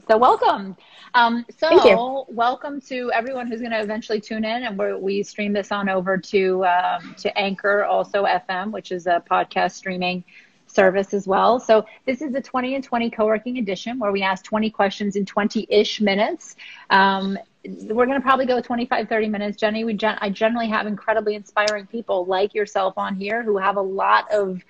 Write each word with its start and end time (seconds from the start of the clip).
So 0.00 0.16
welcome. 0.16 0.76
Um, 1.14 1.44
so 1.58 2.26
welcome 2.28 2.80
to 2.82 3.10
everyone 3.12 3.46
who's 3.46 3.60
going 3.60 3.72
to 3.72 3.80
eventually 3.80 4.20
tune 4.20 4.44
in, 4.44 4.64
and 4.64 4.78
we 4.78 4.94
we 4.94 5.22
stream 5.22 5.52
this 5.52 5.70
on 5.70 5.88
over 5.88 6.16
to 6.18 6.64
um, 6.64 7.14
to 7.18 7.36
Anchor, 7.38 7.84
also 7.84 8.24
FM, 8.24 8.70
which 8.72 8.90
is 8.92 9.06
a 9.06 9.22
podcast 9.30 9.72
streaming 9.72 10.24
service 10.66 11.12
as 11.12 11.26
well. 11.26 11.58
So 11.60 11.84
this 12.06 12.22
is 12.22 12.32
the 12.32 12.40
20 12.40 12.74
and 12.76 12.84
20 12.84 13.10
co-working 13.10 13.58
edition 13.58 13.98
where 13.98 14.12
we 14.12 14.22
ask 14.22 14.44
20 14.44 14.70
questions 14.70 15.16
in 15.16 15.24
20-ish 15.26 16.00
minutes. 16.00 16.56
Um, 16.90 17.38
we're 17.64 18.06
going 18.06 18.18
to 18.18 18.24
probably 18.24 18.46
go 18.46 18.60
25, 18.60 19.08
30 19.08 19.28
minutes. 19.28 19.58
Jenny, 19.58 19.84
we 19.84 19.94
gen- 19.94 20.18
I 20.20 20.30
generally 20.30 20.68
have 20.68 20.86
incredibly 20.86 21.34
inspiring 21.34 21.86
people 21.86 22.24
like 22.24 22.54
yourself 22.54 22.94
on 22.96 23.14
here 23.16 23.42
who 23.42 23.58
have 23.58 23.76
a 23.76 23.82
lot 23.82 24.30
of 24.32 24.62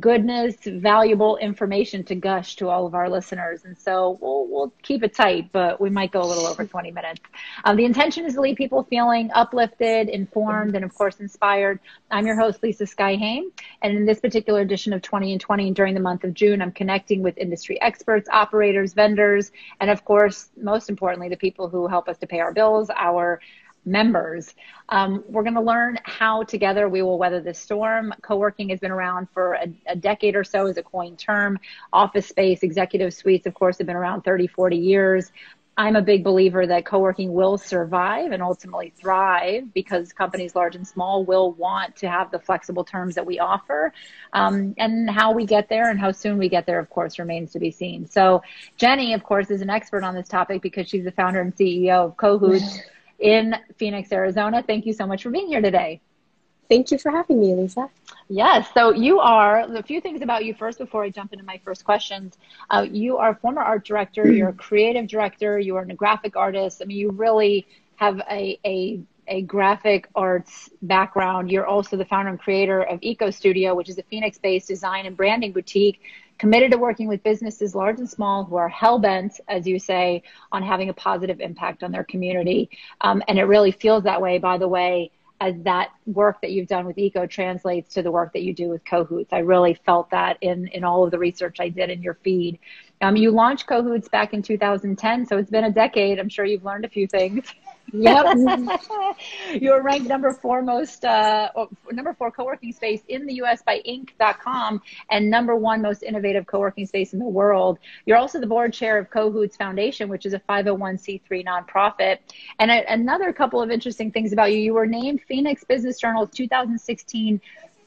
goodness, 0.00 0.56
valuable 0.64 1.36
information 1.36 2.02
to 2.04 2.14
gush 2.14 2.56
to 2.56 2.68
all 2.68 2.86
of 2.86 2.94
our 2.94 3.10
listeners. 3.10 3.64
And 3.64 3.76
so 3.76 4.18
we'll, 4.20 4.46
we'll 4.48 4.72
keep 4.82 5.02
it 5.02 5.14
tight, 5.14 5.50
but 5.52 5.80
we 5.80 5.90
might 5.90 6.12
go 6.12 6.22
a 6.22 6.24
little 6.24 6.46
over 6.46 6.64
20 6.64 6.90
minutes. 6.90 7.20
Um, 7.64 7.76
the 7.76 7.84
intention 7.84 8.24
is 8.24 8.34
to 8.34 8.40
leave 8.40 8.56
people 8.56 8.84
feeling 8.84 9.30
uplifted, 9.34 10.08
informed, 10.08 10.74
and 10.74 10.84
of 10.84 10.94
course, 10.94 11.20
inspired. 11.20 11.78
I'm 12.10 12.26
your 12.26 12.40
host, 12.40 12.62
Lisa 12.62 12.86
Skye 12.86 13.16
Hain. 13.16 13.52
And 13.82 13.96
in 13.96 14.06
this 14.06 14.20
particular 14.20 14.60
edition 14.60 14.92
of 14.92 15.02
20 15.02 15.32
and 15.32 15.40
20 15.40 15.72
during 15.72 15.94
the 15.94 16.00
month 16.00 16.24
of 16.24 16.32
June, 16.32 16.62
I'm 16.62 16.72
connecting 16.72 17.22
with 17.22 17.36
industry 17.36 17.80
experts, 17.82 18.28
operators, 18.32 18.94
vendors, 18.94 19.52
and 19.80 19.90
of 19.90 20.04
course, 20.04 20.48
most 20.56 20.88
importantly, 20.88 21.28
the 21.28 21.36
people 21.36 21.68
who 21.68 21.86
help 21.86 22.08
us 22.08 22.16
to 22.18 22.26
pay 22.26 22.40
our 22.40 22.52
bills, 22.52 22.90
our 22.96 23.40
members. 23.84 24.54
Um, 24.88 25.24
we're 25.28 25.42
going 25.42 25.54
to 25.54 25.60
learn 25.60 25.98
how 26.04 26.44
together 26.44 26.88
we 26.88 27.02
will 27.02 27.18
weather 27.18 27.40
this 27.40 27.58
storm. 27.58 28.14
Co-working 28.22 28.68
has 28.68 28.80
been 28.80 28.90
around 28.90 29.28
for 29.32 29.54
a, 29.54 29.72
a, 29.86 29.96
decade 29.96 30.36
or 30.36 30.44
so 30.44 30.66
as 30.66 30.76
a 30.76 30.82
coined 30.82 31.18
term. 31.18 31.58
Office 31.92 32.28
space, 32.28 32.62
executive 32.62 33.12
suites, 33.12 33.46
of 33.46 33.54
course, 33.54 33.78
have 33.78 33.86
been 33.86 33.96
around 33.96 34.22
30, 34.22 34.46
40 34.46 34.76
years. 34.76 35.32
I'm 35.76 35.96
a 35.96 36.02
big 36.02 36.22
believer 36.22 36.66
that 36.66 36.84
co-working 36.84 37.32
will 37.32 37.56
survive 37.56 38.32
and 38.32 38.42
ultimately 38.42 38.92
thrive 38.94 39.72
because 39.72 40.12
companies 40.12 40.54
large 40.54 40.76
and 40.76 40.86
small 40.86 41.24
will 41.24 41.52
want 41.52 41.96
to 41.96 42.10
have 42.10 42.30
the 42.30 42.38
flexible 42.38 42.84
terms 42.84 43.14
that 43.14 43.24
we 43.24 43.38
offer. 43.38 43.92
Um, 44.34 44.74
and 44.76 45.08
how 45.08 45.32
we 45.32 45.46
get 45.46 45.70
there 45.70 45.90
and 45.90 45.98
how 45.98 46.12
soon 46.12 46.36
we 46.36 46.50
get 46.50 46.66
there, 46.66 46.78
of 46.78 46.90
course, 46.90 47.18
remains 47.18 47.52
to 47.52 47.58
be 47.58 47.70
seen. 47.70 48.06
So 48.06 48.42
Jenny, 48.76 49.14
of 49.14 49.24
course, 49.24 49.50
is 49.50 49.62
an 49.62 49.70
expert 49.70 50.04
on 50.04 50.14
this 50.14 50.28
topic 50.28 50.60
because 50.60 50.88
she's 50.88 51.04
the 51.04 51.12
founder 51.12 51.40
and 51.40 51.56
CEO 51.56 52.04
of 52.04 52.16
Cohoots 52.18 52.80
in 53.22 53.54
Phoenix, 53.76 54.12
Arizona. 54.12 54.62
Thank 54.62 54.84
you 54.84 54.92
so 54.92 55.06
much 55.06 55.22
for 55.22 55.30
being 55.30 55.46
here 55.46 55.62
today. 55.62 56.00
Thank 56.68 56.90
you 56.90 56.98
for 56.98 57.10
having 57.10 57.38
me, 57.38 57.54
Lisa. 57.54 57.88
Yes. 58.28 58.66
So 58.72 58.92
you 58.92 59.20
are 59.20 59.60
a 59.60 59.82
few 59.82 60.00
things 60.00 60.22
about 60.22 60.44
you 60.44 60.54
first 60.54 60.78
before 60.78 61.04
I 61.04 61.10
jump 61.10 61.32
into 61.32 61.44
my 61.44 61.60
first 61.64 61.84
questions. 61.84 62.38
Uh, 62.70 62.86
you 62.90 63.18
are 63.18 63.30
a 63.30 63.34
former 63.36 63.62
art 63.62 63.84
director. 63.84 64.30
You're 64.30 64.48
a 64.50 64.54
creative 64.54 65.06
director. 65.06 65.58
You 65.58 65.76
are 65.76 65.82
a 65.82 65.94
graphic 65.94 66.34
artist. 66.34 66.80
I 66.82 66.86
mean, 66.86 66.96
you 66.96 67.10
really 67.10 67.66
have 67.96 68.20
a, 68.30 68.58
a 68.64 69.00
a 69.28 69.42
graphic 69.42 70.08
arts 70.16 70.68
background. 70.82 71.50
You're 71.50 71.66
also 71.66 71.96
the 71.96 72.04
founder 72.04 72.30
and 72.30 72.40
creator 72.40 72.82
of 72.82 72.98
Eco 73.02 73.30
Studio, 73.30 73.74
which 73.74 73.88
is 73.88 73.96
a 73.98 74.02
Phoenix-based 74.02 74.66
design 74.66 75.06
and 75.06 75.16
branding 75.16 75.52
boutique 75.52 76.00
committed 76.42 76.72
to 76.72 76.76
working 76.76 77.06
with 77.06 77.22
businesses 77.22 77.72
large 77.72 78.00
and 78.00 78.10
small 78.10 78.42
who 78.42 78.56
are 78.56 78.68
hell 78.68 78.98
bent, 78.98 79.38
as 79.46 79.64
you 79.64 79.78
say, 79.78 80.24
on 80.50 80.60
having 80.60 80.88
a 80.88 80.92
positive 80.92 81.40
impact 81.40 81.84
on 81.84 81.92
their 81.92 82.02
community. 82.02 82.68
Um, 83.00 83.22
and 83.28 83.38
it 83.38 83.44
really 83.44 83.70
feels 83.70 84.02
that 84.02 84.20
way, 84.20 84.38
by 84.38 84.58
the 84.58 84.66
way, 84.66 85.12
as 85.40 85.54
that 85.62 85.90
work 86.04 86.40
that 86.40 86.50
you've 86.50 86.66
done 86.66 86.84
with 86.84 86.98
Eco 86.98 87.26
translates 87.26 87.94
to 87.94 88.02
the 88.02 88.10
work 88.10 88.32
that 88.32 88.42
you 88.42 88.52
do 88.52 88.68
with 88.70 88.84
Cohoots. 88.84 89.32
I 89.32 89.38
really 89.38 89.74
felt 89.86 90.10
that 90.10 90.36
in, 90.40 90.66
in 90.66 90.82
all 90.82 91.04
of 91.04 91.12
the 91.12 91.18
research 91.20 91.60
I 91.60 91.68
did 91.68 91.90
in 91.90 92.02
your 92.02 92.18
feed. 92.24 92.58
Um, 93.02 93.16
you 93.16 93.32
launched 93.32 93.66
Cohoots 93.66 94.08
back 94.08 94.32
in 94.32 94.42
2010, 94.42 95.26
so 95.26 95.36
it's 95.36 95.50
been 95.50 95.64
a 95.64 95.72
decade. 95.72 96.20
I'm 96.20 96.28
sure 96.28 96.44
you've 96.44 96.64
learned 96.64 96.84
a 96.84 96.88
few 96.88 97.08
things. 97.08 97.52
Yep. 97.92 98.36
You're 99.60 99.82
ranked 99.82 100.08
number 100.08 100.32
four 100.32 100.62
most, 100.62 101.04
uh, 101.04 101.50
number 101.90 102.14
four 102.14 102.30
co-working 102.30 102.72
space 102.72 103.02
in 103.08 103.26
the 103.26 103.34
U.S. 103.34 103.60
by 103.62 103.82
Inc.com 103.86 104.80
and 105.10 105.28
number 105.28 105.56
one 105.56 105.82
most 105.82 106.02
innovative 106.02 106.46
co-working 106.46 106.86
space 106.86 107.12
in 107.12 107.18
the 107.18 107.26
world. 107.26 107.78
You're 108.06 108.16
also 108.16 108.40
the 108.40 108.46
board 108.46 108.72
chair 108.72 108.98
of 108.98 109.10
Cohoots 109.10 109.56
Foundation, 109.56 110.08
which 110.08 110.24
is 110.24 110.32
a 110.32 110.38
501c3 110.48 111.44
nonprofit. 111.44 112.18
And 112.60 112.70
a, 112.70 112.90
another 112.90 113.32
couple 113.32 113.60
of 113.60 113.70
interesting 113.70 114.10
things 114.12 114.32
about 114.32 114.52
you: 114.52 114.58
you 114.58 114.74
were 114.74 114.86
named 114.86 115.20
Phoenix 115.26 115.64
Business 115.64 115.98
Journal's 115.98 116.30
2016 116.30 117.40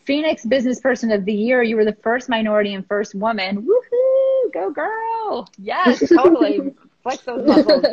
Phoenix 0.05 0.45
Business 0.45 0.79
Person 0.79 1.11
of 1.11 1.25
the 1.25 1.33
Year. 1.33 1.63
You 1.63 1.75
were 1.75 1.85
the 1.85 1.97
first 2.03 2.29
minority 2.29 2.73
and 2.73 2.87
first 2.87 3.15
woman. 3.15 3.63
Woohoo! 3.63 4.53
Go 4.53 4.71
girl! 4.71 5.49
Yes, 5.57 6.03
totally 6.15 6.73
flex 7.05 7.21
those 7.21 7.45
muscles. 7.45 7.83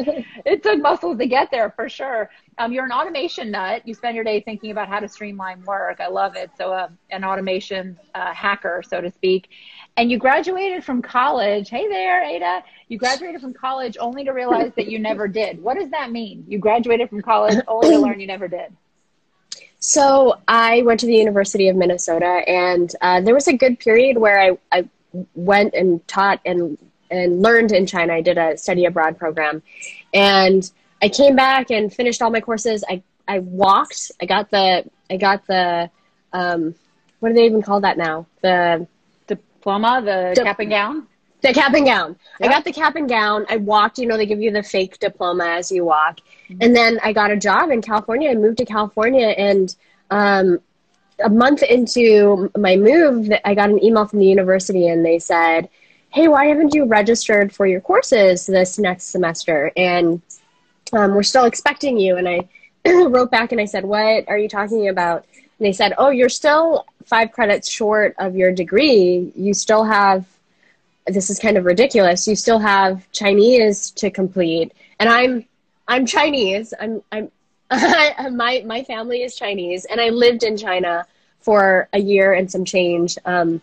it 0.46 0.62
took 0.62 0.80
muscles 0.80 1.18
to 1.18 1.26
get 1.26 1.50
there 1.50 1.70
for 1.70 1.88
sure. 1.88 2.30
Um, 2.58 2.72
you're 2.72 2.84
an 2.84 2.92
automation 2.92 3.50
nut. 3.50 3.82
You 3.86 3.94
spend 3.94 4.14
your 4.14 4.24
day 4.24 4.40
thinking 4.40 4.70
about 4.70 4.88
how 4.88 5.00
to 5.00 5.08
streamline 5.08 5.62
work. 5.64 6.00
I 6.00 6.08
love 6.08 6.34
it. 6.36 6.50
So, 6.56 6.72
uh, 6.72 6.88
an 7.10 7.24
automation 7.24 7.98
uh, 8.14 8.32
hacker, 8.32 8.82
so 8.86 9.00
to 9.00 9.10
speak. 9.10 9.48
And 9.96 10.10
you 10.10 10.18
graduated 10.18 10.84
from 10.84 11.02
college. 11.02 11.68
Hey 11.68 11.88
there, 11.88 12.22
Ada. 12.24 12.62
You 12.88 12.98
graduated 12.98 13.42
from 13.42 13.52
college 13.52 13.96
only 14.00 14.24
to 14.24 14.32
realize 14.32 14.72
that 14.76 14.86
you 14.86 14.98
never 14.98 15.28
did. 15.28 15.62
What 15.62 15.78
does 15.78 15.90
that 15.90 16.10
mean? 16.10 16.44
You 16.48 16.58
graduated 16.58 17.10
from 17.10 17.20
college 17.20 17.58
only 17.68 17.90
to 17.90 17.98
learn 17.98 18.18
you 18.20 18.26
never 18.26 18.48
did. 18.48 18.74
So 19.82 20.38
I 20.46 20.82
went 20.82 21.00
to 21.00 21.06
the 21.06 21.16
University 21.16 21.68
of 21.68 21.74
Minnesota, 21.74 22.44
and 22.46 22.94
uh, 23.00 23.20
there 23.20 23.34
was 23.34 23.48
a 23.48 23.52
good 23.52 23.80
period 23.80 24.16
where 24.16 24.40
I, 24.40 24.58
I 24.70 24.88
went 25.34 25.74
and 25.74 26.06
taught 26.06 26.40
and 26.46 26.78
and 27.10 27.42
learned 27.42 27.72
in 27.72 27.84
China. 27.84 28.14
I 28.14 28.20
did 28.20 28.38
a 28.38 28.56
study 28.56 28.84
abroad 28.84 29.18
program, 29.18 29.60
and 30.14 30.70
I 31.02 31.08
came 31.08 31.34
back 31.34 31.72
and 31.72 31.92
finished 31.92 32.22
all 32.22 32.30
my 32.30 32.40
courses. 32.40 32.84
I 32.88 33.02
I 33.26 33.40
walked. 33.40 34.12
I 34.20 34.26
got 34.26 34.52
the 34.52 34.88
I 35.10 35.16
got 35.16 35.44
the 35.48 35.90
um, 36.32 36.76
what 37.18 37.30
do 37.30 37.34
they 37.34 37.44
even 37.46 37.60
call 37.60 37.80
that 37.80 37.98
now? 37.98 38.26
The 38.40 38.86
diploma, 39.26 40.00
the 40.00 40.40
cap 40.44 40.60
and 40.60 40.70
gown. 40.70 41.08
The 41.42 41.52
cap 41.52 41.74
and 41.74 41.84
gown. 41.84 42.16
Yep. 42.40 42.48
I 42.48 42.52
got 42.52 42.64
the 42.64 42.72
cap 42.72 42.96
and 42.96 43.08
gown. 43.08 43.46
I 43.48 43.56
walked. 43.56 43.98
You 43.98 44.06
know, 44.06 44.16
they 44.16 44.26
give 44.26 44.40
you 44.40 44.52
the 44.52 44.62
fake 44.62 44.98
diploma 44.98 45.44
as 45.44 45.72
you 45.72 45.84
walk, 45.84 46.20
mm-hmm. 46.48 46.58
and 46.60 46.74
then 46.74 47.00
I 47.02 47.12
got 47.12 47.30
a 47.30 47.36
job 47.36 47.70
in 47.70 47.82
California. 47.82 48.30
I 48.30 48.34
moved 48.34 48.58
to 48.58 48.64
California, 48.64 49.28
and 49.28 49.74
um, 50.10 50.60
a 51.22 51.28
month 51.28 51.62
into 51.62 52.50
my 52.56 52.76
move, 52.76 53.30
I 53.44 53.54
got 53.54 53.70
an 53.70 53.82
email 53.82 54.06
from 54.06 54.20
the 54.20 54.26
university, 54.26 54.86
and 54.88 55.04
they 55.04 55.18
said 55.18 55.68
hey, 56.12 56.28
why 56.28 56.46
haven't 56.46 56.74
you 56.74 56.84
registered 56.84 57.54
for 57.54 57.66
your 57.66 57.80
courses 57.80 58.46
this 58.46 58.78
next 58.78 59.04
semester? 59.04 59.72
And 59.76 60.20
um, 60.92 61.14
we're 61.14 61.22
still 61.22 61.46
expecting 61.46 61.98
you. 61.98 62.16
And 62.16 62.28
I 62.28 62.48
wrote 62.86 63.30
back 63.30 63.52
and 63.52 63.60
I 63.60 63.64
said, 63.64 63.84
what 63.84 64.28
are 64.28 64.36
you 64.36 64.48
talking 64.48 64.88
about? 64.88 65.26
And 65.34 65.66
they 65.66 65.72
said, 65.72 65.94
oh, 65.96 66.10
you're 66.10 66.28
still 66.28 66.84
five 67.06 67.32
credits 67.32 67.68
short 67.68 68.14
of 68.18 68.36
your 68.36 68.52
degree. 68.52 69.32
You 69.34 69.54
still 69.54 69.84
have, 69.84 70.26
this 71.06 71.30
is 71.30 71.38
kind 71.38 71.56
of 71.56 71.64
ridiculous. 71.64 72.26
You 72.26 72.36
still 72.36 72.58
have 72.58 73.10
Chinese 73.12 73.90
to 73.92 74.10
complete. 74.10 74.72
And 74.98 75.08
I'm, 75.08 75.44
I'm 75.88 76.06
Chinese. 76.06 76.72
I'm, 76.80 77.02
I'm, 77.10 77.30
my, 78.36 78.62
my 78.66 78.84
family 78.84 79.22
is 79.22 79.34
Chinese 79.34 79.84
and 79.86 80.00
I 80.00 80.10
lived 80.10 80.42
in 80.42 80.56
China 80.56 81.06
for 81.40 81.88
a 81.92 81.98
year 81.98 82.32
and 82.32 82.50
some 82.50 82.64
change. 82.64 83.18
Um, 83.24 83.60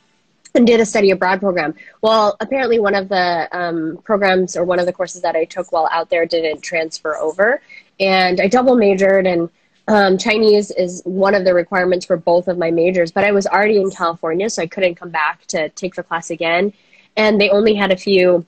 and 0.56 0.66
did 0.66 0.80
a 0.80 0.86
study 0.86 1.12
abroad 1.12 1.40
program. 1.40 1.76
Well, 2.02 2.36
apparently 2.40 2.80
one 2.80 2.96
of 2.96 3.10
the 3.10 3.48
um, 3.52 4.00
programs 4.04 4.58
or 4.58 4.64
one 4.64 4.80
of 4.80 4.86
the 4.86 4.94
courses 4.94 5.22
that 5.22 5.36
I 5.36 5.46
took 5.46 5.72
while 5.72 5.88
out 5.92 6.10
there 6.10 6.26
didn't 6.26 6.62
transfer 6.62 7.16
over, 7.18 7.62
and 8.00 8.40
I 8.40 8.48
double 8.48 8.76
majored 8.76 9.28
and. 9.28 9.50
Um, 9.88 10.20
Chinese 10.20 10.70
is 10.70 11.02
one 11.04 11.34
of 11.34 11.46
the 11.46 11.56
requirements 11.56 12.06
for 12.06 12.16
both 12.16 12.48
of 12.48 12.60
my 12.60 12.70
majors, 12.70 13.12
but 13.12 13.24
I 13.24 13.32
was 13.32 13.48
already 13.48 13.78
in 13.78 13.90
California, 13.90 14.48
so 14.48 14.62
I 14.62 14.68
couldn't 14.68 14.94
come 14.94 15.10
back 15.10 15.48
to 15.48 15.70
take 15.70 15.96
the 15.96 16.04
class 16.04 16.30
again. 16.30 16.74
And 17.16 17.40
they 17.40 17.50
only 17.50 17.76
had 17.76 17.92
a 17.92 17.98
few 17.98 18.46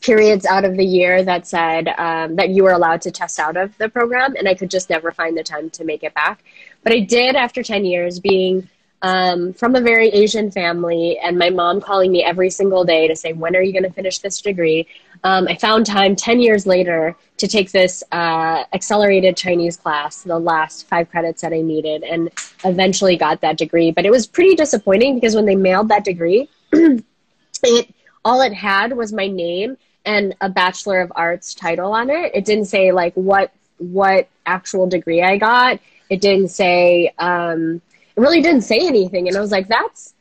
periods 0.00 0.46
out 0.46 0.64
of 0.64 0.76
the 0.76 0.84
year 0.84 1.22
that 1.24 1.46
said 1.46 1.88
um, 1.98 2.36
that 2.36 2.50
you 2.50 2.62
were 2.62 2.72
allowed 2.72 3.00
to 3.02 3.10
test 3.10 3.38
out 3.38 3.56
of 3.56 3.76
the 3.78 3.88
program, 3.88 4.34
and 4.36 4.48
I 4.48 4.54
could 4.54 4.70
just 4.70 4.90
never 4.90 5.10
find 5.10 5.36
the 5.36 5.42
time 5.42 5.70
to 5.70 5.84
make 5.84 6.04
it 6.04 6.14
back. 6.14 6.44
But 6.82 6.92
I 6.92 7.00
did 7.00 7.36
after 7.36 7.62
10 7.62 7.84
years 7.84 8.20
being 8.20 8.68
um, 9.02 9.52
from 9.52 9.76
a 9.76 9.80
very 9.80 10.08
Asian 10.08 10.50
family, 10.50 11.18
and 11.18 11.38
my 11.38 11.50
mom 11.50 11.80
calling 11.80 12.10
me 12.10 12.24
every 12.24 12.50
single 12.50 12.84
day 12.84 13.06
to 13.06 13.14
say, 13.14 13.32
When 13.32 13.54
are 13.54 13.62
you 13.62 13.72
going 13.72 13.84
to 13.84 13.92
finish 13.92 14.18
this 14.18 14.40
degree? 14.40 14.86
Um, 15.24 15.48
I 15.48 15.56
found 15.56 15.86
time 15.86 16.16
10 16.16 16.40
years 16.40 16.66
later 16.66 17.16
to 17.38 17.48
take 17.48 17.70
this 17.70 18.02
uh, 18.12 18.64
accelerated 18.72 19.36
Chinese 19.36 19.76
class, 19.76 20.22
the 20.22 20.38
last 20.38 20.88
five 20.88 21.10
credits 21.10 21.42
that 21.42 21.52
I 21.52 21.60
needed, 21.60 22.02
and 22.02 22.30
eventually 22.64 23.16
got 23.16 23.40
that 23.40 23.56
degree. 23.56 23.90
But 23.92 24.04
it 24.04 24.10
was 24.10 24.26
pretty 24.26 24.54
disappointing 24.54 25.14
because 25.14 25.34
when 25.34 25.46
they 25.46 25.56
mailed 25.56 25.88
that 25.88 26.04
degree, 26.04 26.48
it 27.64 27.94
all 28.24 28.40
it 28.42 28.52
had 28.52 28.96
was 28.96 29.12
my 29.12 29.26
name 29.26 29.76
and 30.04 30.34
a 30.40 30.48
Bachelor 30.48 31.00
of 31.00 31.12
Arts 31.14 31.54
title 31.54 31.92
on 31.92 32.10
it. 32.10 32.32
It 32.34 32.44
didn't 32.44 32.66
say 32.66 32.92
like 32.92 33.14
what 33.14 33.52
what 33.78 34.28
actual 34.46 34.86
degree 34.86 35.22
I 35.22 35.36
got. 35.36 35.78
It 36.10 36.20
didn't 36.20 36.48
say 36.48 37.12
um, 37.18 37.80
it 38.16 38.20
really 38.20 38.40
didn't 38.40 38.62
say 38.62 38.78
anything. 38.80 39.28
And 39.28 39.36
I 39.36 39.40
was 39.40 39.52
like, 39.52 39.68
that's 39.68 40.14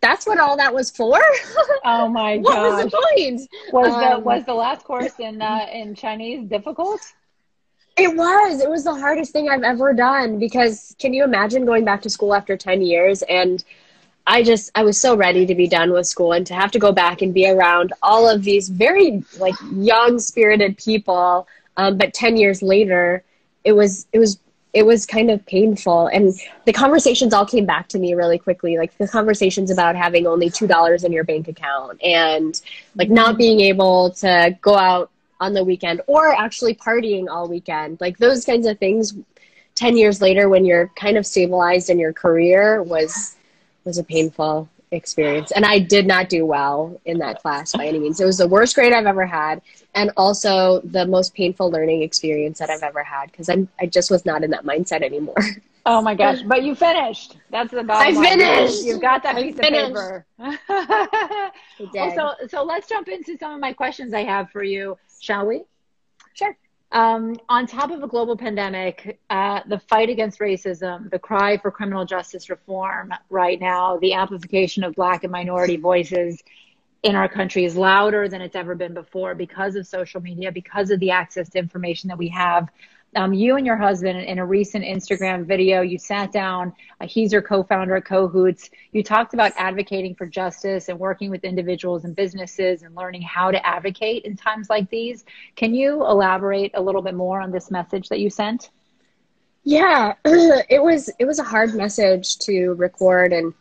that's 0.00 0.26
what 0.26 0.38
all 0.38 0.56
that 0.56 0.74
was 0.74 0.90
for. 0.90 1.20
Oh 1.84 2.08
my 2.08 2.36
god! 2.38 2.44
what 2.44 2.62
was 2.62 2.84
the 2.84 2.90
point? 2.90 3.48
Was 3.72 3.94
um, 3.94 4.00
the 4.00 4.18
was 4.18 4.44
the 4.44 4.54
last 4.54 4.84
course 4.84 5.18
in 5.18 5.40
uh, 5.40 5.66
in 5.72 5.94
Chinese 5.94 6.46
difficult? 6.48 7.00
It 7.96 8.14
was. 8.14 8.60
It 8.60 8.68
was 8.68 8.84
the 8.84 8.94
hardest 8.94 9.32
thing 9.32 9.48
I've 9.48 9.62
ever 9.62 9.92
done 9.92 10.38
because 10.38 10.94
can 10.98 11.14
you 11.14 11.24
imagine 11.24 11.64
going 11.64 11.84
back 11.84 12.02
to 12.02 12.10
school 12.10 12.34
after 12.34 12.56
10 12.56 12.82
years 12.82 13.22
and 13.22 13.64
I 14.28 14.42
just 14.42 14.70
I 14.74 14.84
was 14.84 14.98
so 14.98 15.16
ready 15.16 15.46
to 15.46 15.54
be 15.54 15.66
done 15.66 15.90
with 15.90 16.06
school 16.06 16.32
and 16.32 16.46
to 16.46 16.54
have 16.54 16.70
to 16.72 16.78
go 16.78 16.92
back 16.92 17.22
and 17.22 17.32
be 17.32 17.48
around 17.48 17.94
all 18.02 18.28
of 18.28 18.44
these 18.44 18.68
very 18.68 19.24
like 19.38 19.54
young 19.72 20.18
spirited 20.18 20.76
people. 20.76 21.48
Um, 21.78 21.96
but 21.96 22.12
10 22.12 22.36
years 22.36 22.60
later 22.62 23.24
it 23.64 23.72
was 23.72 24.06
it 24.12 24.18
was 24.18 24.38
it 24.74 24.84
was 24.84 25.06
kind 25.06 25.30
of 25.30 25.44
painful. 25.46 26.08
And 26.08 26.34
the 26.66 26.74
conversations 26.74 27.32
all 27.32 27.46
came 27.46 27.64
back 27.64 27.88
to 27.88 27.98
me 27.98 28.12
really 28.12 28.36
quickly. 28.36 28.76
Like 28.76 28.96
the 28.98 29.08
conversations 29.08 29.70
about 29.70 29.96
having 29.96 30.26
only 30.26 30.50
two 30.50 30.66
dollars 30.66 31.04
in 31.04 31.12
your 31.12 31.24
bank 31.24 31.48
account 31.48 31.98
and 32.02 32.60
like 32.96 33.08
not 33.08 33.38
being 33.38 33.60
able 33.60 34.10
to 34.10 34.56
go 34.60 34.76
out 34.76 35.10
on 35.40 35.54
the 35.54 35.64
weekend 35.64 36.02
or 36.06 36.34
actually 36.34 36.74
partying 36.74 37.28
all 37.30 37.48
weekend. 37.48 37.98
Like 37.98 38.18
those 38.18 38.44
kinds 38.44 38.66
of 38.66 38.78
things 38.78 39.14
10 39.76 39.96
years 39.96 40.20
later 40.20 40.50
when 40.50 40.66
you're 40.66 40.88
kind 40.96 41.16
of 41.16 41.24
stabilized 41.24 41.88
in 41.88 41.98
your 41.98 42.12
career 42.12 42.82
was 42.82 43.36
was 43.88 43.98
a 43.98 44.04
painful 44.04 44.68
experience. 44.92 45.50
And 45.50 45.64
i 45.64 45.78
did 45.78 46.06
not 46.06 46.28
do 46.28 46.46
well 46.46 46.98
in 47.04 47.18
that 47.18 47.42
class 47.42 47.72
by 47.72 47.86
any 47.86 47.98
means. 47.98 48.20
It 48.20 48.24
was 48.24 48.38
the 48.38 48.48
worst 48.48 48.74
grade 48.74 48.92
i've 48.92 49.06
ever 49.06 49.26
had 49.26 49.60
and 49.94 50.10
also 50.16 50.80
the 50.84 51.06
most 51.06 51.34
painful 51.34 51.70
learning 51.70 52.02
experience 52.02 52.58
that 52.60 52.70
i've 52.70 52.82
ever 52.82 53.02
had 53.02 53.30
because 53.30 53.48
i'm 53.48 53.68
i 53.80 53.86
just 53.86 54.10
was 54.10 54.24
not 54.24 54.44
in 54.44 54.50
that 54.52 54.64
mindset 54.64 55.02
anymore. 55.02 55.36
Oh 55.90 56.02
my 56.02 56.14
gosh. 56.14 56.42
But 56.42 56.64
you 56.64 56.74
finished. 56.74 57.38
That's 57.48 57.70
the 57.70 57.82
bottom 57.82 58.18
i 58.18 58.28
finished! 58.28 58.84
You've 58.84 59.00
got 59.00 59.22
that 59.22 59.36
I 59.36 59.42
piece 59.44 59.54
of 59.54 59.60
paper. 59.62 60.26
Well, 61.94 62.14
so 62.14 62.46
so 62.48 62.62
let's 62.62 62.86
jump 62.88 63.08
into 63.08 63.38
some 63.38 63.52
of 63.54 63.60
my 63.60 63.72
questions 63.72 64.12
i 64.12 64.22
have 64.22 64.50
for 64.50 64.62
you 64.62 64.98
shall 65.20 65.46
we? 65.46 65.64
Sure 66.34 66.54
um, 66.90 67.36
on 67.48 67.66
top 67.66 67.90
of 67.90 68.02
a 68.02 68.08
global 68.08 68.36
pandemic, 68.36 69.20
uh, 69.28 69.60
the 69.66 69.78
fight 69.78 70.08
against 70.08 70.38
racism, 70.40 71.10
the 71.10 71.18
cry 71.18 71.58
for 71.58 71.70
criminal 71.70 72.04
justice 72.06 72.48
reform 72.48 73.12
right 73.28 73.60
now, 73.60 73.98
the 73.98 74.14
amplification 74.14 74.82
of 74.84 74.94
Black 74.94 75.22
and 75.22 75.30
minority 75.30 75.76
voices 75.76 76.42
in 77.02 77.14
our 77.14 77.28
country 77.28 77.64
is 77.64 77.76
louder 77.76 78.28
than 78.28 78.40
it's 78.40 78.56
ever 78.56 78.74
been 78.74 78.94
before 78.94 79.34
because 79.34 79.76
of 79.76 79.86
social 79.86 80.20
media, 80.20 80.50
because 80.50 80.90
of 80.90 80.98
the 80.98 81.10
access 81.10 81.48
to 81.50 81.58
information 81.58 82.08
that 82.08 82.18
we 82.18 82.28
have 82.28 82.68
um, 83.16 83.32
you 83.32 83.56
and 83.56 83.66
your 83.66 83.76
husband 83.76 84.20
in 84.20 84.38
a 84.38 84.44
recent 84.44 84.84
Instagram 84.84 85.44
video, 85.46 85.80
you 85.80 85.98
sat 85.98 86.30
down. 86.30 86.72
Uh, 87.00 87.06
he's 87.06 87.32
your 87.32 87.42
co-founder 87.42 87.96
at 87.96 88.04
Cohoots. 88.04 88.70
You 88.92 89.02
talked 89.02 89.34
about 89.34 89.52
advocating 89.56 90.14
for 90.14 90.26
justice 90.26 90.88
and 90.88 90.98
working 90.98 91.30
with 91.30 91.44
individuals 91.44 92.04
and 92.04 92.14
businesses 92.14 92.82
and 92.82 92.94
learning 92.94 93.22
how 93.22 93.50
to 93.50 93.66
advocate 93.66 94.24
in 94.24 94.36
times 94.36 94.68
like 94.68 94.90
these. 94.90 95.24
Can 95.56 95.74
you 95.74 96.04
elaborate 96.04 96.72
a 96.74 96.82
little 96.82 97.02
bit 97.02 97.14
more 97.14 97.40
on 97.40 97.50
this 97.50 97.70
message 97.70 98.08
that 98.10 98.20
you 98.20 98.28
sent? 98.28 98.70
Yeah, 99.64 100.14
it 100.24 100.82
was 100.82 101.10
it 101.18 101.24
was 101.24 101.38
a 101.38 101.44
hard 101.44 101.74
message 101.74 102.38
to 102.38 102.74
record 102.74 103.32
and 103.32 103.54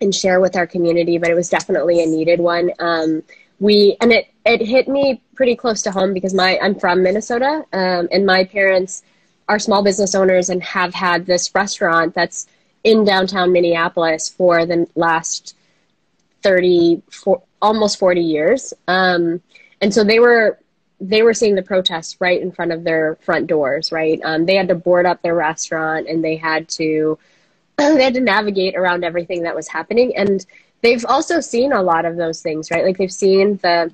and 0.00 0.14
share 0.14 0.40
with 0.40 0.56
our 0.56 0.66
community, 0.66 1.18
but 1.18 1.30
it 1.30 1.34
was 1.34 1.48
definitely 1.48 2.02
a 2.02 2.06
needed 2.06 2.40
one. 2.40 2.72
Um, 2.80 3.22
we 3.60 3.96
and 4.00 4.12
it 4.12 4.26
it 4.44 4.60
hit 4.60 4.88
me 4.88 5.22
pretty 5.42 5.56
close 5.56 5.82
to 5.82 5.90
home 5.90 6.14
because 6.14 6.32
my 6.32 6.56
I'm 6.62 6.76
from 6.76 7.02
Minnesota, 7.02 7.64
um, 7.72 8.08
and 8.12 8.24
my 8.24 8.44
parents 8.44 9.02
are 9.48 9.58
small 9.58 9.82
business 9.82 10.14
owners 10.14 10.50
and 10.50 10.62
have 10.62 10.94
had 10.94 11.26
this 11.26 11.52
restaurant 11.52 12.14
that's 12.14 12.46
in 12.84 13.04
downtown 13.04 13.50
Minneapolis 13.50 14.28
for 14.28 14.64
the 14.66 14.86
last 14.94 15.56
30 16.44 17.02
for, 17.10 17.42
almost 17.60 17.98
40 17.98 18.20
years. 18.20 18.72
Um, 18.86 19.42
and 19.80 19.92
so 19.92 20.04
they 20.04 20.20
were 20.20 20.60
they 21.00 21.24
were 21.24 21.34
seeing 21.34 21.56
the 21.56 21.62
protests 21.62 22.20
right 22.20 22.40
in 22.40 22.52
front 22.52 22.70
of 22.70 22.84
their 22.84 23.16
front 23.16 23.48
doors 23.48 23.90
right? 23.90 24.20
Um, 24.22 24.46
they 24.46 24.54
had 24.54 24.68
to 24.68 24.76
board 24.76 25.06
up 25.06 25.22
their 25.22 25.34
restaurant 25.34 26.06
and 26.06 26.22
they 26.22 26.36
had 26.36 26.68
to 26.78 27.18
they 27.78 28.04
had 28.04 28.14
to 28.14 28.20
navigate 28.20 28.76
around 28.76 29.02
everything 29.02 29.42
that 29.42 29.56
was 29.56 29.66
happening. 29.66 30.16
And 30.16 30.46
they've 30.82 31.04
also 31.04 31.40
seen 31.40 31.72
a 31.72 31.82
lot 31.82 32.04
of 32.04 32.16
those 32.16 32.40
things, 32.42 32.70
right? 32.70 32.84
Like 32.84 32.96
they've 32.96 33.10
seen 33.10 33.56
the 33.56 33.92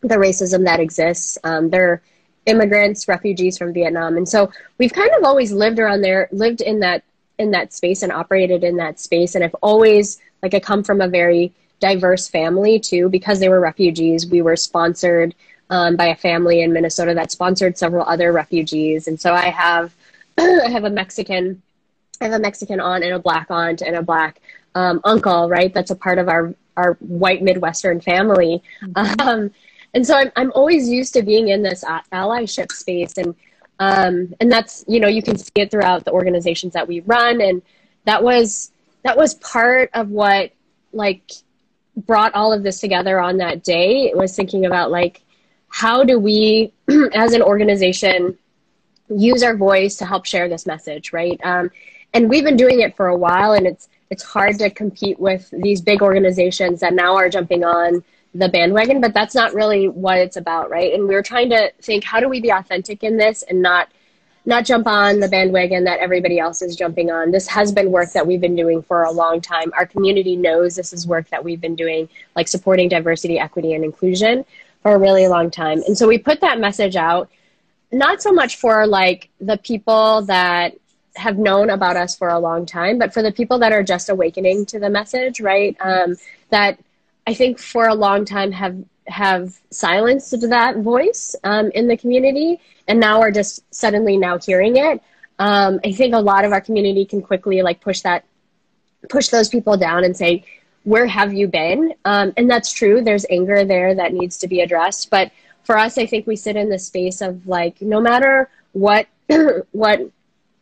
the 0.00 0.16
racism 0.16 0.64
that 0.64 0.80
exists. 0.80 1.38
Um, 1.44 1.70
they're 1.70 2.02
immigrants, 2.46 3.08
refugees 3.08 3.58
from 3.58 3.72
Vietnam, 3.72 4.16
and 4.16 4.28
so 4.28 4.50
we've 4.78 4.92
kind 4.92 5.10
of 5.18 5.24
always 5.24 5.52
lived 5.52 5.78
around 5.78 6.02
there, 6.02 6.28
lived 6.32 6.60
in 6.60 6.80
that 6.80 7.02
in 7.38 7.50
that 7.50 7.72
space, 7.72 8.02
and 8.02 8.12
operated 8.12 8.64
in 8.64 8.76
that 8.76 8.98
space. 9.00 9.34
And 9.34 9.44
I've 9.44 9.56
always 9.62 10.20
like 10.42 10.54
I 10.54 10.60
come 10.60 10.82
from 10.82 11.00
a 11.00 11.08
very 11.08 11.52
diverse 11.80 12.28
family 12.28 12.78
too, 12.78 13.08
because 13.08 13.40
they 13.40 13.48
were 13.48 13.60
refugees. 13.60 14.26
We 14.26 14.42
were 14.42 14.56
sponsored 14.56 15.34
um, 15.70 15.96
by 15.96 16.06
a 16.06 16.16
family 16.16 16.62
in 16.62 16.72
Minnesota 16.72 17.14
that 17.14 17.32
sponsored 17.32 17.76
several 17.76 18.06
other 18.06 18.32
refugees, 18.32 19.08
and 19.08 19.20
so 19.20 19.34
I 19.34 19.50
have 19.50 19.94
I 20.38 20.68
have 20.70 20.84
a 20.84 20.90
Mexican. 20.90 21.62
I 22.20 22.24
have 22.24 22.34
a 22.34 22.38
Mexican 22.38 22.80
aunt 22.80 23.04
and 23.04 23.12
a 23.12 23.18
black 23.18 23.50
aunt 23.50 23.82
and 23.82 23.94
a 23.94 24.02
black 24.02 24.40
um, 24.74 25.00
uncle, 25.04 25.48
right? 25.48 25.72
That's 25.72 25.90
a 25.90 25.96
part 25.96 26.18
of 26.18 26.28
our 26.28 26.54
our 26.76 26.94
white 27.00 27.42
Midwestern 27.42 28.00
family. 28.00 28.62
Mm-hmm. 28.82 29.20
Um, 29.20 29.50
and 29.96 30.06
so 30.06 30.14
I'm 30.14 30.30
I'm 30.36 30.52
always 30.54 30.88
used 30.90 31.14
to 31.14 31.22
being 31.22 31.48
in 31.48 31.62
this 31.62 31.82
allyship 32.12 32.70
space, 32.70 33.16
and 33.16 33.34
um, 33.78 34.34
and 34.40 34.52
that's 34.52 34.84
you 34.86 35.00
know 35.00 35.08
you 35.08 35.22
can 35.22 35.38
see 35.38 35.50
it 35.56 35.70
throughout 35.70 36.04
the 36.04 36.12
organizations 36.12 36.74
that 36.74 36.86
we 36.86 37.00
run, 37.00 37.40
and 37.40 37.62
that 38.04 38.22
was 38.22 38.72
that 39.04 39.16
was 39.16 39.34
part 39.36 39.88
of 39.94 40.10
what 40.10 40.52
like 40.92 41.32
brought 41.96 42.34
all 42.34 42.52
of 42.52 42.62
this 42.62 42.78
together 42.78 43.18
on 43.18 43.38
that 43.38 43.64
day. 43.64 44.12
Was 44.14 44.36
thinking 44.36 44.66
about 44.66 44.90
like 44.90 45.22
how 45.68 46.04
do 46.04 46.18
we 46.18 46.74
as 47.14 47.32
an 47.32 47.40
organization 47.40 48.36
use 49.08 49.42
our 49.42 49.56
voice 49.56 49.96
to 49.96 50.04
help 50.04 50.26
share 50.26 50.46
this 50.46 50.66
message, 50.66 51.14
right? 51.14 51.40
Um, 51.42 51.70
and 52.12 52.28
we've 52.28 52.44
been 52.44 52.56
doing 52.56 52.80
it 52.80 52.94
for 52.96 53.06
a 53.06 53.16
while, 53.16 53.54
and 53.54 53.66
it's 53.66 53.88
it's 54.10 54.22
hard 54.22 54.58
to 54.58 54.68
compete 54.68 55.18
with 55.18 55.48
these 55.52 55.80
big 55.80 56.02
organizations 56.02 56.80
that 56.80 56.92
now 56.92 57.16
are 57.16 57.30
jumping 57.30 57.64
on 57.64 58.04
the 58.38 58.48
bandwagon, 58.48 59.00
but 59.00 59.14
that's 59.14 59.34
not 59.34 59.54
really 59.54 59.88
what 59.88 60.18
it's 60.18 60.36
about, 60.36 60.70
right? 60.70 60.92
And 60.92 61.08
we 61.08 61.14
are 61.14 61.22
trying 61.22 61.50
to 61.50 61.72
think 61.80 62.04
how 62.04 62.20
do 62.20 62.28
we 62.28 62.40
be 62.40 62.50
authentic 62.50 63.02
in 63.02 63.16
this 63.16 63.42
and 63.42 63.62
not 63.62 63.88
not 64.48 64.64
jump 64.64 64.86
on 64.86 65.18
the 65.18 65.26
bandwagon 65.26 65.82
that 65.84 65.98
everybody 65.98 66.38
else 66.38 66.62
is 66.62 66.76
jumping 66.76 67.10
on. 67.10 67.32
This 67.32 67.48
has 67.48 67.72
been 67.72 67.90
work 67.90 68.12
that 68.12 68.24
we've 68.24 68.40
been 68.40 68.54
doing 68.54 68.80
for 68.80 69.02
a 69.02 69.10
long 69.10 69.40
time. 69.40 69.72
Our 69.76 69.86
community 69.86 70.36
knows 70.36 70.76
this 70.76 70.92
is 70.92 71.04
work 71.04 71.28
that 71.30 71.42
we've 71.42 71.60
been 71.60 71.74
doing, 71.74 72.08
like 72.36 72.46
supporting 72.46 72.88
diversity, 72.88 73.40
equity, 73.40 73.74
and 73.74 73.84
inclusion 73.84 74.44
for 74.82 74.94
a 74.94 74.98
really 75.00 75.26
long 75.26 75.50
time. 75.50 75.82
And 75.88 75.98
so 75.98 76.06
we 76.06 76.18
put 76.18 76.40
that 76.42 76.60
message 76.60 76.94
out, 76.94 77.28
not 77.90 78.22
so 78.22 78.30
much 78.32 78.54
for 78.54 78.86
like 78.86 79.30
the 79.40 79.58
people 79.58 80.22
that 80.26 80.76
have 81.16 81.38
known 81.38 81.70
about 81.70 81.96
us 81.96 82.16
for 82.16 82.28
a 82.28 82.38
long 82.38 82.66
time, 82.66 82.98
but 82.98 83.12
for 83.12 83.22
the 83.22 83.32
people 83.32 83.58
that 83.58 83.72
are 83.72 83.82
just 83.82 84.08
awakening 84.08 84.66
to 84.66 84.78
the 84.78 84.90
message, 84.90 85.40
right? 85.40 85.76
Um, 85.80 86.14
that 86.50 86.78
I 87.26 87.34
think 87.34 87.58
for 87.58 87.88
a 87.88 87.94
long 87.94 88.24
time 88.24 88.52
have 88.52 88.76
have 89.08 89.58
silenced 89.70 90.40
that 90.48 90.78
voice 90.78 91.36
um, 91.44 91.70
in 91.74 91.86
the 91.86 91.96
community, 91.96 92.60
and 92.88 92.98
now 92.98 93.20
are 93.20 93.30
just 93.30 93.62
suddenly 93.74 94.16
now 94.16 94.38
hearing 94.38 94.76
it. 94.76 95.00
Um, 95.38 95.80
I 95.84 95.92
think 95.92 96.14
a 96.14 96.18
lot 96.18 96.44
of 96.44 96.52
our 96.52 96.60
community 96.60 97.04
can 97.04 97.22
quickly 97.22 97.62
like 97.62 97.80
push 97.80 98.00
that, 98.00 98.24
push 99.08 99.28
those 99.28 99.48
people 99.48 99.76
down 99.76 100.04
and 100.04 100.16
say, 100.16 100.44
"Where 100.84 101.06
have 101.06 101.32
you 101.32 101.48
been?" 101.48 101.94
Um, 102.04 102.32
and 102.36 102.50
that's 102.50 102.72
true. 102.72 103.02
There's 103.02 103.26
anger 103.30 103.64
there 103.64 103.94
that 103.94 104.12
needs 104.12 104.38
to 104.38 104.48
be 104.48 104.60
addressed, 104.60 105.10
but 105.10 105.30
for 105.64 105.76
us, 105.76 105.98
I 105.98 106.06
think 106.06 106.26
we 106.28 106.36
sit 106.36 106.56
in 106.56 106.68
the 106.68 106.78
space 106.78 107.20
of 107.20 107.46
like, 107.46 107.82
no 107.82 108.00
matter 108.00 108.48
what 108.72 109.08
what 109.72 110.00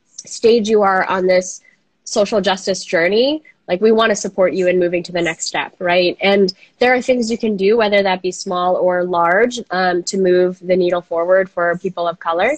stage 0.07 0.69
you 0.69 0.83
are 0.83 1.05
on 1.05 1.27
this 1.27 1.61
social 2.05 2.41
justice 2.41 2.85
journey, 2.85 3.43
like 3.69 3.81
we 3.81 3.93
want 3.93 4.11
to 4.11 4.17
support 4.17 4.53
you 4.53 4.69
in 4.69 4.79
moving 4.79 5.03
to 5.03 5.13
the 5.13 5.23
next 5.23 5.47
step, 5.47 5.75
right? 5.79 6.17
And 6.21 6.53
there 6.79 6.95
are 6.95 7.01
things 7.01 7.31
you 7.31 7.39
can 7.39 7.57
do, 7.57 7.77
whether 7.77 8.03
that 8.03 8.23
be 8.23 8.31
small 8.31 8.77
or 8.77 9.05
large, 9.05 9.59
um, 9.71 10.03
to 10.05 10.19
move 10.19 10.59
the 10.61 10.77
needle 10.77 11.01
forward 11.01 11.49
for 11.49 11.79
people 11.79 12.07
of 12.07 12.19
color, 12.19 12.53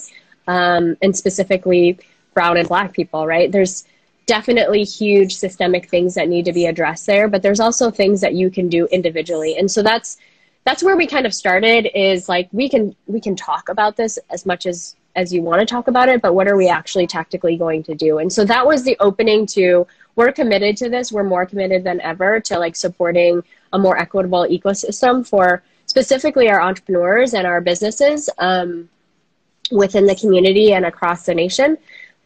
um, 0.49 0.97
and 1.03 1.17
specifically 1.17 1.99
brown 2.35 2.57
and 2.57 2.69
black 2.69 2.93
people, 2.93 3.27
right? 3.27 3.51
There's 3.51 3.85
definitely 4.27 4.83
huge 4.83 5.37
systemic 5.37 5.89
things 5.89 6.15
that 6.15 6.29
need 6.29 6.45
to 6.45 6.53
be 6.53 6.67
addressed 6.67 7.07
there, 7.07 7.29
but 7.29 7.43
there's 7.43 7.61
also 7.61 7.91
things 7.91 8.21
that 8.21 8.35
you 8.35 8.51
can 8.51 8.69
do 8.69 8.87
individually, 8.87 9.57
and 9.57 9.71
so 9.71 9.83
that's 9.83 10.19
that's 10.65 10.83
where 10.83 10.97
we 10.97 11.07
kind 11.07 11.27
of 11.27 11.33
started. 11.33 11.89
Is 11.95 12.29
like 12.29 12.49
we 12.53 12.69
can 12.69 12.95
we 13.07 13.21
can 13.21 13.37
talk 13.37 13.69
about 13.69 13.97
this 13.97 14.19
as 14.31 14.45
much 14.45 14.67
as 14.67 14.97
as 15.17 15.33
you 15.33 15.43
want 15.43 15.61
to 15.61 15.67
talk 15.67 15.89
about 15.89 16.09
it, 16.09 16.23
but 16.23 16.35
what 16.35 16.47
are 16.47 16.57
we 16.57 16.69
actually 16.69 17.07
tactically 17.07 17.57
going 17.57 17.83
to 17.85 17.95
do? 17.95 18.19
And 18.19 18.33
so 18.33 18.45
that 18.45 18.67
was 18.67 18.85
the 18.85 18.97
opening 19.01 19.47
to 19.47 19.87
we're 20.15 20.33
committed 20.33 20.77
to 20.79 20.89
this. 20.89 21.13
We're 21.13 21.25
more 21.25 21.45
committed 21.45 21.85
than 21.85 22.01
ever 22.01 22.41
to 22.41 22.59
like 22.59 22.77
supporting 22.77 23.43
a 23.73 23.79
more 23.79 23.99
equitable 23.99 24.47
ecosystem 24.49 25.27
for 25.27 25.63
specifically 25.87 26.49
our 26.49 26.61
entrepreneurs 26.61 27.35
and 27.35 27.47
our 27.47 27.61
businesses 27.61 28.31
um, 28.39 28.89
within 29.71 30.07
the 30.07 30.15
community 30.15 30.73
and 30.73 30.87
across 30.87 31.27
the 31.27 31.35
nation. 31.35 31.77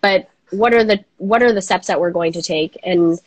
But 0.00 0.28
what 0.50 0.75
are 0.75 0.85
the 0.85 1.04
what 1.18 1.42
are 1.42 1.52
the 1.52 1.62
steps 1.62 1.87
that 1.87 2.00
we're 2.00 2.11
going 2.11 2.32
to 2.32 2.42
take? 2.42 2.78
And 2.82 3.18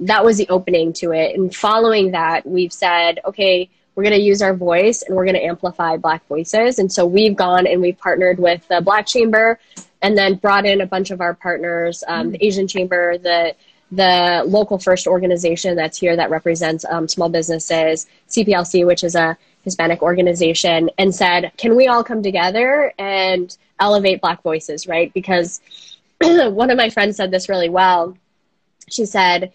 that 0.00 0.24
was 0.24 0.38
the 0.38 0.48
opening 0.48 0.92
to 0.94 1.12
it. 1.12 1.36
And 1.36 1.54
following 1.54 2.12
that, 2.12 2.46
we've 2.46 2.72
said, 2.72 3.20
okay, 3.24 3.70
we're 3.94 4.02
going 4.02 4.14
to 4.14 4.20
use 4.20 4.42
our 4.42 4.54
voice 4.54 5.02
and 5.02 5.16
we're 5.16 5.24
going 5.24 5.36
to 5.36 5.44
amplify 5.44 5.96
Black 5.96 6.26
voices. 6.26 6.78
And 6.78 6.90
so 6.90 7.04
we've 7.04 7.36
gone 7.36 7.66
and 7.66 7.80
we've 7.80 7.98
partnered 7.98 8.38
with 8.38 8.66
the 8.68 8.80
Black 8.80 9.06
Chamber 9.06 9.58
and 10.00 10.16
then 10.16 10.34
brought 10.36 10.64
in 10.64 10.80
a 10.80 10.86
bunch 10.86 11.10
of 11.10 11.20
our 11.20 11.34
partners, 11.34 12.02
um, 12.08 12.28
mm. 12.28 12.32
the 12.32 12.44
Asian 12.44 12.66
Chamber, 12.66 13.18
the 13.18 13.54
the 13.92 14.42
local 14.46 14.78
first 14.78 15.06
organization 15.06 15.76
that's 15.76 15.98
here 15.98 16.16
that 16.16 16.30
represents 16.30 16.82
um, 16.86 17.06
small 17.06 17.28
businesses, 17.28 18.06
CPLC, 18.30 18.86
which 18.86 19.04
is 19.04 19.14
a 19.14 19.36
Hispanic 19.64 20.00
organization, 20.00 20.88
and 20.96 21.14
said, 21.14 21.52
can 21.58 21.76
we 21.76 21.88
all 21.88 22.02
come 22.02 22.22
together 22.22 22.94
and 22.98 23.54
elevate 23.78 24.22
Black 24.22 24.42
voices, 24.42 24.86
right? 24.86 25.12
Because 25.12 25.60
one 26.22 26.70
of 26.70 26.78
my 26.78 26.88
friends 26.88 27.16
said 27.16 27.30
this 27.30 27.50
really 27.50 27.68
well. 27.68 28.16
She 28.88 29.04
said, 29.04 29.52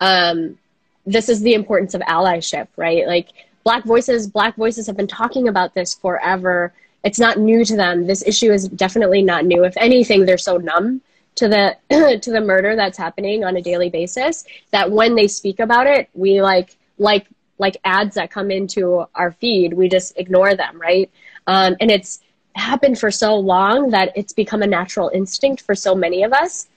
um, 0.00 0.56
this 1.04 1.28
is 1.28 1.40
the 1.40 1.54
importance 1.54 1.94
of 1.94 2.00
allyship, 2.02 2.68
right? 2.76 3.08
Like 3.08 3.30
black 3.64 3.84
voices, 3.84 4.26
black 4.26 4.56
voices 4.56 4.86
have 4.86 4.96
been 4.96 5.06
talking 5.06 5.48
about 5.48 5.74
this 5.74 5.94
forever. 5.94 6.72
It's 7.04 7.18
not 7.18 7.38
new 7.38 7.64
to 7.64 7.76
them. 7.76 8.06
This 8.06 8.22
issue 8.26 8.52
is 8.52 8.68
definitely 8.68 9.22
not 9.22 9.44
new. 9.44 9.64
If 9.64 9.76
anything, 9.76 10.26
they're 10.26 10.38
so 10.38 10.56
numb 10.56 11.00
to 11.36 11.48
the 11.48 11.76
to 12.22 12.30
the 12.30 12.40
murder 12.40 12.76
that's 12.76 12.98
happening 12.98 13.44
on 13.44 13.56
a 13.56 13.62
daily 13.62 13.90
basis 13.90 14.44
that 14.70 14.90
when 14.90 15.14
they 15.14 15.28
speak 15.28 15.60
about 15.60 15.86
it, 15.86 16.08
we 16.14 16.42
like 16.42 16.76
like 16.98 17.26
like 17.58 17.76
ads 17.84 18.14
that 18.14 18.30
come 18.30 18.50
into 18.50 19.04
our 19.14 19.32
feed, 19.32 19.74
we 19.74 19.88
just 19.88 20.16
ignore 20.16 20.54
them, 20.54 20.80
right? 20.80 21.10
Um, 21.46 21.76
and 21.80 21.90
it's 21.90 22.20
happened 22.54 22.98
for 22.98 23.10
so 23.10 23.36
long 23.36 23.90
that 23.90 24.12
it's 24.16 24.32
become 24.32 24.62
a 24.62 24.66
natural 24.66 25.10
instinct 25.12 25.62
for 25.62 25.74
so 25.74 25.94
many 25.94 26.22
of 26.22 26.32
us. 26.32 26.68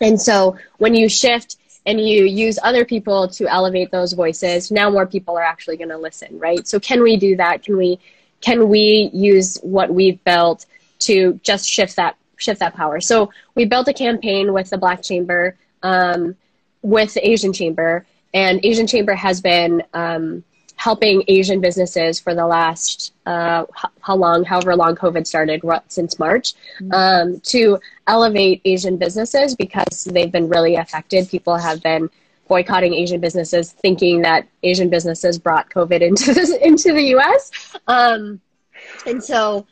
And 0.00 0.20
so 0.20 0.56
when 0.78 0.94
you 0.94 1.08
shift 1.08 1.56
and 1.86 2.00
you 2.00 2.24
use 2.24 2.58
other 2.62 2.84
people 2.84 3.28
to 3.28 3.46
elevate 3.46 3.90
those 3.90 4.12
voices, 4.12 4.70
now 4.70 4.88
more 4.90 5.06
people 5.06 5.36
are 5.36 5.42
actually 5.42 5.76
going 5.76 5.90
to 5.90 5.98
listen, 5.98 6.38
right? 6.38 6.66
So 6.66 6.80
can 6.80 7.02
we 7.02 7.16
do 7.16 7.36
that? 7.36 7.62
Can 7.62 7.76
we 7.76 7.98
can 8.40 8.68
we 8.68 9.10
use 9.12 9.58
what 9.62 9.92
we've 9.92 10.22
built 10.24 10.66
to 11.00 11.40
just 11.42 11.68
shift 11.68 11.96
that 11.96 12.16
shift 12.36 12.60
that 12.60 12.74
power? 12.74 13.00
So 13.00 13.30
we 13.54 13.64
built 13.64 13.88
a 13.88 13.94
campaign 13.94 14.52
with 14.52 14.70
the 14.70 14.78
Black 14.78 15.02
Chamber, 15.02 15.56
um, 15.82 16.36
with 16.82 17.14
the 17.14 17.26
Asian 17.26 17.52
Chamber, 17.52 18.06
and 18.32 18.60
Asian 18.64 18.86
Chamber 18.86 19.14
has 19.14 19.40
been 19.40 19.82
um, 19.94 20.44
helping 20.76 21.22
Asian 21.28 21.60
businesses 21.60 22.20
for 22.20 22.34
the 22.34 22.46
last 22.46 23.14
uh, 23.26 23.64
how 24.00 24.16
long, 24.16 24.44
however 24.44 24.76
long 24.76 24.94
COVID 24.94 25.26
started, 25.26 25.62
since 25.88 26.18
March, 26.18 26.54
mm-hmm. 26.80 26.92
um, 26.92 27.40
to 27.40 27.78
elevate 28.06 28.60
Asian 28.64 28.96
businesses 28.96 29.54
because 29.54 30.04
they've 30.04 30.32
been 30.32 30.48
really 30.48 30.76
affected. 30.76 31.28
People 31.28 31.56
have 31.56 31.82
been 31.82 32.10
boycotting 32.48 32.92
Asian 32.92 33.20
businesses, 33.20 33.72
thinking 33.72 34.22
that 34.22 34.46
Asian 34.62 34.90
businesses 34.90 35.38
brought 35.38 35.70
COVID 35.70 36.00
into 36.00 36.34
the, 36.34 36.58
into 36.66 36.92
the 36.92 37.02
U.S. 37.02 37.50
Um, 37.88 38.40
and 39.06 39.22
so 39.22 39.66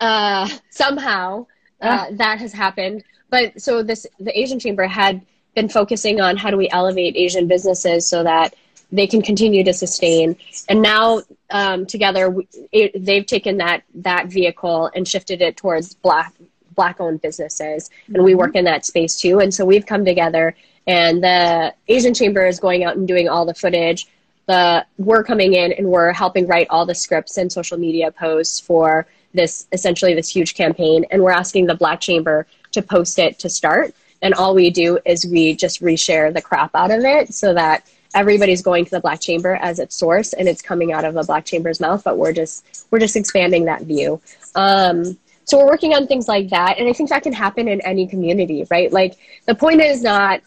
uh, 0.00 0.48
somehow 0.70 1.46
uh, 1.80 2.06
that 2.12 2.38
has 2.40 2.52
happened. 2.52 3.04
But 3.30 3.60
so 3.60 3.82
this 3.82 4.06
the 4.18 4.36
Asian 4.38 4.58
Chamber 4.58 4.86
had 4.86 5.24
been 5.54 5.68
focusing 5.68 6.20
on 6.20 6.36
how 6.36 6.50
do 6.50 6.56
we 6.56 6.68
elevate 6.70 7.16
Asian 7.16 7.46
businesses 7.46 8.06
so 8.06 8.22
that 8.22 8.54
they 8.90 9.06
can 9.06 9.22
continue 9.22 9.64
to 9.64 9.72
sustain. 9.72 10.36
And 10.68 10.80
now 10.82 11.22
um, 11.50 11.86
together, 11.86 12.34
it, 12.72 13.04
they've 13.04 13.26
taken 13.26 13.58
that 13.58 13.82
that 13.96 14.28
vehicle 14.28 14.90
and 14.94 15.06
shifted 15.06 15.42
it 15.42 15.56
towards 15.56 15.94
black 15.94 16.32
black 16.74 17.00
owned 17.00 17.20
businesses, 17.20 17.90
and 18.06 18.16
mm-hmm. 18.16 18.24
we 18.24 18.34
work 18.34 18.54
in 18.54 18.64
that 18.64 18.86
space 18.86 19.16
too. 19.16 19.40
And 19.40 19.52
so 19.52 19.64
we've 19.64 19.86
come 19.86 20.04
together, 20.04 20.54
and 20.86 21.22
the 21.22 21.74
Asian 21.88 22.14
Chamber 22.14 22.46
is 22.46 22.60
going 22.60 22.84
out 22.84 22.96
and 22.96 23.06
doing 23.06 23.28
all 23.28 23.44
the 23.44 23.54
footage. 23.54 24.06
The 24.46 24.86
we're 24.96 25.24
coming 25.24 25.52
in 25.54 25.72
and 25.72 25.88
we're 25.88 26.12
helping 26.12 26.46
write 26.46 26.68
all 26.70 26.86
the 26.86 26.94
scripts 26.94 27.36
and 27.36 27.52
social 27.52 27.76
media 27.76 28.10
posts 28.10 28.58
for 28.58 29.06
this 29.34 29.66
essentially 29.72 30.14
this 30.14 30.30
huge 30.30 30.54
campaign, 30.54 31.04
and 31.10 31.22
we're 31.22 31.30
asking 31.30 31.66
the 31.66 31.74
Black 31.74 32.00
Chamber 32.00 32.46
to 32.72 32.80
post 32.80 33.18
it 33.18 33.38
to 33.40 33.50
start. 33.50 33.94
And 34.20 34.34
all 34.34 34.54
we 34.54 34.70
do 34.70 34.98
is 35.04 35.24
we 35.24 35.54
just 35.54 35.80
reshare 35.80 36.32
the 36.32 36.42
crap 36.42 36.74
out 36.74 36.90
of 36.90 37.04
it 37.04 37.32
so 37.34 37.54
that 37.54 37.86
everybody's 38.14 38.62
going 38.62 38.84
to 38.84 38.90
the 38.90 39.00
black 39.00 39.20
chamber 39.20 39.58
as 39.60 39.78
its 39.78 39.96
source 39.96 40.32
and 40.32 40.48
it's 40.48 40.62
coming 40.62 40.92
out 40.92 41.04
of 41.04 41.14
the 41.14 41.22
black 41.24 41.44
chamber's 41.44 41.80
mouth 41.80 42.02
but 42.04 42.16
we're 42.16 42.32
just 42.32 42.86
we're 42.90 42.98
just 42.98 43.16
expanding 43.16 43.64
that 43.66 43.82
view. 43.82 44.20
Um, 44.54 45.18
so 45.44 45.58
we're 45.58 45.66
working 45.66 45.94
on 45.94 46.06
things 46.06 46.28
like 46.28 46.50
that 46.50 46.78
and 46.78 46.88
i 46.88 46.92
think 46.92 47.08
that 47.08 47.22
can 47.22 47.32
happen 47.32 47.68
in 47.68 47.80
any 47.82 48.06
community 48.06 48.66
right? 48.70 48.92
Like 48.92 49.16
the 49.46 49.54
point 49.54 49.80
is 49.80 50.02
not 50.02 50.40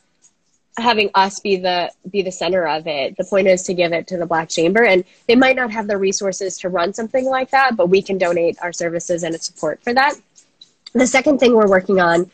having 0.78 1.10
us 1.16 1.40
be 1.40 1.58
the 1.58 1.92
be 2.10 2.22
the 2.22 2.32
center 2.32 2.66
of 2.66 2.88
it. 2.88 3.18
The 3.18 3.26
point 3.26 3.48
is 3.48 3.64
to 3.64 3.74
give 3.74 3.92
it 3.92 4.08
to 4.08 4.18
the 4.18 4.26
black 4.26 4.50
chamber 4.50 4.84
and 4.84 5.04
they 5.28 5.36
might 5.36 5.56
not 5.56 5.72
have 5.72 5.88
the 5.88 5.98
resources 5.98 6.58
to 6.60 6.70
run 6.70 6.94
something 6.94 7.26
like 7.26 7.52
that 7.52 7.76
but 7.76 7.90
we 7.90 8.02
can 8.02 8.18
donate 8.18 8.58
our 8.62 8.72
services 8.72 9.24
and 9.24 9.40
support 9.42 9.82
for 9.84 9.94
that. 9.94 10.16
The 10.94 11.08
second 11.08 11.40
thing 11.40 11.54
we're 11.54 11.70
working 11.70 12.00
on 12.00 12.30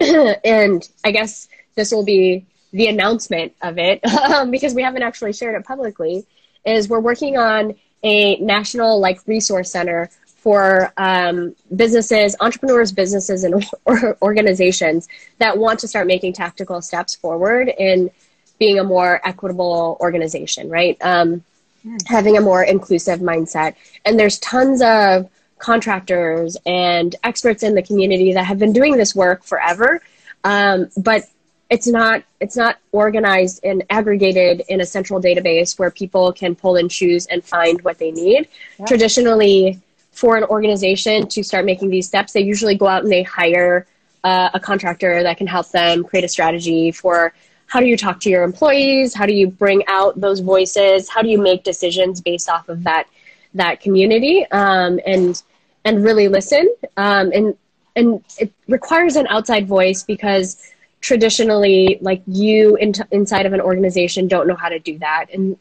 and 0.00 0.88
i 1.04 1.10
guess 1.10 1.48
this 1.74 1.92
will 1.92 2.04
be 2.04 2.46
the 2.72 2.86
announcement 2.86 3.52
of 3.62 3.78
it 3.78 4.04
um, 4.24 4.50
because 4.50 4.74
we 4.74 4.82
haven't 4.82 5.02
actually 5.02 5.32
shared 5.32 5.54
it 5.54 5.64
publicly 5.64 6.24
is 6.64 6.88
we're 6.88 7.00
working 7.00 7.36
on 7.36 7.74
a 8.02 8.36
national 8.36 9.00
like 9.00 9.20
resource 9.26 9.70
center 9.70 10.10
for 10.24 10.92
um, 10.96 11.54
businesses 11.76 12.34
entrepreneurs 12.40 12.92
businesses 12.92 13.44
and 13.44 13.64
or 13.84 14.16
organizations 14.22 15.08
that 15.38 15.56
want 15.56 15.78
to 15.78 15.88
start 15.88 16.06
making 16.06 16.32
tactical 16.32 16.80
steps 16.80 17.14
forward 17.14 17.70
in 17.78 18.10
being 18.58 18.78
a 18.78 18.84
more 18.84 19.20
equitable 19.26 19.96
organization 20.00 20.68
right 20.68 20.96
um, 21.02 21.42
mm. 21.84 22.06
having 22.06 22.36
a 22.36 22.40
more 22.40 22.62
inclusive 22.62 23.20
mindset 23.20 23.74
and 24.04 24.18
there's 24.18 24.38
tons 24.38 24.80
of 24.82 25.28
contractors 25.58 26.56
and 26.64 27.16
experts 27.22 27.62
in 27.62 27.74
the 27.74 27.82
community 27.82 28.32
that 28.32 28.44
have 28.44 28.58
been 28.58 28.72
doing 28.72 28.96
this 28.96 29.14
work 29.14 29.44
forever 29.44 30.00
um, 30.44 30.88
but 30.96 31.24
it's 31.70 31.86
not 31.86 32.24
it's 32.40 32.56
not 32.56 32.78
organized 32.92 33.60
and 33.64 33.84
aggregated 33.90 34.62
in 34.68 34.80
a 34.80 34.86
central 34.86 35.20
database 35.22 35.78
where 35.78 35.90
people 35.90 36.32
can 36.32 36.54
pull 36.54 36.76
and 36.76 36.90
choose 36.90 37.26
and 37.26 37.44
find 37.44 37.80
what 37.82 37.98
they 37.98 38.10
need. 38.10 38.48
Yeah. 38.78 38.86
Traditionally, 38.86 39.80
for 40.10 40.36
an 40.36 40.44
organization 40.44 41.28
to 41.28 41.42
start 41.42 41.64
making 41.64 41.90
these 41.90 42.06
steps, 42.06 42.32
they 42.32 42.40
usually 42.40 42.74
go 42.74 42.86
out 42.88 43.04
and 43.04 43.12
they 43.12 43.22
hire 43.22 43.86
uh, 44.24 44.50
a 44.52 44.60
contractor 44.60 45.22
that 45.22 45.38
can 45.38 45.46
help 45.46 45.70
them 45.70 46.04
create 46.04 46.24
a 46.24 46.28
strategy 46.28 46.90
for 46.90 47.32
how 47.66 47.78
do 47.78 47.86
you 47.86 47.96
talk 47.96 48.18
to 48.20 48.28
your 48.28 48.42
employees, 48.42 49.14
how 49.14 49.24
do 49.24 49.32
you 49.32 49.46
bring 49.46 49.84
out 49.86 50.20
those 50.20 50.40
voices, 50.40 51.08
how 51.08 51.22
do 51.22 51.28
you 51.28 51.40
make 51.40 51.62
decisions 51.62 52.20
based 52.20 52.48
off 52.48 52.68
of 52.68 52.82
that 52.82 53.06
that 53.54 53.80
community, 53.80 54.44
um, 54.50 55.00
and 55.06 55.42
and 55.84 56.04
really 56.04 56.26
listen. 56.26 56.68
Um, 56.96 57.30
and 57.32 57.56
and 57.94 58.24
it 58.38 58.52
requires 58.66 59.14
an 59.16 59.26
outside 59.28 59.66
voice 59.68 60.02
because 60.02 60.60
traditionally 61.00 61.98
like 62.00 62.22
you 62.26 62.76
in 62.76 62.92
inside 63.10 63.46
of 63.46 63.52
an 63.52 63.60
organization 63.60 64.28
don't 64.28 64.46
know 64.46 64.56
how 64.56 64.68
to 64.68 64.78
do 64.78 64.98
that. 64.98 65.26
And 65.32 65.56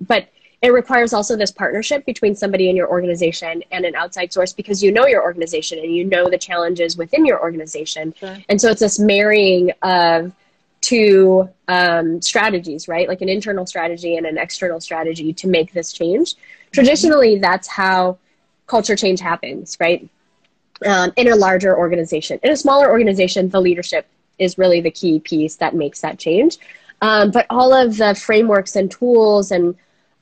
but 0.00 0.28
it 0.60 0.72
requires 0.72 1.12
also 1.12 1.36
this 1.36 1.52
partnership 1.52 2.04
between 2.04 2.34
somebody 2.34 2.68
in 2.68 2.74
your 2.74 2.88
organization 2.88 3.62
and 3.70 3.84
an 3.84 3.94
outside 3.94 4.32
source 4.32 4.52
because 4.52 4.82
you 4.82 4.90
know 4.90 5.06
your 5.06 5.22
organization 5.22 5.78
and 5.78 5.94
you 5.94 6.04
know 6.04 6.28
the 6.28 6.38
challenges 6.38 6.96
within 6.96 7.24
your 7.24 7.40
organization. 7.40 8.14
Sure. 8.18 8.36
and 8.48 8.60
so 8.60 8.70
it's 8.70 8.80
this 8.80 8.98
marrying 8.98 9.70
of 9.82 10.32
two 10.80 11.48
um, 11.68 12.22
strategies 12.22 12.88
right? 12.88 13.08
Like 13.08 13.20
an 13.20 13.28
internal 13.28 13.66
strategy 13.66 14.16
and 14.16 14.26
an 14.26 14.38
external 14.38 14.80
strategy 14.80 15.32
to 15.34 15.48
make 15.48 15.72
this 15.72 15.92
change. 15.92 16.34
Mm-hmm. 16.34 16.72
traditionally 16.72 17.38
that's 17.38 17.68
how 17.68 18.18
culture 18.66 18.96
change 18.96 19.20
happens 19.20 19.76
right? 19.80 20.08
Um, 20.86 21.12
in 21.16 21.28
a 21.28 21.36
larger 21.36 21.76
organization. 21.76 22.38
In 22.42 22.50
a 22.50 22.56
smaller 22.56 22.88
organization 22.88 23.48
the 23.50 23.60
leadership 23.60 24.06
is 24.38 24.58
really 24.58 24.80
the 24.80 24.90
key 24.90 25.20
piece 25.20 25.56
that 25.56 25.74
makes 25.74 26.00
that 26.00 26.18
change. 26.18 26.58
Um, 27.00 27.30
but 27.30 27.46
all 27.50 27.72
of 27.72 27.96
the 27.96 28.14
frameworks 28.14 28.76
and 28.76 28.90
tools 28.90 29.50
and 29.50 29.74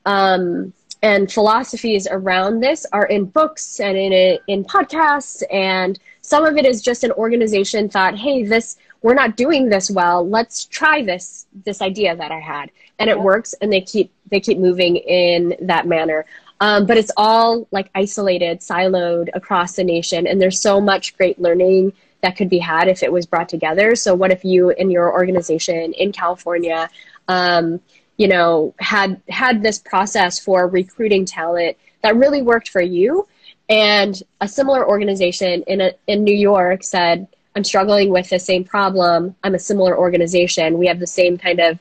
um, 0.05 0.73
and 1.03 1.31
philosophies 1.31 2.07
around 2.11 2.61
this 2.61 2.87
are 2.93 3.07
in 3.07 3.27
books 3.27 3.81
and 3.81 3.97
in 3.97 4.13
it, 4.13 4.43
in 4.47 4.65
podcasts, 4.65 5.43
and 5.53 5.99
some 6.23 6.45
of 6.45 6.57
it 6.57 6.65
is 6.65 6.83
just 6.83 7.05
an 7.05 7.13
organization 7.13 7.89
thought, 7.89 8.17
hey, 8.17 8.45
this 8.45 8.77
we're 9.03 9.15
not 9.15 9.37
doing 9.37 9.69
this 9.69 9.91
well. 9.91 10.27
Let's 10.29 10.65
try 10.65 11.03
this 11.03 11.47
this 11.65 11.81
idea 11.83 12.17
that 12.17 12.33
I 12.33 12.41
had, 12.41 12.71
and 12.99 13.11
it 13.11 13.21
works, 13.21 13.55
and 13.61 13.73
they 13.73 13.81
keep 13.81 14.13
they 14.31 14.41
keep 14.41 14.59
moving 14.59 14.97
in 14.97 15.57
that 15.63 15.87
manner. 15.87 16.25
Um, 16.61 16.87
but 16.87 16.97
it's 16.97 17.13
all 17.17 17.69
like 17.71 17.91
isolated, 17.95 18.61
siloed 18.61 19.29
across 19.35 19.77
the 19.77 19.85
nation, 19.85 20.27
and 20.27 20.41
there's 20.41 20.61
so 20.61 20.81
much 20.81 21.17
great 21.17 21.39
learning 21.41 21.93
that 22.27 22.37
could 22.37 22.49
be 22.49 22.59
had 22.59 22.89
if 22.89 23.05
it 23.05 23.13
was 23.13 23.25
brought 23.25 23.49
together. 23.49 23.95
So, 23.95 24.13
what 24.13 24.33
if 24.33 24.45
you 24.45 24.71
in 24.71 24.91
your 24.91 25.13
organization 25.13 25.93
in 25.93 26.11
California, 26.11 26.91
um, 27.29 27.81
you 28.17 28.27
know, 28.27 28.75
had 28.81 29.23
had 29.29 29.63
this 29.63 29.79
process 29.79 30.41
for 30.41 30.67
recruiting 30.67 31.25
talent 31.25 31.77
that 32.03 32.17
really 32.17 32.43
worked 32.43 32.71
for 32.71 32.83
you, 32.83 33.29
and 33.69 34.21
a 34.41 34.49
similar 34.49 34.89
organization 34.89 35.63
in 35.69 35.81
a, 35.81 35.93
in 36.09 36.25
New 36.25 36.35
York 36.35 36.83
said, 36.83 37.29
"I'm 37.55 37.63
struggling 37.63 38.11
with 38.11 38.29
the 38.29 38.41
same 38.41 38.65
problem. 38.65 39.37
I'm 39.45 39.55
a 39.55 39.61
similar 39.61 39.97
organization. 39.97 40.79
We 40.79 40.89
have 40.89 40.99
the 40.99 41.07
same 41.07 41.39
kind 41.39 41.61
of 41.61 41.79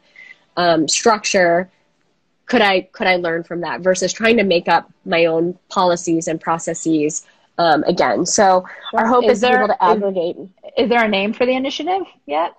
um, 0.57 0.87
structure 0.87 1.71
could 2.45 2.61
I 2.61 2.81
could 2.81 3.07
I 3.07 3.15
learn 3.15 3.41
from 3.41 3.61
that 3.61 3.81
versus 3.81 4.13
trying 4.13 4.37
to 4.37 4.43
make 4.43 4.67
up 4.67 4.91
my 5.05 5.25
own 5.25 5.57
policies 5.69 6.27
and 6.27 6.39
processes 6.39 7.25
um, 7.57 7.83
again. 7.83 8.25
So 8.25 8.65
our 8.93 9.05
hope 9.05 9.25
is, 9.25 9.33
is 9.33 9.41
there, 9.41 9.57
able 9.57 9.67
to 9.67 9.83
aggregate. 9.83 10.37
Is, 10.37 10.49
is, 10.77 10.89
there 10.89 11.03
a 11.03 11.07
name 11.07 11.33
for 11.33 11.45
the 11.45 11.53
initiative 11.53 12.03
yet? 12.25 12.53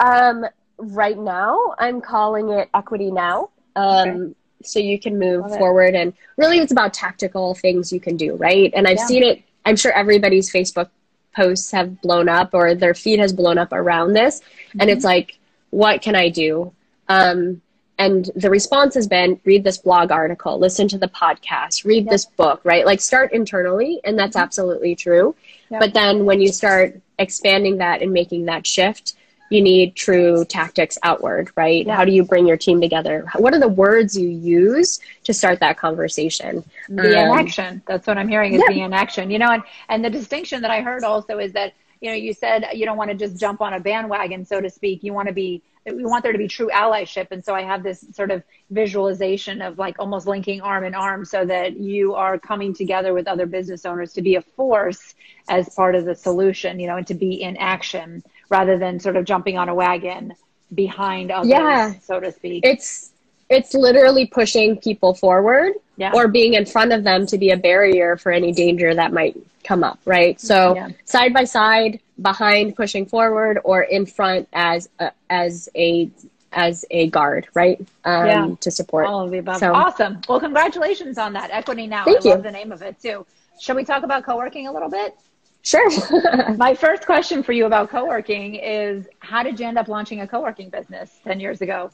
Um, 0.00 0.46
right 0.78 1.18
now, 1.18 1.74
I'm 1.78 2.00
calling 2.00 2.50
it 2.50 2.68
Equity 2.74 3.10
Now. 3.10 3.50
Um, 3.76 4.08
okay. 4.08 4.34
So 4.64 4.78
you 4.78 4.98
can 4.98 5.18
move 5.18 5.42
Love 5.42 5.58
forward, 5.58 5.94
it. 5.94 5.98
and 5.98 6.12
really, 6.36 6.58
it's 6.58 6.70
about 6.70 6.94
tactical 6.94 7.54
things 7.54 7.92
you 7.92 7.98
can 7.98 8.16
do, 8.16 8.36
right? 8.36 8.72
And 8.74 8.86
I've 8.86 8.98
yeah. 8.98 9.06
seen 9.06 9.22
it. 9.24 9.42
I'm 9.64 9.76
sure 9.76 9.92
everybody's 9.92 10.52
Facebook 10.52 10.88
posts 11.34 11.70
have 11.72 12.00
blown 12.00 12.28
up, 12.28 12.50
or 12.52 12.74
their 12.74 12.94
feed 12.94 13.18
has 13.18 13.32
blown 13.32 13.58
up 13.58 13.72
around 13.72 14.12
this, 14.12 14.40
mm-hmm. 14.40 14.80
and 14.80 14.90
it's 14.90 15.00
mm-hmm. 15.00 15.06
like, 15.06 15.38
what 15.70 16.00
can 16.00 16.14
I 16.14 16.28
do? 16.28 16.72
Um, 17.08 17.60
and 17.98 18.30
the 18.34 18.50
response 18.50 18.94
has 18.94 19.06
been 19.06 19.40
read 19.44 19.64
this 19.64 19.78
blog 19.78 20.10
article 20.10 20.58
listen 20.58 20.88
to 20.88 20.98
the 20.98 21.08
podcast 21.08 21.84
read 21.84 22.04
yep. 22.04 22.10
this 22.10 22.24
book 22.24 22.60
right? 22.64 22.86
Like 22.86 23.00
start 23.00 23.32
internally 23.32 24.00
and 24.04 24.18
that's 24.18 24.36
mm-hmm. 24.36 24.44
absolutely 24.44 24.94
true. 24.94 25.34
Yep. 25.70 25.80
but 25.80 25.94
then 25.94 26.24
when 26.24 26.40
you 26.40 26.48
start 26.48 27.00
expanding 27.18 27.78
that 27.78 28.02
and 28.02 28.12
making 28.12 28.46
that 28.46 28.66
shift 28.66 29.14
you 29.50 29.60
need 29.60 29.94
true 29.94 30.44
tactics 30.46 30.96
outward 31.02 31.50
right? 31.56 31.86
How 31.88 32.04
do 32.04 32.12
you 32.12 32.24
bring 32.24 32.46
your 32.46 32.56
team 32.56 32.80
together? 32.80 33.26
What 33.36 33.52
are 33.52 33.60
the 33.60 33.68
words 33.68 34.16
you 34.16 34.28
use 34.28 34.98
to 35.24 35.34
start 35.34 35.60
that 35.60 35.76
conversation? 35.76 36.64
The 36.88 37.18
um, 37.18 37.26
inaction. 37.26 37.82
That's 37.86 38.06
what 38.06 38.16
i'm 38.16 38.28
hearing 38.28 38.54
is 38.54 38.62
the 38.66 38.80
inaction. 38.80 39.30
You 39.30 39.38
know 39.38 39.50
and 39.50 39.62
and 39.88 40.04
the 40.04 40.10
distinction 40.10 40.62
that 40.62 40.70
i 40.70 40.80
heard 40.80 41.04
also 41.04 41.38
is 41.38 41.52
that 41.52 41.74
you 42.00 42.08
know 42.08 42.16
you 42.16 42.32
said 42.32 42.66
you 42.72 42.86
don't 42.86 42.96
want 42.96 43.10
to 43.10 43.16
just 43.16 43.38
jump 43.38 43.60
on 43.60 43.74
a 43.74 43.80
bandwagon 43.80 44.44
so 44.44 44.60
to 44.60 44.70
speak. 44.70 45.04
You 45.04 45.12
want 45.12 45.28
to 45.28 45.34
be 45.34 45.62
we 45.86 46.04
want 46.04 46.22
there 46.22 46.32
to 46.32 46.38
be 46.38 46.48
true 46.48 46.70
allyship. 46.72 47.28
And 47.30 47.44
so 47.44 47.54
I 47.54 47.62
have 47.62 47.82
this 47.82 48.04
sort 48.12 48.30
of 48.30 48.42
visualization 48.70 49.60
of 49.60 49.78
like 49.78 49.96
almost 49.98 50.26
linking 50.26 50.60
arm 50.60 50.84
in 50.84 50.94
arm 50.94 51.24
so 51.24 51.44
that 51.44 51.76
you 51.76 52.14
are 52.14 52.38
coming 52.38 52.72
together 52.74 53.12
with 53.12 53.26
other 53.26 53.46
business 53.46 53.84
owners 53.84 54.12
to 54.14 54.22
be 54.22 54.36
a 54.36 54.42
force 54.42 55.14
as 55.48 55.68
part 55.74 55.94
of 55.94 56.04
the 56.04 56.14
solution, 56.14 56.78
you 56.78 56.86
know, 56.86 56.96
and 56.96 57.06
to 57.08 57.14
be 57.14 57.42
in 57.42 57.56
action 57.56 58.22
rather 58.48 58.78
than 58.78 59.00
sort 59.00 59.16
of 59.16 59.24
jumping 59.24 59.58
on 59.58 59.68
a 59.68 59.74
wagon 59.74 60.34
behind 60.74 61.30
others, 61.30 61.50
yeah. 61.50 61.92
so 62.00 62.20
to 62.20 62.32
speak. 62.32 62.64
It's 62.64 63.10
it's 63.48 63.74
literally 63.74 64.26
pushing 64.26 64.78
people 64.78 65.12
forward 65.12 65.74
yeah. 65.96 66.12
or 66.14 66.26
being 66.26 66.54
in 66.54 66.64
front 66.64 66.90
of 66.92 67.04
them 67.04 67.26
to 67.26 67.36
be 67.36 67.50
a 67.50 67.56
barrier 67.56 68.16
for 68.16 68.32
any 68.32 68.50
danger 68.50 68.94
that 68.94 69.12
might 69.12 69.36
come 69.62 69.84
up, 69.84 69.98
right? 70.06 70.40
So 70.40 70.74
yeah. 70.74 70.88
side 71.04 71.34
by 71.34 71.44
side, 71.44 72.00
behind 72.20 72.76
pushing 72.76 73.06
forward, 73.06 73.58
or 73.64 73.82
in 73.82 74.06
front 74.06 74.48
as 74.52 74.88
a, 74.98 75.12
as 75.30 75.68
a 75.74 76.10
as 76.52 76.84
a 76.90 77.08
guard, 77.08 77.48
right? 77.54 77.80
Um, 78.04 78.26
yeah. 78.26 78.54
To 78.60 78.70
support. 78.70 79.06
All 79.06 79.24
of 79.24 79.30
the 79.30 79.38
above. 79.38 79.58
So, 79.58 79.72
awesome. 79.72 80.20
Well, 80.28 80.40
congratulations 80.40 81.18
on 81.18 81.32
that. 81.32 81.50
Equity 81.50 81.86
Now. 81.86 82.04
Thank 82.04 82.18
I 82.18 82.24
you. 82.24 82.30
love 82.30 82.42
the 82.42 82.50
name 82.50 82.72
of 82.72 82.82
it 82.82 83.00
too. 83.00 83.26
Shall 83.60 83.76
we 83.76 83.84
talk 83.84 84.02
about 84.02 84.24
co-working 84.24 84.66
a 84.66 84.72
little 84.72 84.90
bit? 84.90 85.16
Sure. 85.62 85.88
My 86.56 86.74
first 86.74 87.06
question 87.06 87.42
for 87.42 87.52
you 87.52 87.66
about 87.66 87.88
co-working 87.88 88.56
is 88.56 89.06
how 89.20 89.42
did 89.42 89.60
you 89.60 89.66
end 89.66 89.78
up 89.78 89.88
launching 89.88 90.20
a 90.20 90.26
co-working 90.26 90.70
business 90.70 91.20
10 91.24 91.38
years 91.40 91.60
ago? 91.60 91.90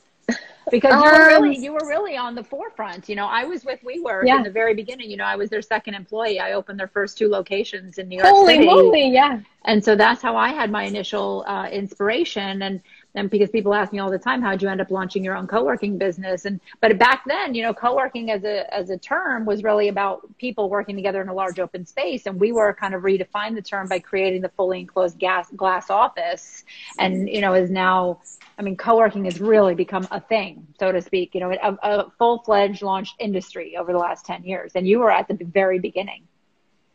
Because 0.70 0.92
you 0.92 1.10
were 1.10 1.26
really 1.26 1.56
you 1.56 1.72
were 1.72 1.86
really 1.86 2.16
on 2.16 2.34
the 2.34 2.44
forefront. 2.44 3.08
You 3.08 3.16
know, 3.16 3.26
I 3.26 3.44
was 3.44 3.64
with 3.64 3.80
WeWork 3.82 4.26
yeah. 4.26 4.36
in 4.36 4.42
the 4.42 4.50
very 4.50 4.74
beginning. 4.74 5.10
You 5.10 5.16
know, 5.16 5.24
I 5.24 5.36
was 5.36 5.50
their 5.50 5.62
second 5.62 5.94
employee. 5.94 6.40
I 6.40 6.52
opened 6.52 6.78
their 6.78 6.88
first 6.88 7.18
two 7.18 7.28
locations 7.28 7.98
in 7.98 8.08
New 8.08 8.16
York 8.16 8.28
Holy 8.28 8.54
City. 8.54 8.66
Moly, 8.66 9.10
yeah. 9.10 9.40
And 9.64 9.84
so 9.84 9.96
that's 9.96 10.22
how 10.22 10.36
I 10.36 10.48
had 10.50 10.70
my 10.70 10.84
initial 10.84 11.44
uh, 11.46 11.68
inspiration. 11.68 12.62
And 12.62 12.80
and 13.14 13.30
because 13.30 13.50
people 13.50 13.74
ask 13.74 13.92
me 13.92 13.98
all 13.98 14.10
the 14.10 14.18
time, 14.18 14.42
how'd 14.42 14.62
you 14.62 14.68
end 14.68 14.80
up 14.80 14.90
launching 14.90 15.24
your 15.24 15.36
own 15.36 15.46
co-working 15.46 15.98
business? 15.98 16.44
And 16.44 16.60
but 16.80 16.98
back 16.98 17.22
then, 17.26 17.54
you 17.54 17.62
know, 17.62 17.72
co-working 17.72 18.30
as 18.30 18.44
a 18.44 18.72
as 18.74 18.90
a 18.90 18.98
term 18.98 19.44
was 19.44 19.62
really 19.62 19.88
about 19.88 20.20
people 20.38 20.68
working 20.68 20.96
together 20.96 21.22
in 21.22 21.28
a 21.28 21.34
large 21.34 21.58
open 21.58 21.86
space. 21.86 22.26
And 22.26 22.38
we 22.38 22.52
were 22.52 22.74
kind 22.74 22.94
of 22.94 23.02
redefined 23.02 23.54
the 23.54 23.62
term 23.62 23.88
by 23.88 23.98
creating 23.98 24.42
the 24.42 24.50
fully 24.50 24.80
enclosed 24.80 25.18
gas 25.18 25.50
glass 25.56 25.90
office, 25.90 26.64
and 26.98 27.28
you 27.28 27.40
know 27.40 27.54
is 27.54 27.70
now 27.70 28.20
I 28.58 28.62
mean, 28.62 28.76
co-working 28.76 29.24
has 29.26 29.40
really 29.40 29.74
become 29.76 30.08
a 30.10 30.20
thing, 30.20 30.66
so 30.80 30.90
to 30.90 31.00
speak, 31.00 31.34
you 31.34 31.40
know, 31.40 31.52
a, 31.52 31.78
a 31.80 32.10
full-fledged 32.18 32.82
launched 32.82 33.14
industry 33.20 33.76
over 33.76 33.92
the 33.92 33.98
last 33.98 34.26
10 34.26 34.42
years. 34.42 34.72
And 34.74 34.86
you 34.86 34.98
were 34.98 35.12
at 35.12 35.28
the 35.28 35.38
very 35.40 35.78
beginning. 35.78 36.24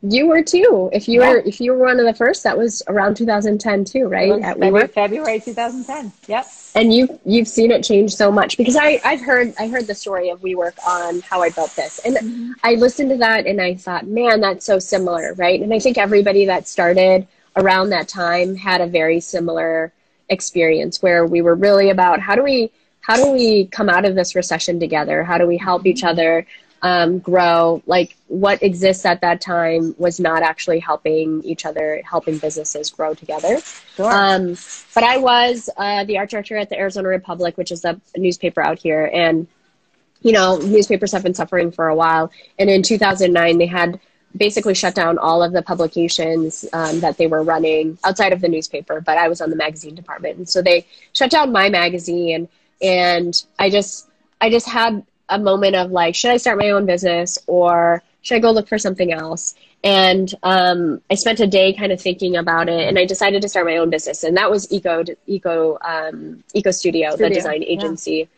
You 0.06 0.28
were 0.28 0.44
too. 0.44 0.89
If 0.92 1.08
you 1.08 1.22
yeah. 1.22 1.30
were, 1.30 1.38
if 1.38 1.62
you 1.62 1.72
were 1.72 1.86
one 1.86 1.98
of 1.98 2.06
the 2.06 2.13
first, 2.13 2.44
that 2.44 2.58
was 2.58 2.84
around 2.88 3.16
2010 3.16 3.86
too, 3.86 4.08
right? 4.08 4.34
At 4.42 4.60
February, 4.60 4.88
February 4.88 5.39
2010. 5.39 6.12
Yep. 6.28 6.48
And 6.76 6.94
you, 6.94 7.20
you've 7.24 7.48
seen 7.48 7.72
it 7.72 7.86
change 7.86 8.13
so 8.13 8.30
much 8.30 8.58
because 8.58 8.76
I, 8.76 9.00
I've 9.06 9.22
heard, 9.22 9.54
I 9.58 9.68
heard 9.68 9.88
the 9.88 9.96
story 9.96 10.30
of 10.30 10.42
WeWork 10.42 10.74
on 10.86 11.22
how 11.22 11.42
I 11.42 11.52
built 11.52 11.74
this, 11.78 12.00
and 12.00 12.18
mm-hmm. 12.18 12.52
I 12.63 12.74
listened 12.76 13.12
to 13.12 13.18
that 13.18 13.48
and 13.48 13.62
I 13.62 13.76
thought, 13.76 14.06
man, 14.06 14.42
that's 14.42 14.66
so 14.66 14.78
similar, 14.78 15.36
right? 15.36 15.62
And 15.62 15.74
I 15.74 15.80
think 15.80 15.98
everybody 15.98 16.46
that 16.48 16.68
started 16.68 17.26
around 17.56 17.92
that 17.92 18.10
time 18.10 18.56
had 18.56 18.82
a 18.82 18.88
very 18.88 19.22
similar 19.22 19.94
experience 20.28 21.02
where 21.02 21.26
we 21.26 21.42
were 21.42 21.56
really 21.56 21.89
about 21.89 22.20
how 22.20 22.36
do 22.36 22.44
we 22.44 22.72
how 23.02 23.18
do 23.18 23.32
we 23.32 23.66
come 23.66 23.89
out 23.89 24.06
of 24.06 24.16
this 24.16 24.34
recession 24.34 24.80
together? 24.80 25.24
How 25.24 25.38
do 25.38 25.46
we 25.46 25.58
help 25.58 25.86
each 25.86 26.06
other 26.06 26.48
um, 26.84 27.17
grow? 27.17 27.82
Like 27.88 28.15
what 28.28 28.62
exists 28.62 29.06
at 29.06 29.22
that 29.22 29.41
time 29.41 29.96
was 29.98 30.19
not 30.19 30.43
actually 30.43 30.80
helping 30.80 31.41
each 31.43 31.65
other, 31.65 32.04
helping 32.08 32.38
businesses 32.38 32.91
grow 32.91 33.15
together. 33.15 33.60
Sure. 33.96 34.12
Um, 34.12 34.56
but 34.93 35.04
I 35.04 35.17
was 35.17 35.69
uh, 35.76 36.04
the 36.04 36.19
art 36.19 36.30
director 36.30 36.58
at 36.58 36.69
the 36.69 36.78
Arizona 36.78 37.08
Republic, 37.08 37.58
which 37.58 37.72
is 37.72 37.84
a 37.86 38.00
newspaper 38.15 38.62
out 38.62 38.78
here, 38.78 39.10
and 39.12 39.48
you 40.22 40.34
know 40.34 40.58
newspapers 40.58 41.12
have 41.13 41.24
been 41.24 41.34
suffering 41.34 41.72
for 41.72 41.88
a 41.88 41.96
while. 41.96 42.32
And 42.60 42.69
in 42.69 42.84
2009, 42.84 43.58
they 43.58 43.65
had 43.65 44.00
basically 44.36 44.74
shut 44.74 44.96
down 44.96 45.17
all 45.17 45.43
of 45.43 45.54
the 45.54 45.62
publications 45.62 46.65
um, 46.74 47.00
that 47.00 47.17
they 47.17 47.28
were 47.28 47.43
running 47.43 47.98
outside 48.04 48.34
of 48.34 48.41
the 48.41 48.50
newspaper, 48.50 49.00
but 49.00 49.17
I 49.17 49.28
was 49.28 49.41
on 49.41 49.50
the 49.50 49.56
magazine 49.56 49.96
department. 49.96 50.38
And 50.38 50.50
so 50.50 50.62
they 50.62 50.88
shut 51.13 51.32
down 51.32 51.52
my 51.52 51.69
magazine 51.69 52.50
and 52.82 53.41
I 53.60 53.69
just 53.69 54.08
I 54.41 54.50
just 54.50 54.67
had 54.67 55.06
a 55.30 55.40
moment 55.40 55.76
of 55.76 55.92
like, 55.92 56.16
should 56.16 56.32
I 56.32 56.38
start 56.38 56.58
my 56.58 56.70
own 56.70 56.86
business 56.86 57.38
or 57.48 58.04
should 58.22 58.36
I 58.36 58.40
go 58.40 58.52
look 58.52 58.68
for 58.68 58.78
something 58.78 59.12
else? 59.12 59.56
And 59.84 60.34
um, 60.44 61.02
I 61.12 61.16
spent 61.16 61.42
a 61.42 61.48
day 61.48 61.74
kind 61.74 61.92
of 61.92 62.00
thinking 62.00 62.38
about 62.38 62.70
it, 62.70 62.88
and 62.88 62.98
I 62.98 63.06
decided 63.06 63.42
to 63.42 63.50
start 63.50 63.66
my 63.66 63.76
own 63.76 63.90
business, 63.90 64.24
and 64.24 64.38
that 64.38 64.50
was 64.50 64.72
Eco 64.72 65.04
Eco 65.28 65.78
um, 65.82 66.42
Eco 66.54 66.72
Studio, 66.72 67.10
Studio, 67.10 67.28
the 67.28 67.36
design 67.36 67.64
agency. 67.64 68.30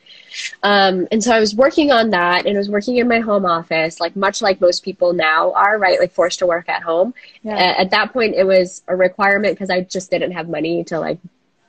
Yeah. 0.63 0.87
Um, 0.87 1.07
and 1.11 1.23
so 1.23 1.31
I 1.31 1.39
was 1.39 1.55
working 1.55 1.91
on 1.91 2.09
that 2.09 2.45
and 2.45 2.57
I 2.57 2.59
was 2.59 2.69
working 2.69 2.97
in 2.97 3.07
my 3.07 3.19
home 3.19 3.45
office, 3.45 4.01
like 4.01 4.17
much 4.17 4.41
like 4.41 4.59
most 4.59 4.83
people 4.83 5.13
now 5.13 5.53
are, 5.53 5.77
right? 5.77 5.97
Like 5.97 6.11
forced 6.11 6.39
to 6.39 6.45
work 6.45 6.67
at 6.67 6.83
home. 6.83 7.13
Yeah. 7.43 7.75
at 7.77 7.91
that 7.91 8.11
point, 8.11 8.35
it 8.35 8.43
was 8.43 8.83
a 8.89 8.95
requirement 8.97 9.53
because 9.53 9.69
I 9.69 9.81
just 9.81 10.11
didn't 10.11 10.31
have 10.31 10.49
money 10.49 10.83
to 10.85 10.99
like 10.99 11.19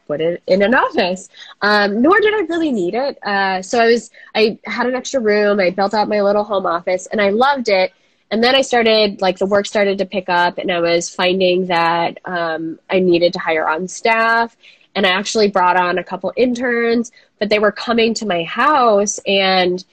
put 0.06 0.20
it 0.20 0.42
in 0.46 0.62
an 0.62 0.74
office. 0.74 1.28
Um, 1.62 2.02
nor 2.02 2.18
did 2.20 2.34
I 2.34 2.40
really 2.48 2.72
need 2.72 2.94
it. 2.94 3.18
Uh, 3.22 3.62
so 3.62 3.80
I 3.80 3.86
was, 3.86 4.10
I 4.34 4.58
had 4.64 4.86
an 4.86 4.94
extra 4.94 5.20
room. 5.20 5.60
I 5.60 5.70
built 5.70 5.94
out 5.94 6.08
my 6.08 6.22
little 6.22 6.44
home 6.44 6.66
office 6.66 7.06
and 7.06 7.20
I 7.20 7.30
loved 7.30 7.68
it. 7.68 7.92
And 8.30 8.42
then 8.42 8.56
I 8.56 8.62
started, 8.62 9.20
like, 9.20 9.38
the 9.38 9.46
work 9.46 9.66
started 9.66 9.98
to 9.98 10.04
pick 10.04 10.28
up, 10.28 10.58
and 10.58 10.72
I 10.72 10.80
was 10.80 11.08
finding 11.08 11.68
that 11.68 12.18
um, 12.24 12.76
I 12.90 12.98
needed 12.98 13.32
to 13.34 13.38
hire 13.38 13.68
on 13.68 13.86
staff 13.86 14.56
and 14.96 15.06
I 15.06 15.10
actually 15.10 15.48
brought 15.48 15.76
on 15.76 15.98
a 15.98 16.02
couple 16.02 16.32
interns, 16.36 17.12
but 17.38 17.50
they 17.50 17.58
were 17.58 17.70
coming 17.70 18.14
to 18.14 18.26
my 18.26 18.42
house 18.42 19.20
and 19.26 19.84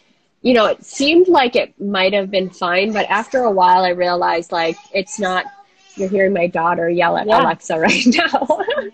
you 0.41 0.53
know, 0.53 0.65
it 0.65 0.83
seemed 0.83 1.29
like 1.29 1.55
it 1.55 1.79
might 1.79 2.11
have 2.11 2.29
been 2.29 2.49
fine, 2.49 2.91
but 2.91 3.05
after 3.09 3.43
a 3.43 3.51
while 3.51 3.83
I 3.83 3.89
realized 3.89 4.51
like 4.51 4.77
it's 4.93 5.19
not 5.19 5.45
you're 5.95 6.09
hearing 6.09 6.33
my 6.33 6.47
daughter 6.47 6.89
yell 6.89 7.17
at 7.17 7.27
yeah. 7.27 7.41
Alexa 7.41 7.79
right 7.79 8.05
now. 8.07 8.91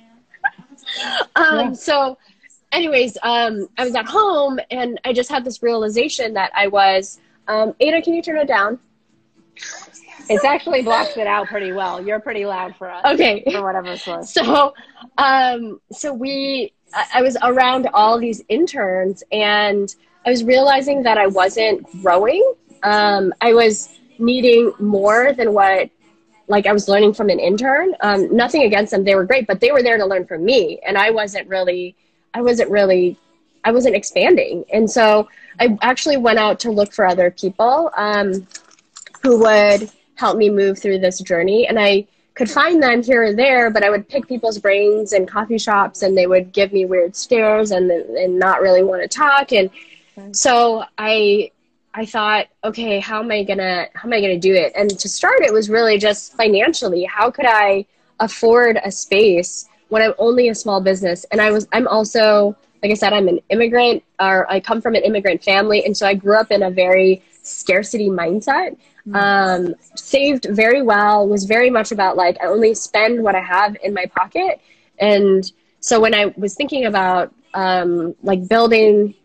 um 1.36 1.60
yeah. 1.60 1.74
so 1.74 2.18
anyways, 2.72 3.18
um 3.24 3.68
I 3.78 3.86
was 3.86 3.96
at 3.96 4.06
home 4.06 4.60
and 4.72 5.00
I 5.06 5.14
just 5.14 5.30
had 5.30 5.44
this 5.44 5.62
realization 5.64 6.34
that 6.34 6.52
I 6.56 6.68
was 6.68 7.20
um 7.48 7.74
Ada, 7.80 8.02
can 8.02 8.14
you 8.14 8.22
turn 8.22 8.38
it 8.38 8.48
down? 8.48 8.80
It's 10.30 10.46
actually 10.46 10.84
blocks 10.84 11.18
it 11.18 11.26
out 11.26 11.48
pretty 11.48 11.72
well. 11.72 12.06
You're 12.06 12.20
pretty 12.20 12.46
loud 12.46 12.76
for 12.76 12.90
us. 12.90 13.04
Okay. 13.04 13.44
For 13.52 13.64
whatever 13.64 13.98
source. 13.98 14.32
So, 14.32 14.74
um, 15.18 15.82
so 15.92 16.14
we, 16.14 16.72
I 17.14 17.22
was 17.24 17.36
around 17.42 17.90
all 17.94 18.20
these 18.20 18.42
interns 18.48 19.24
and 19.32 19.94
I 20.26 20.30
was 20.30 20.44
realizing 20.44 21.04
that 21.04 21.18
I 21.18 21.28
wasn't 21.28 21.90
growing. 22.04 22.54
Um, 22.84 23.34
I 23.42 23.54
was 23.54 23.90
needing 24.20 24.72
more 24.80 25.34
than 25.34 25.54
what, 25.54 25.90
like 26.50 26.66
I 26.66 26.74
was 26.74 26.90
learning 26.90 27.14
from 27.14 27.30
an 27.30 27.40
intern. 27.40 27.94
Um, 28.02 28.36
nothing 28.36 28.64
against 28.64 28.92
them. 28.92 29.04
They 29.04 29.16
were 29.16 29.24
great, 29.24 29.48
but 29.48 29.62
they 29.62 29.72
were 29.72 29.84
there 29.84 29.98
to 29.98 30.06
learn 30.06 30.26
from 30.26 30.44
me. 30.44 30.80
And 30.86 30.98
I 30.98 31.12
wasn't 31.12 31.48
really, 31.48 31.96
I 32.34 32.42
wasn't 32.42 32.70
really, 32.72 33.18
I 33.64 33.72
wasn't 33.72 33.96
expanding. 33.96 34.66
And 34.74 34.90
so 34.90 35.30
I 35.60 35.78
actually 35.82 36.18
went 36.18 36.40
out 36.40 36.60
to 36.62 36.72
look 36.72 36.92
for 36.92 37.06
other 37.06 37.32
people, 37.32 37.92
um, 37.96 38.48
who 39.22 39.40
would 39.40 39.92
help 40.16 40.38
me 40.38 40.50
move 40.50 40.80
through 40.80 41.00
this 41.00 41.20
journey. 41.20 41.68
And 41.68 41.80
I 41.80 42.08
could 42.34 42.50
find 42.50 42.82
them 42.82 43.04
here 43.04 43.24
or 43.24 43.34
there, 43.34 43.70
but 43.70 43.84
I 43.84 43.90
would 43.90 44.08
pick 44.08 44.28
people's 44.28 44.58
brains 44.58 45.14
in 45.14 45.26
coffee 45.26 45.58
shops 45.58 46.02
and 46.02 46.18
they 46.18 46.26
would 46.26 46.52
give 46.52 46.74
me 46.74 46.86
weird 46.86 47.16
stares 47.16 47.72
and, 47.72 47.92
and 47.92 48.40
not 48.40 48.62
really 48.62 48.84
want 48.84 49.02
to 49.04 49.08
talk. 49.08 49.52
And 49.52 49.70
so 50.32 50.84
I, 50.98 51.52
I 51.94 52.06
thought, 52.06 52.48
okay, 52.64 53.00
how 53.00 53.20
am 53.20 53.32
I 53.32 53.44
gonna, 53.44 53.88
how 53.96 54.08
am 54.08 54.14
I 54.14 54.22
gonna 54.22 54.40
do 54.40 54.54
it? 54.54 54.74
And 54.76 54.90
to 55.00 55.10
start, 55.10 55.42
it 55.42 55.54
was 55.54 55.70
really 55.70 55.98
just 55.98 56.36
financially. 56.36 57.04
How 57.06 57.32
could 57.32 57.46
I 57.48 57.86
afford 58.20 58.80
a 58.84 58.92
space 58.92 59.68
when 59.90 60.02
I'm 60.02 60.14
only 60.18 60.50
a 60.50 60.56
small 60.56 60.82
business? 60.82 61.26
And 61.32 61.42
I 61.42 61.52
was, 61.52 61.68
I'm 61.72 61.88
also, 61.88 62.56
like 62.84 62.92
I 62.92 62.96
said, 62.96 63.12
I'm 63.14 63.28
an 63.28 63.40
immigrant 63.50 64.04
or 64.20 64.50
I 64.52 64.60
come 64.60 64.82
from 64.82 64.96
an 64.96 65.04
immigrant 65.04 65.44
family. 65.44 65.84
And 65.84 65.98
so 65.98 66.06
I 66.06 66.14
grew 66.14 66.36
up 66.36 66.52
in 66.52 66.64
a 66.64 66.70
very 66.70 67.24
scarcity 67.42 68.10
mindset. 68.10 68.78
Mm. 69.08 69.16
Um, 69.16 69.76
saved 69.96 70.46
very 70.52 70.82
well, 70.82 71.28
was 71.28 71.46
very 71.46 71.70
much 71.70 71.92
about 71.92 72.16
like, 72.16 72.38
I 72.42 72.48
only 72.48 72.76
spend 72.76 73.24
what 73.24 73.36
I 73.36 73.42
have 73.42 73.76
in 73.84 73.94
my 73.94 74.06
pocket. 74.06 74.62
And 75.00 75.52
so 75.80 76.00
when 76.00 76.14
I 76.14 76.34
was 76.38 76.54
thinking 76.54 76.86
about 76.86 77.34
um, 77.54 78.16
like 78.22 78.48
building 78.48 79.16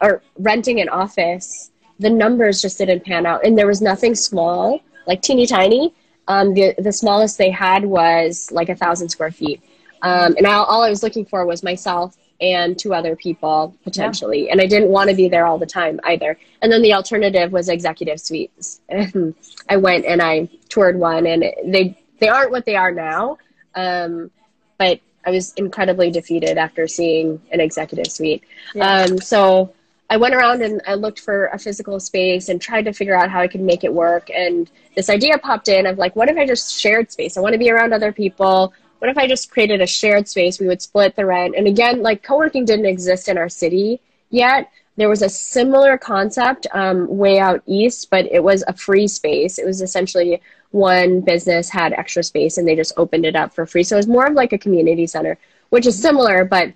or 0.00 0.22
renting 0.38 0.80
an 0.80 0.88
office, 0.88 1.67
the 1.98 2.10
numbers 2.10 2.62
just 2.62 2.78
didn't 2.78 3.04
pan 3.04 3.26
out. 3.26 3.44
And 3.44 3.58
there 3.58 3.66
was 3.66 3.82
nothing 3.82 4.14
small, 4.14 4.80
like 5.06 5.22
teeny 5.22 5.46
tiny. 5.46 5.94
Um, 6.28 6.54
the, 6.54 6.74
the 6.78 6.92
smallest 6.92 7.38
they 7.38 7.50
had 7.50 7.84
was 7.84 8.50
like 8.52 8.68
a 8.68 8.76
thousand 8.76 9.08
square 9.08 9.30
feet. 9.30 9.62
Um, 10.02 10.36
and 10.36 10.46
I, 10.46 10.52
all 10.52 10.82
I 10.82 10.90
was 10.90 11.02
looking 11.02 11.24
for 11.24 11.44
was 11.46 11.62
myself 11.62 12.16
and 12.40 12.78
two 12.78 12.94
other 12.94 13.16
people 13.16 13.74
potentially. 13.82 14.46
Yeah. 14.46 14.52
And 14.52 14.60
I 14.60 14.66
didn't 14.66 14.90
want 14.90 15.10
to 15.10 15.16
be 15.16 15.28
there 15.28 15.46
all 15.46 15.58
the 15.58 15.66
time 15.66 15.98
either. 16.04 16.38
And 16.62 16.70
then 16.70 16.82
the 16.82 16.92
alternative 16.92 17.50
was 17.50 17.68
executive 17.68 18.20
suites. 18.20 18.80
And 18.88 19.34
I 19.68 19.76
went 19.76 20.04
and 20.04 20.22
I 20.22 20.48
toured 20.68 20.98
one 20.98 21.26
and 21.26 21.42
they, 21.64 21.98
they 22.20 22.28
aren't 22.28 22.50
what 22.50 22.64
they 22.64 22.76
are 22.76 22.92
now. 22.92 23.38
Um, 23.74 24.30
but 24.76 25.00
I 25.26 25.30
was 25.30 25.52
incredibly 25.54 26.10
defeated 26.10 26.58
after 26.58 26.86
seeing 26.86 27.42
an 27.50 27.60
executive 27.60 28.10
suite. 28.12 28.44
Yeah. 28.74 29.02
Um, 29.02 29.18
so 29.18 29.74
I 30.10 30.16
went 30.16 30.34
around 30.34 30.62
and 30.62 30.80
I 30.86 30.94
looked 30.94 31.20
for 31.20 31.46
a 31.46 31.58
physical 31.58 32.00
space 32.00 32.48
and 32.48 32.60
tried 32.60 32.86
to 32.86 32.92
figure 32.92 33.14
out 33.14 33.30
how 33.30 33.40
I 33.40 33.48
could 33.48 33.60
make 33.60 33.84
it 33.84 33.92
work. 33.92 34.30
And 34.30 34.70
this 34.96 35.10
idea 35.10 35.36
popped 35.38 35.68
in 35.68 35.86
of 35.86 35.98
like, 35.98 36.16
what 36.16 36.30
if 36.30 36.36
I 36.36 36.46
just 36.46 36.80
shared 36.80 37.12
space? 37.12 37.36
I 37.36 37.40
want 37.40 37.52
to 37.52 37.58
be 37.58 37.70
around 37.70 37.92
other 37.92 38.12
people 38.12 38.72
what 38.98 39.10
if 39.10 39.18
I 39.18 39.26
just 39.26 39.50
created 39.50 39.80
a 39.80 39.86
shared 39.86 40.28
space? 40.28 40.58
We 40.58 40.66
would 40.66 40.82
split 40.82 41.14
the 41.16 41.26
rent. 41.26 41.54
And 41.56 41.66
again, 41.66 42.02
like 42.02 42.22
co 42.22 42.36
working 42.36 42.64
didn't 42.64 42.86
exist 42.86 43.28
in 43.28 43.38
our 43.38 43.48
city 43.48 44.00
yet. 44.30 44.70
There 44.96 45.08
was 45.08 45.22
a 45.22 45.28
similar 45.28 45.96
concept 45.96 46.66
um, 46.72 47.06
way 47.06 47.38
out 47.38 47.62
east, 47.66 48.10
but 48.10 48.26
it 48.26 48.42
was 48.42 48.64
a 48.66 48.72
free 48.72 49.06
space. 49.06 49.58
It 49.58 49.66
was 49.66 49.80
essentially 49.80 50.42
one 50.70 51.20
business 51.20 51.70
had 51.70 51.92
extra 51.92 52.22
space 52.22 52.58
and 52.58 52.66
they 52.66 52.74
just 52.74 52.92
opened 52.96 53.24
it 53.24 53.36
up 53.36 53.54
for 53.54 53.64
free. 53.64 53.84
So 53.84 53.94
it 53.94 54.00
was 54.00 54.08
more 54.08 54.26
of 54.26 54.34
like 54.34 54.52
a 54.52 54.58
community 54.58 55.06
center, 55.06 55.38
which 55.70 55.86
is 55.86 56.00
similar, 56.00 56.44
but 56.44 56.72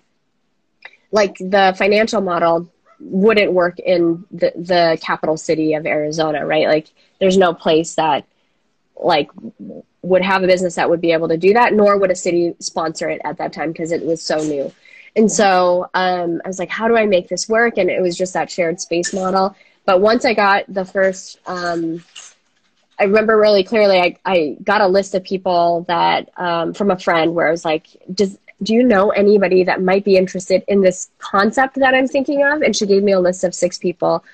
like 1.10 1.36
the 1.38 1.74
financial 1.76 2.20
model 2.20 2.70
wouldn't 3.04 3.52
work 3.52 3.78
in 3.78 4.24
the, 4.30 4.52
the 4.56 4.98
capital 5.02 5.36
city 5.36 5.74
of 5.74 5.86
Arizona, 5.86 6.46
right? 6.46 6.66
Like 6.66 6.88
there's 7.20 7.36
no 7.36 7.52
place 7.52 7.94
that 7.96 8.24
like 8.96 9.30
would 10.02 10.22
have 10.22 10.42
a 10.42 10.46
business 10.46 10.74
that 10.76 10.88
would 10.88 11.00
be 11.00 11.12
able 11.12 11.28
to 11.28 11.36
do 11.36 11.52
that, 11.54 11.72
nor 11.72 11.98
would 11.98 12.10
a 12.10 12.16
city 12.16 12.54
sponsor 12.58 13.08
it 13.08 13.20
at 13.24 13.38
that 13.38 13.52
time 13.52 13.72
because 13.72 13.92
it 13.92 14.04
was 14.04 14.22
so 14.22 14.38
new. 14.38 14.72
And 15.14 15.30
so 15.30 15.90
um, 15.94 16.40
I 16.44 16.48
was 16.48 16.58
like, 16.58 16.70
how 16.70 16.88
do 16.88 16.96
I 16.96 17.06
make 17.06 17.28
this 17.28 17.48
work? 17.48 17.76
And 17.76 17.90
it 17.90 18.00
was 18.00 18.16
just 18.16 18.32
that 18.34 18.50
shared 18.50 18.80
space 18.80 19.12
model. 19.12 19.54
But 19.84 20.00
once 20.00 20.24
I 20.24 20.34
got 20.34 20.64
the 20.68 20.84
first, 20.84 21.38
um, 21.46 22.02
I 22.98 23.04
remember 23.04 23.36
really 23.36 23.64
clearly, 23.64 23.98
I, 23.98 24.16
I 24.24 24.56
got 24.62 24.80
a 24.80 24.86
list 24.86 25.14
of 25.14 25.24
people 25.24 25.84
that 25.88 26.30
um, 26.36 26.72
from 26.72 26.90
a 26.90 26.98
friend 26.98 27.34
where 27.34 27.48
I 27.48 27.50
was 27.50 27.64
like, 27.64 27.86
does, 28.12 28.38
do 28.62 28.74
you 28.74 28.82
know 28.82 29.10
anybody 29.10 29.64
that 29.64 29.82
might 29.82 30.04
be 30.04 30.16
interested 30.16 30.64
in 30.68 30.80
this 30.80 31.10
concept 31.18 31.76
that 31.76 31.94
I'm 31.94 32.06
thinking 32.06 32.44
of? 32.44 32.62
And 32.62 32.74
she 32.74 32.86
gave 32.86 33.02
me 33.02 33.12
a 33.12 33.20
list 33.20 33.44
of 33.44 33.54
six 33.54 33.78
people. 33.78 34.24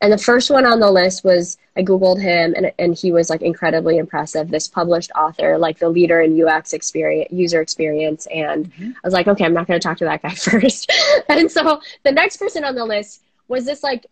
And 0.00 0.12
the 0.12 0.18
first 0.18 0.50
one 0.50 0.66
on 0.66 0.80
the 0.80 0.90
list 0.90 1.24
was 1.24 1.56
I 1.76 1.82
Googled 1.82 2.20
him 2.20 2.54
and, 2.56 2.72
and 2.78 2.94
he 2.94 3.12
was 3.12 3.30
like 3.30 3.42
incredibly 3.42 3.98
impressive. 3.98 4.50
This 4.50 4.68
published 4.68 5.10
author, 5.16 5.56
like 5.56 5.78
the 5.78 5.88
leader 5.88 6.20
in 6.20 6.40
UX 6.42 6.72
experience, 6.72 7.32
user 7.32 7.60
experience. 7.60 8.26
And 8.26 8.70
mm-hmm. 8.72 8.90
I 8.90 9.00
was 9.06 9.14
like, 9.14 9.26
okay, 9.26 9.44
I'm 9.44 9.54
not 9.54 9.66
going 9.66 9.80
to 9.80 9.86
talk 9.86 9.98
to 9.98 10.04
that 10.04 10.22
guy 10.22 10.30
first. 10.34 10.90
and 11.28 11.50
so 11.50 11.80
the 12.04 12.12
next 12.12 12.36
person 12.36 12.64
on 12.64 12.74
the 12.74 12.84
list 12.84 13.22
was 13.48 13.64
this 13.64 13.82
like 13.82 14.06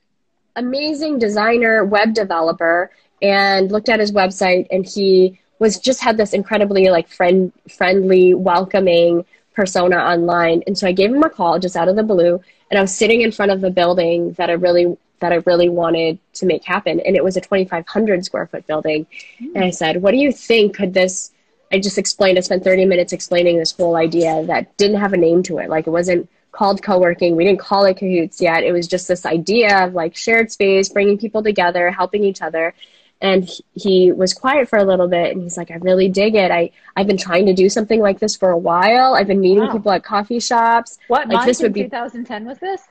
amazing 0.56 1.18
designer, 1.18 1.84
web 1.84 2.14
developer, 2.14 2.90
and 3.20 3.70
looked 3.70 3.88
at 3.88 4.00
his 4.00 4.12
website 4.12 4.66
and 4.70 4.86
he 4.86 5.38
was 5.58 5.78
just 5.78 6.00
had 6.00 6.16
this 6.16 6.32
incredibly 6.32 6.88
like 6.88 7.08
friend 7.08 7.52
friendly, 7.68 8.34
welcoming 8.34 9.24
persona 9.54 9.96
online. 9.96 10.62
And 10.66 10.76
so 10.76 10.86
I 10.86 10.92
gave 10.92 11.12
him 11.12 11.22
a 11.22 11.30
call 11.30 11.58
just 11.58 11.76
out 11.76 11.88
of 11.88 11.96
the 11.96 12.02
blue 12.02 12.40
and 12.70 12.78
I 12.78 12.82
was 12.82 12.94
sitting 12.94 13.20
in 13.20 13.32
front 13.32 13.52
of 13.52 13.60
the 13.60 13.70
building 13.70 14.32
that 14.32 14.50
I 14.50 14.54
really 14.54 14.96
that 15.20 15.32
I 15.32 15.36
really 15.46 15.68
wanted 15.68 16.18
to 16.34 16.46
make 16.46 16.64
happen. 16.64 17.00
And 17.00 17.16
it 17.16 17.24
was 17.24 17.36
a 17.36 17.40
2,500 17.40 18.24
square 18.24 18.46
foot 18.46 18.66
building. 18.66 19.06
Mm. 19.40 19.52
And 19.54 19.64
I 19.64 19.70
said, 19.70 20.02
What 20.02 20.10
do 20.10 20.18
you 20.18 20.32
think 20.32 20.76
could 20.76 20.92
this? 20.92 21.30
I 21.72 21.78
just 21.78 21.98
explained, 21.98 22.36
I 22.36 22.42
spent 22.42 22.62
30 22.62 22.84
minutes 22.84 23.12
explaining 23.12 23.58
this 23.58 23.72
whole 23.72 23.96
idea 23.96 24.44
that 24.46 24.76
didn't 24.76 25.00
have 25.00 25.12
a 25.12 25.16
name 25.16 25.42
to 25.44 25.58
it. 25.58 25.70
Like 25.70 25.86
it 25.86 25.90
wasn't 25.90 26.28
called 26.52 26.82
co 26.82 26.98
working. 26.98 27.36
We 27.36 27.44
didn't 27.44 27.58
call 27.58 27.84
it 27.84 27.96
Cohoots 27.96 28.40
yet. 28.40 28.64
It 28.64 28.72
was 28.72 28.86
just 28.86 29.08
this 29.08 29.26
idea 29.26 29.84
of 29.84 29.94
like 29.94 30.16
shared 30.16 30.52
space, 30.52 30.88
bringing 30.88 31.18
people 31.18 31.42
together, 31.42 31.90
helping 31.90 32.24
each 32.24 32.42
other. 32.42 32.74
And 33.20 33.48
he 33.74 34.12
was 34.12 34.34
quiet 34.34 34.68
for 34.68 34.78
a 34.78 34.84
little 34.84 35.08
bit 35.08 35.32
and 35.32 35.42
he's 35.42 35.56
like, 35.56 35.70
I 35.70 35.76
really 35.76 36.08
dig 36.08 36.34
it. 36.34 36.50
I, 36.50 36.70
I've 36.96 37.06
been 37.06 37.16
trying 37.16 37.46
to 37.46 37.54
do 37.54 37.68
something 37.68 38.00
like 38.00 38.18
this 38.18 38.36
for 38.36 38.50
a 38.50 38.58
while. 38.58 39.14
I've 39.14 39.26
been 39.26 39.40
meeting 39.40 39.64
wow. 39.64 39.72
people 39.72 39.92
at 39.92 40.04
coffee 40.04 40.40
shops. 40.40 40.98
What 41.08 41.28
like, 41.28 41.46
this 41.46 41.62
would 41.62 41.72
be 41.72 41.84
2010 41.84 42.44
was 42.44 42.58
this? 42.58 42.82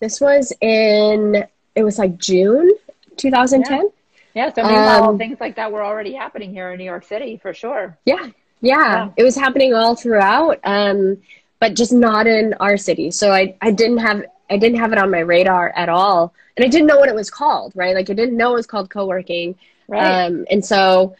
This 0.00 0.20
was 0.20 0.52
in 0.60 1.44
it 1.74 1.84
was 1.84 1.98
like 1.98 2.18
June 2.18 2.72
2010. 3.16 3.82
Yeah. 3.82 3.88
Yeah, 4.34 4.52
so 4.52 4.62
meanwhile, 4.62 5.04
um, 5.04 5.18
things 5.18 5.40
like 5.40 5.56
that 5.56 5.72
were 5.72 5.82
already 5.82 6.12
happening 6.12 6.52
here 6.52 6.70
in 6.70 6.78
New 6.78 6.84
York 6.84 7.04
City 7.04 7.38
for 7.38 7.52
sure. 7.52 7.98
Yeah, 8.04 8.28
yeah, 8.60 9.06
yeah. 9.06 9.08
it 9.16 9.24
was 9.24 9.34
happening 9.34 9.74
all 9.74 9.96
throughout, 9.96 10.60
um, 10.62 11.18
but 11.58 11.74
just 11.74 11.92
not 11.92 12.28
in 12.28 12.54
our 12.60 12.76
city. 12.76 13.10
So 13.10 13.32
I, 13.32 13.56
I 13.60 13.72
didn't 13.72 13.98
have 13.98 14.24
I 14.50 14.56
didn't 14.56 14.78
have 14.78 14.92
it 14.92 14.98
on 14.98 15.10
my 15.10 15.20
radar 15.20 15.72
at 15.76 15.88
all, 15.88 16.34
and 16.56 16.64
I 16.64 16.68
didn't 16.68 16.86
know 16.86 16.98
what 16.98 17.08
it 17.08 17.14
was 17.14 17.30
called. 17.30 17.72
Right, 17.74 17.94
like 17.94 18.10
I 18.10 18.14
didn't 18.14 18.36
know 18.36 18.52
it 18.52 18.56
was 18.56 18.66
called 18.66 18.90
co-working. 18.90 19.56
Right. 19.88 20.26
Um, 20.26 20.46
and 20.50 20.64
so 20.64 21.16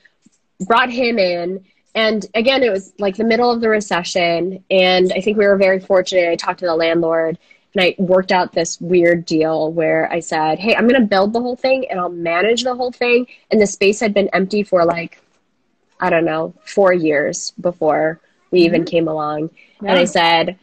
brought 0.66 0.90
him 0.90 1.18
in, 1.18 1.64
and 1.94 2.26
again, 2.34 2.62
it 2.62 2.70
was 2.70 2.92
like 2.98 3.16
the 3.16 3.24
middle 3.24 3.50
of 3.50 3.60
the 3.60 3.68
recession, 3.68 4.64
and 4.70 5.12
I 5.14 5.20
think 5.20 5.38
we 5.38 5.46
were 5.46 5.56
very 5.56 5.80
fortunate. 5.80 6.30
I 6.30 6.36
talked 6.36 6.60
to 6.60 6.66
the 6.66 6.76
landlord 6.76 7.38
and 7.74 7.84
I 7.84 7.94
worked 7.98 8.32
out 8.32 8.52
this 8.52 8.80
weird 8.80 9.26
deal 9.26 9.72
where 9.72 10.10
I 10.10 10.20
said, 10.20 10.58
Hey, 10.58 10.74
I'm 10.74 10.88
going 10.88 11.00
to 11.00 11.06
build 11.06 11.32
the 11.32 11.40
whole 11.40 11.56
thing 11.56 11.86
and 11.90 12.00
I'll 12.00 12.08
manage 12.08 12.64
the 12.64 12.74
whole 12.74 12.92
thing. 12.92 13.26
And 13.50 13.60
the 13.60 13.66
space 13.66 14.00
had 14.00 14.14
been 14.14 14.28
empty 14.32 14.62
for 14.62 14.84
like, 14.84 15.20
I 16.00 16.10
don't 16.10 16.24
know, 16.24 16.54
four 16.64 16.92
years 16.92 17.52
before 17.60 18.20
we 18.50 18.60
mm-hmm. 18.60 18.66
even 18.66 18.84
came 18.84 19.08
along. 19.08 19.50
Yeah. 19.80 19.90
And 19.90 19.98
I 19.98 20.04
said, 20.04 20.58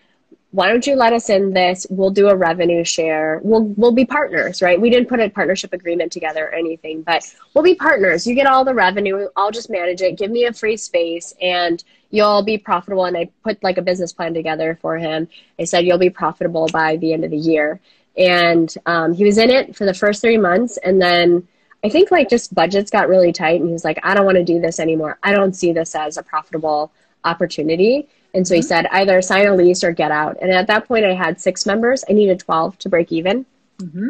why 0.56 0.70
don't 0.70 0.88
you 0.88 0.96
let 0.96 1.12
us 1.12 1.30
in 1.30 1.52
this? 1.52 1.86
We'll 1.90 2.12
do 2.12 2.30
a 2.30 2.36
revenue 2.36 2.86
share. 2.86 3.42
We'll 3.44 3.66
we'll 3.76 3.92
be 3.92 4.06
partners, 4.06 4.62
right? 4.62 4.80
We 4.80 4.90
didn't 4.90 5.10
put 5.10 5.20
a 5.20 5.30
partnership 5.30 5.74
agreement 5.74 6.14
together 6.14 6.46
or 6.46 6.56
anything, 6.56 7.02
but 7.02 7.24
we'll 7.54 7.64
be 7.64 7.76
partners. 7.76 8.26
You 8.26 8.36
get 8.36 8.48
all 8.48 8.64
the 8.64 8.74
revenue. 8.74 9.28
I'll 9.36 9.52
just 9.52 9.70
manage 9.70 10.02
it. 10.02 10.18
Give 10.18 10.32
me 10.32 10.46
a 10.46 10.54
free 10.54 10.78
space 10.78 11.34
and 11.42 11.84
you'll 12.10 12.42
be 12.42 12.58
profitable. 12.58 13.04
And 13.04 13.18
I 13.18 13.30
put 13.44 13.62
like 13.64 13.78
a 13.78 13.82
business 13.82 14.14
plan 14.14 14.34
together 14.34 14.80
for 14.82 14.98
him. 14.98 15.28
I 15.60 15.66
said 15.66 15.86
you'll 15.86 15.98
be 15.98 16.10
profitable 16.10 16.70
by 16.72 16.96
the 16.96 17.12
end 17.12 17.26
of 17.26 17.32
the 17.32 17.38
year. 17.38 17.82
And 18.18 18.74
um, 18.86 19.12
he 19.12 19.26
was 19.26 19.38
in 19.38 19.50
it 19.50 19.76
for 19.76 19.86
the 19.86 19.94
first 19.94 20.22
three 20.22 20.38
months, 20.38 20.78
and 20.78 21.02
then 21.02 21.46
I 21.84 21.90
think 21.90 22.12
like 22.12 22.30
just 22.30 22.56
budgets 22.56 22.90
got 22.90 23.10
really 23.10 23.34
tight, 23.34 23.60
and 23.60 23.68
he 23.68 23.74
was 23.74 23.84
like, 23.84 24.00
I 24.04 24.14
don't 24.14 24.26
want 24.26 24.38
to 24.38 24.44
do 24.46 24.62
this 24.62 24.80
anymore. 24.80 25.20
I 25.22 25.34
don't 25.34 25.54
see 25.54 25.74
this 25.74 25.96
as 25.96 26.16
a 26.16 26.24
profitable 26.24 26.94
opportunity. 27.26 28.08
And 28.36 28.46
so 28.46 28.54
he 28.54 28.60
mm-hmm. 28.60 28.68
said, 28.68 28.88
either 28.92 29.22
sign 29.22 29.48
a 29.48 29.56
lease 29.56 29.84
or 29.84 29.94
get 29.94 30.12
out. 30.12 30.38
And 30.42 30.52
at 30.52 30.68
that 30.68 30.88
point, 30.88 31.06
I 31.06 31.14
had 31.14 31.40
six 31.40 31.66
members. 31.66 32.04
I 32.10 32.14
needed 32.14 32.40
12 32.40 32.78
to 32.80 32.90
break 32.90 33.12
even. 33.12 33.46
Mm-hmm. 33.80 34.10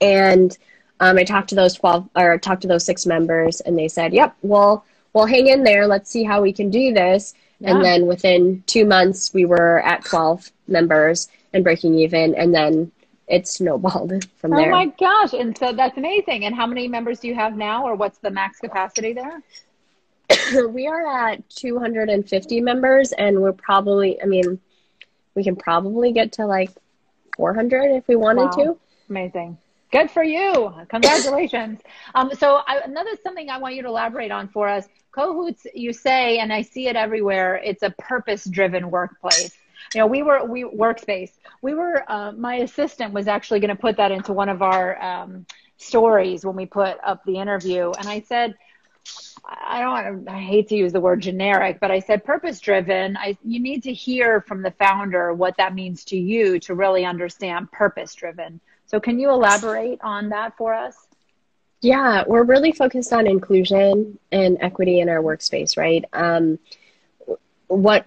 And 0.00 0.56
um, 0.98 1.18
I 1.18 1.24
talked 1.24 1.50
to 1.50 1.54
those 1.54 1.74
12 1.74 2.08
or 2.16 2.38
talked 2.38 2.62
to 2.62 2.68
those 2.68 2.84
six 2.84 3.04
members, 3.04 3.60
and 3.60 3.78
they 3.78 3.88
said, 3.88 4.14
yep, 4.14 4.34
well, 4.40 4.84
we'll 5.12 5.26
hang 5.26 5.48
in 5.48 5.62
there. 5.62 5.86
Let's 5.86 6.10
see 6.10 6.24
how 6.24 6.40
we 6.40 6.54
can 6.54 6.70
do 6.70 6.94
this. 6.94 7.34
Yeah. 7.60 7.74
And 7.74 7.84
then 7.84 8.06
within 8.06 8.64
two 8.66 8.86
months, 8.86 9.34
we 9.34 9.44
were 9.44 9.80
at 9.82 10.04
12 10.06 10.50
members 10.68 11.28
and 11.52 11.62
breaking 11.62 11.98
even. 11.98 12.34
And 12.34 12.54
then 12.54 12.90
it 13.28 13.46
snowballed 13.46 14.26
from 14.36 14.54
oh 14.54 14.56
there. 14.56 14.72
Oh 14.72 14.76
my 14.76 14.86
gosh. 14.98 15.34
And 15.34 15.56
so 15.56 15.72
that's 15.72 15.98
amazing. 15.98 16.46
And 16.46 16.54
how 16.54 16.66
many 16.66 16.88
members 16.88 17.20
do 17.20 17.28
you 17.28 17.34
have 17.34 17.56
now, 17.56 17.86
or 17.86 17.94
what's 17.94 18.18
the 18.18 18.30
max 18.30 18.58
capacity 18.58 19.12
there? 19.12 19.42
we 20.70 20.86
are 20.86 21.30
at 21.30 21.48
250 21.50 22.60
members, 22.60 23.12
and 23.12 23.40
we're 23.40 23.52
probably, 23.52 24.20
I 24.20 24.26
mean, 24.26 24.60
we 25.34 25.44
can 25.44 25.56
probably 25.56 26.12
get 26.12 26.32
to 26.32 26.46
like 26.46 26.70
400 27.36 27.92
if 27.92 28.08
we 28.08 28.16
wanted 28.16 28.44
wow. 28.56 28.64
to. 28.64 28.78
Amazing. 29.10 29.58
Good 29.92 30.10
for 30.10 30.22
you. 30.22 30.74
Congratulations. 30.88 31.80
um, 32.14 32.30
so 32.36 32.62
I, 32.66 32.80
another 32.84 33.12
something 33.22 33.50
I 33.50 33.58
want 33.58 33.74
you 33.74 33.82
to 33.82 33.88
elaborate 33.88 34.30
on 34.30 34.48
for 34.48 34.68
us, 34.68 34.86
Cohoots, 35.12 35.66
you 35.74 35.92
say, 35.92 36.38
and 36.38 36.52
I 36.52 36.62
see 36.62 36.88
it 36.88 36.96
everywhere, 36.96 37.60
it's 37.64 37.82
a 37.82 37.90
purpose 37.90 38.44
driven 38.44 38.90
workplace. 38.90 39.56
You 39.94 40.00
know, 40.00 40.06
we 40.06 40.22
were, 40.22 40.44
we 40.44 40.64
workspace, 40.64 41.30
we 41.62 41.74
were, 41.74 42.04
uh, 42.10 42.32
my 42.32 42.56
assistant 42.56 43.14
was 43.14 43.28
actually 43.28 43.60
going 43.60 43.74
to 43.74 43.80
put 43.80 43.96
that 43.96 44.10
into 44.10 44.32
one 44.32 44.48
of 44.48 44.60
our 44.60 45.00
um, 45.02 45.46
stories 45.78 46.44
when 46.44 46.56
we 46.56 46.66
put 46.66 46.98
up 47.04 47.24
the 47.24 47.38
interview. 47.38 47.92
And 47.98 48.08
I 48.08 48.20
said, 48.20 48.56
I 49.48 49.80
don't 49.80 50.28
I 50.28 50.40
hate 50.40 50.68
to 50.68 50.76
use 50.76 50.92
the 50.92 51.00
word 51.00 51.20
generic, 51.20 51.78
but 51.80 51.90
I 51.90 52.00
said 52.00 52.24
purpose 52.24 52.58
driven. 52.58 53.16
I 53.16 53.38
you 53.44 53.60
need 53.60 53.84
to 53.84 53.92
hear 53.92 54.40
from 54.40 54.62
the 54.62 54.72
founder 54.72 55.32
what 55.32 55.56
that 55.58 55.74
means 55.74 56.04
to 56.06 56.16
you 56.16 56.58
to 56.60 56.74
really 56.74 57.04
understand 57.04 57.70
purpose 57.70 58.14
driven. 58.14 58.60
So 58.86 58.98
can 58.98 59.18
you 59.18 59.30
elaborate 59.30 60.00
on 60.02 60.30
that 60.30 60.56
for 60.56 60.74
us? 60.74 60.96
Yeah, 61.80 62.24
we're 62.26 62.44
really 62.44 62.72
focused 62.72 63.12
on 63.12 63.26
inclusion 63.26 64.18
and 64.32 64.56
equity 64.60 65.00
in 65.00 65.08
our 65.08 65.22
workspace, 65.22 65.76
right? 65.76 66.04
Um, 66.12 66.58
what 67.68 68.06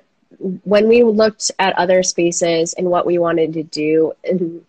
when 0.63 0.88
we 0.88 1.04
looked 1.04 1.52
at 1.60 1.78
other 1.78 2.04
spaces 2.04 2.73
and 2.73 2.89
what 2.89 3.06
we 3.06 3.17
wanted 3.17 3.54
to 3.54 3.63
do, 3.63 4.13
and 4.23 4.65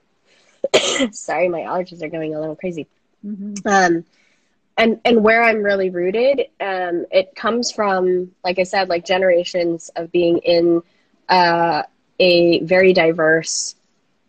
sorry, 1.14 1.48
my 1.48 1.60
allergies 1.60 2.02
are 2.02 2.08
going 2.08 2.34
a 2.34 2.40
little 2.40 2.56
crazy. 2.56 2.86
Mm-hmm. 3.24 3.66
Um, 3.66 4.04
and 4.76 5.00
and 5.04 5.22
where 5.22 5.42
I'm 5.42 5.62
really 5.62 5.90
rooted, 5.90 6.40
um, 6.60 7.06
it 7.10 7.34
comes 7.34 7.70
from, 7.70 8.32
like 8.44 8.58
I 8.58 8.62
said, 8.62 8.88
like 8.88 9.04
generations 9.04 9.90
of 9.96 10.10
being 10.10 10.38
in 10.38 10.82
uh, 11.28 11.82
a 12.18 12.60
very 12.60 12.92
diverse 12.92 13.74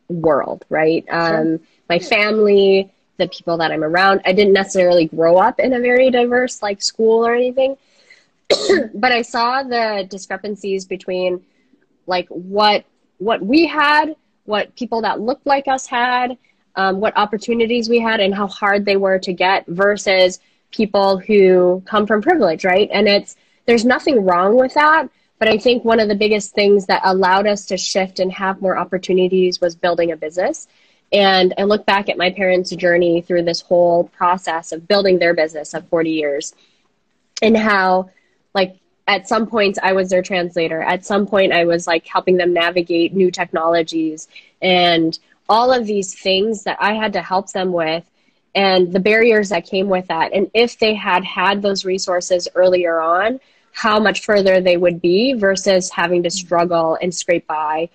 world, 0.09 0.65
right? 0.69 1.05
Um, 1.09 1.59
my 1.89 1.99
family, 1.99 2.91
the 3.17 3.27
people 3.27 3.57
that 3.57 3.71
I'm 3.71 3.83
around. 3.83 4.21
I 4.25 4.33
didn't 4.33 4.53
necessarily 4.53 5.05
grow 5.05 5.37
up 5.37 5.59
in 5.59 5.73
a 5.73 5.79
very 5.79 6.09
diverse 6.09 6.61
like 6.61 6.81
school 6.81 7.25
or 7.25 7.33
anything, 7.33 7.77
but 8.93 9.11
I 9.11 9.21
saw 9.21 9.63
the 9.63 10.05
discrepancies 10.09 10.85
between 10.85 11.43
like 12.07 12.27
what 12.29 12.85
what 13.19 13.41
we 13.41 13.67
had, 13.67 14.15
what 14.45 14.75
people 14.75 15.01
that 15.03 15.21
looked 15.21 15.45
like 15.45 15.67
us 15.67 15.85
had, 15.85 16.37
um, 16.75 16.99
what 16.99 17.15
opportunities 17.17 17.89
we 17.89 17.99
had, 17.99 18.19
and 18.19 18.33
how 18.33 18.47
hard 18.47 18.85
they 18.85 18.97
were 18.97 19.19
to 19.19 19.33
get 19.33 19.65
versus 19.67 20.39
people 20.71 21.17
who 21.17 21.81
come 21.85 22.07
from 22.07 22.21
privilege, 22.21 22.65
right? 22.65 22.89
And 22.91 23.07
it's 23.07 23.35
there's 23.65 23.85
nothing 23.85 24.23
wrong 24.23 24.57
with 24.57 24.73
that. 24.73 25.09
But 25.39 25.47
I 25.47 25.57
think 25.57 25.83
one 25.83 25.99
of 25.99 26.07
the 26.07 26.15
biggest 26.15 26.53
things 26.53 26.85
that 26.85 27.01
allowed 27.03 27.47
us 27.47 27.65
to 27.67 27.77
shift 27.77 28.19
and 28.19 28.31
have 28.31 28.61
more 28.61 28.77
opportunities 28.77 29.59
was 29.59 29.75
building 29.75 30.11
a 30.11 30.15
business. 30.15 30.67
And 31.11 31.53
I 31.57 31.63
look 31.63 31.85
back 31.85 32.09
at 32.09 32.17
my 32.17 32.29
parents' 32.29 32.69
journey 32.75 33.21
through 33.21 33.43
this 33.43 33.59
whole 33.59 34.05
process 34.09 34.71
of 34.71 34.87
building 34.87 35.19
their 35.19 35.33
business 35.33 35.73
of 35.73 35.87
40 35.89 36.11
years 36.11 36.53
and 37.41 37.57
how, 37.57 38.11
like, 38.53 38.77
at 39.07 39.27
some 39.27 39.47
points 39.47 39.79
I 39.81 39.93
was 39.93 40.09
their 40.09 40.21
translator. 40.21 40.81
At 40.81 41.05
some 41.05 41.25
point, 41.25 41.53
I 41.53 41.65
was 41.65 41.87
like 41.87 42.05
helping 42.07 42.37
them 42.37 42.53
navigate 42.53 43.13
new 43.13 43.31
technologies 43.31 44.27
and 44.61 45.17
all 45.51 45.73
of 45.73 45.85
these 45.85 46.17
things 46.17 46.63
that 46.63 46.77
I 46.79 46.93
had 46.93 47.11
to 47.13 47.21
help 47.21 47.51
them 47.51 47.73
with 47.73 48.09
and 48.55 48.91
the 48.93 49.01
barriers 49.01 49.49
that 49.49 49.65
came 49.65 49.89
with 49.89 50.07
that. 50.07 50.31
And 50.31 50.49
if 50.53 50.79
they 50.79 50.93
had 50.93 51.25
had 51.25 51.61
those 51.61 51.83
resources 51.83 52.47
earlier 52.55 53.01
on, 53.01 53.41
how 53.73 53.99
much 53.99 54.23
further 54.23 54.61
they 54.61 54.77
would 54.77 55.01
be 55.01 55.33
versus 55.33 55.89
having 55.89 56.23
to 56.23 56.29
struggle 56.29 56.97
and 57.01 57.13
scrape 57.13 57.45
by 57.47 57.89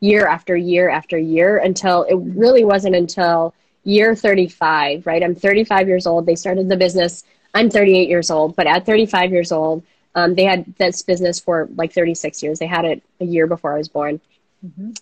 year 0.00 0.26
after 0.26 0.56
year 0.56 0.88
after 0.88 1.18
year 1.18 1.58
until 1.58 2.04
it 2.04 2.14
really 2.14 2.64
wasn't 2.64 2.96
until 2.96 3.54
year 3.84 4.14
35, 4.14 5.06
right? 5.06 5.22
I'm 5.22 5.34
35 5.34 5.88
years 5.88 6.06
old. 6.06 6.24
They 6.24 6.34
started 6.34 6.70
the 6.70 6.78
business. 6.78 7.24
I'm 7.52 7.68
38 7.68 8.08
years 8.08 8.30
old, 8.30 8.56
but 8.56 8.66
at 8.66 8.86
35 8.86 9.32
years 9.32 9.52
old, 9.52 9.82
um, 10.14 10.34
they 10.34 10.44
had 10.44 10.64
this 10.78 11.02
business 11.02 11.38
for 11.38 11.68
like 11.76 11.92
36 11.92 12.42
years. 12.42 12.58
They 12.58 12.66
had 12.66 12.86
it 12.86 13.02
a 13.20 13.26
year 13.26 13.46
before 13.46 13.74
I 13.74 13.78
was 13.78 13.88
born. 13.88 14.18
Mm-hmm. 14.64 14.92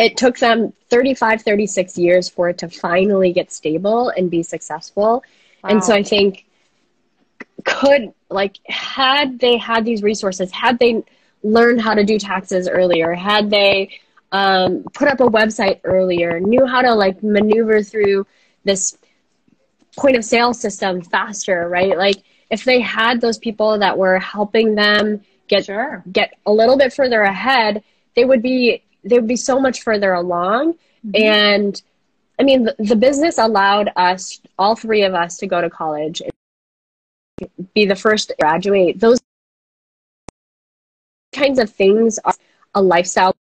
It 0.00 0.16
took 0.16 0.38
them 0.38 0.72
35, 0.88 1.42
36 1.42 1.98
years 1.98 2.26
for 2.26 2.48
it 2.48 2.56
to 2.58 2.70
finally 2.70 3.34
get 3.34 3.52
stable 3.52 4.08
and 4.08 4.30
be 4.30 4.42
successful. 4.42 5.22
Wow. 5.62 5.70
And 5.70 5.84
so 5.84 5.94
I 5.94 6.02
think 6.02 6.46
could 7.66 8.14
like 8.30 8.56
had 8.66 9.38
they 9.38 9.58
had 9.58 9.84
these 9.84 10.02
resources, 10.02 10.50
had 10.52 10.78
they 10.78 11.04
learned 11.42 11.82
how 11.82 11.92
to 11.92 12.02
do 12.02 12.18
taxes 12.18 12.66
earlier, 12.66 13.12
had 13.12 13.50
they 13.50 13.90
um, 14.32 14.84
put 14.94 15.06
up 15.06 15.20
a 15.20 15.28
website 15.28 15.80
earlier, 15.84 16.40
knew 16.40 16.64
how 16.64 16.80
to 16.80 16.94
like 16.94 17.22
maneuver 17.22 17.82
through 17.82 18.26
this 18.64 18.96
point 19.98 20.16
of 20.16 20.24
sale 20.24 20.54
system 20.54 21.02
faster, 21.02 21.68
right? 21.68 21.98
Like 21.98 22.22
if 22.48 22.64
they 22.64 22.80
had 22.80 23.20
those 23.20 23.36
people 23.36 23.78
that 23.78 23.98
were 23.98 24.18
helping 24.18 24.76
them 24.76 25.20
get 25.46 25.66
sure. 25.66 26.02
get 26.10 26.38
a 26.46 26.52
little 26.52 26.78
bit 26.78 26.94
further 26.94 27.20
ahead, 27.20 27.82
they 28.16 28.24
would 28.24 28.40
be 28.40 28.82
they 29.04 29.16
would 29.16 29.28
be 29.28 29.36
so 29.36 29.60
much 29.60 29.82
further 29.82 30.12
along. 30.12 30.74
Mm-hmm. 31.06 31.22
And 31.22 31.82
I 32.38 32.42
mean, 32.42 32.64
the, 32.64 32.74
the 32.78 32.96
business 32.96 33.38
allowed 33.38 33.90
us, 33.96 34.40
all 34.58 34.74
three 34.74 35.02
of 35.02 35.14
us, 35.14 35.36
to 35.38 35.46
go 35.46 35.60
to 35.60 35.70
college, 35.70 36.22
and 36.22 37.50
be 37.74 37.86
the 37.86 37.96
first 37.96 38.28
to 38.28 38.34
graduate. 38.40 39.00
Those 39.00 39.18
kinds 41.32 41.58
of 41.58 41.70
things 41.70 42.18
are 42.24 42.34
a 42.74 42.82
lifestyle 42.82 43.34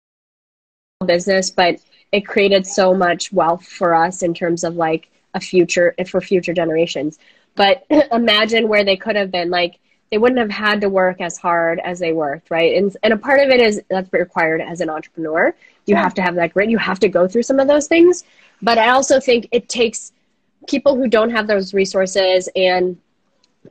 business, 1.07 1.51
but 1.51 1.81
it 2.13 2.27
created 2.27 2.67
so 2.67 2.95
much 2.95 3.33
wealth 3.33 3.67
for 3.67 3.95
us 3.95 4.23
in 4.23 4.35
terms 4.35 4.65
of 4.65 4.77
like 4.77 5.11
a 5.35 5.41
future 5.41 5.95
for 6.09 6.21
future 6.21 6.53
generations. 6.53 7.19
But 7.55 7.85
imagine 8.13 8.69
where 8.69 8.85
they 8.85 8.97
could 8.97 9.17
have 9.17 9.31
been 9.31 9.51
like 9.51 9.79
they 10.11 10.19
wouldn't 10.19 10.39
have 10.39 10.51
had 10.51 10.81
to 10.81 10.89
work 10.89 11.21
as 11.21 11.37
hard 11.37 11.81
as 11.81 11.99
they 11.99 12.13
worked, 12.13 12.51
right? 12.51 12.77
And 12.77 12.97
and 13.03 13.13
a 13.13 13.17
part 13.17 13.41
of 13.41 13.51
it 13.51 13.61
is 13.61 13.83
that's 13.89 14.13
required 14.13 14.61
as 14.61 14.81
an 14.81 14.89
entrepreneur. 14.89 15.55
You 15.87 15.95
yeah. 15.95 16.03
have 16.03 16.15
to 16.15 16.23
have 16.23 16.35
that 16.37 16.55
grit. 16.55 16.71
You 16.71 16.79
have 16.79 16.99
to 17.01 17.09
go 17.09 17.29
through 17.29 17.43
some 17.43 17.61
of 17.61 17.69
those 17.69 17.87
things. 17.87 18.25
But 18.63 18.79
I 18.79 18.91
also 18.91 19.21
think 19.21 19.49
it 19.53 19.69
takes 19.69 20.13
people 20.67 20.97
who 20.97 21.09
don't 21.09 21.31
have 21.31 21.47
those 21.47 21.75
resources 21.75 22.49
and 22.57 22.97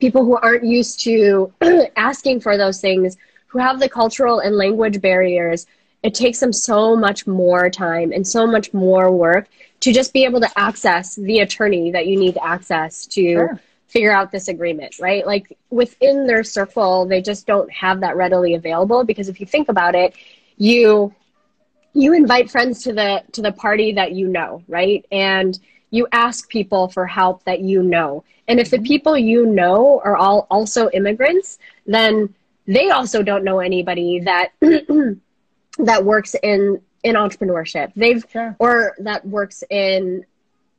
people 0.00 0.24
who 0.24 0.36
aren't 0.36 0.64
used 0.64 1.00
to 1.00 1.52
asking 1.96 2.40
for 2.40 2.56
those 2.56 2.80
things, 2.80 3.16
who 3.48 3.58
have 3.58 3.80
the 3.80 3.88
cultural 3.88 4.40
and 4.40 4.56
language 4.56 5.00
barriers, 5.00 5.66
it 6.02 6.14
takes 6.14 6.38
them 6.38 6.52
so 6.52 6.94
much 6.94 7.26
more 7.26 7.68
time 7.68 8.12
and 8.12 8.26
so 8.26 8.46
much 8.46 8.72
more 8.72 9.10
work 9.10 9.48
to 9.80 9.92
just 9.92 10.12
be 10.12 10.24
able 10.24 10.40
to 10.40 10.50
access 10.58 11.16
the 11.16 11.40
attorney 11.40 11.90
that 11.90 12.06
you 12.06 12.16
need 12.16 12.34
to 12.34 12.44
access 12.44 13.06
to 13.06 13.32
sure 13.32 13.60
figure 13.88 14.12
out 14.12 14.30
this 14.30 14.48
agreement, 14.48 14.98
right? 15.00 15.26
Like 15.26 15.56
within 15.70 16.26
their 16.26 16.44
circle, 16.44 17.06
they 17.06 17.22
just 17.22 17.46
don't 17.46 17.70
have 17.72 18.00
that 18.00 18.16
readily 18.16 18.54
available 18.54 19.04
because 19.04 19.28
if 19.28 19.40
you 19.40 19.46
think 19.46 19.68
about 19.68 19.94
it, 19.94 20.14
you 20.56 21.14
you 21.94 22.12
invite 22.12 22.50
friends 22.50 22.82
to 22.84 22.92
the 22.92 23.22
to 23.32 23.42
the 23.42 23.52
party 23.52 23.92
that 23.92 24.12
you 24.12 24.28
know, 24.28 24.62
right? 24.68 25.04
And 25.10 25.58
you 25.90 26.06
ask 26.12 26.48
people 26.48 26.88
for 26.88 27.06
help 27.06 27.44
that 27.44 27.60
you 27.60 27.82
know. 27.82 28.24
And 28.46 28.60
if 28.60 28.70
the 28.70 28.80
people 28.80 29.16
you 29.16 29.46
know 29.46 30.00
are 30.04 30.16
all 30.16 30.46
also 30.50 30.90
immigrants, 30.90 31.58
then 31.86 32.34
they 32.66 32.90
also 32.90 33.22
don't 33.22 33.44
know 33.44 33.60
anybody 33.60 34.20
that 34.20 34.52
that 35.78 36.04
works 36.04 36.36
in 36.42 36.80
in 37.02 37.14
entrepreneurship. 37.14 37.92
They've 37.96 38.24
sure. 38.30 38.54
or 38.58 38.94
that 38.98 39.26
works 39.26 39.64
in 39.70 40.26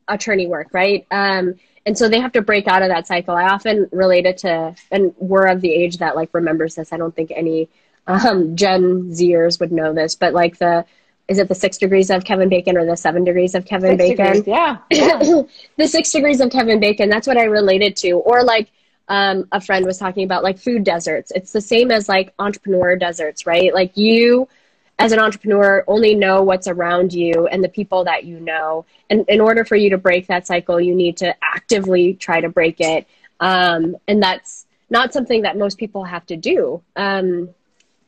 attorney 0.08 0.48
work, 0.48 0.68
right? 0.74 1.06
Um, 1.12 1.56
and 1.86 1.98
so 1.98 2.10
they 2.10 2.20
have 2.20 2.32
to 2.34 2.42
break 2.42 2.68
out 2.68 2.82
of 2.82 2.90
that 2.90 3.08
cycle. 3.08 3.36
I 3.36 3.50
often 3.50 3.88
relate 3.92 4.26
it 4.26 4.40
to, 4.40 4.76
and 4.92 5.14
we're 5.18 5.48
of 5.48 5.62
the 5.62 5.72
age 5.72 5.98
that 5.98 6.16
like 6.16 6.30
remembers 6.34 6.76
this. 6.76 6.94
I 6.94 6.98
don't 6.98 7.16
think 7.16 7.32
any 7.36 7.70
um, 8.08 8.56
Gen 8.56 9.12
Zers 9.12 9.60
would 9.60 9.72
know 9.72 9.94
this, 9.94 10.16
but 10.16 10.34
like 10.34 10.58
the 10.58 10.86
is 11.28 11.38
it 11.38 11.48
the 11.48 11.56
six 11.56 11.78
degrees 11.78 12.10
of 12.10 12.26
Kevin 12.26 12.50
Bacon 12.50 12.76
or 12.76 12.86
the 12.86 12.98
seven 12.98 13.24
degrees 13.24 13.54
of 13.54 13.66
Kevin 13.66 13.98
six 13.98 14.10
Bacon? 14.10 14.26
Degrees, 14.26 14.48
yeah, 14.48 14.78
yeah. 14.90 15.20
the 15.78 15.88
six 15.88 16.12
degrees 16.12 16.42
of 16.42 16.50
Kevin 16.50 16.80
Bacon. 16.80 17.08
That's 17.08 17.28
what 17.28 17.38
I 17.38 17.44
related 17.44 17.96
to. 17.98 18.14
Or 18.14 18.44
like 18.44 18.72
um, 19.10 19.48
a 19.52 19.62
friend 19.62 19.86
was 19.86 20.00
talking 20.00 20.24
about 20.24 20.44
like 20.44 20.58
food 20.58 20.84
deserts. 20.84 21.32
It's 21.36 21.52
the 21.52 21.62
same 21.62 21.92
as 21.92 22.10
like 22.10 22.34
entrepreneur 22.40 22.96
deserts, 22.96 23.46
right? 23.46 23.74
Like 23.74 23.96
you 23.96 24.48
as 25.00 25.14
an 25.14 25.20
entrepreneur 25.20 25.84
only 25.88 26.14
know 26.14 26.44
what's 26.44 26.68
around 26.68 27.14
you 27.14 27.48
and 27.48 27.64
the 27.64 27.70
people 27.70 28.04
that 28.04 28.26
you 28.26 28.40
know. 28.40 28.86
And 29.10 29.26
in 29.30 29.40
order 29.42 29.64
for 29.64 29.78
you 29.78 29.90
to 29.90 29.98
break 29.98 30.28
that 30.28 30.46
cycle 30.46 30.80
you 30.80 30.94
need 30.94 31.18
to 31.18 31.34
actively 31.44 32.14
try 32.16 32.42
to 32.42 32.50
break 32.50 32.80
it. 32.80 33.08
Um, 33.40 33.96
and 34.08 34.22
that's 34.22 34.68
not 34.90 35.14
something 35.14 35.44
that 35.44 35.58
most 35.58 35.78
people 35.78 36.04
have 36.04 36.26
to 36.28 36.36
do. 36.36 36.82
Um, 36.96 37.50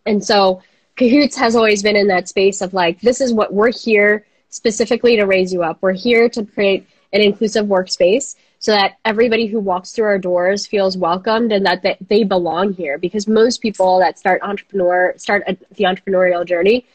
and 0.06 0.24
so 0.24 0.62
Cohoots 0.98 1.36
has 1.36 1.56
always 1.56 1.82
been 1.82 1.96
in 1.96 2.08
that 2.08 2.28
space 2.28 2.62
of 2.62 2.74
like 2.74 3.00
this 3.02 3.22
is 3.22 3.34
what 3.34 3.54
we're 3.54 3.72
here 3.72 4.26
specifically 4.50 5.16
to 5.16 5.24
raise 5.24 5.54
you 5.54 5.64
up. 5.64 5.78
We're 5.82 5.94
here 5.94 6.28
to 6.30 6.46
create 6.46 6.88
an 7.14 7.22
inclusive 7.22 7.66
workspace 7.66 8.36
so 8.62 8.72
that 8.72 8.98
everybody 9.04 9.48
who 9.48 9.60
walks 9.60 9.92
through 9.92 10.06
our 10.06 10.20
doors 10.20 10.68
feels 10.68 10.96
welcomed 10.96 11.52
and 11.52 11.66
that 11.66 11.84
they 12.08 12.24
belong 12.24 12.74
here 12.74 13.00
because 13.00 13.28
most 13.28 13.60
people 13.60 14.00
that 14.00 14.18
start 14.18 14.40
entrepreneur 14.44 15.14
start 15.18 15.44
a, 15.48 15.58
the 15.76 15.84
entrepreneurial 15.84 16.46
journey 16.46 16.86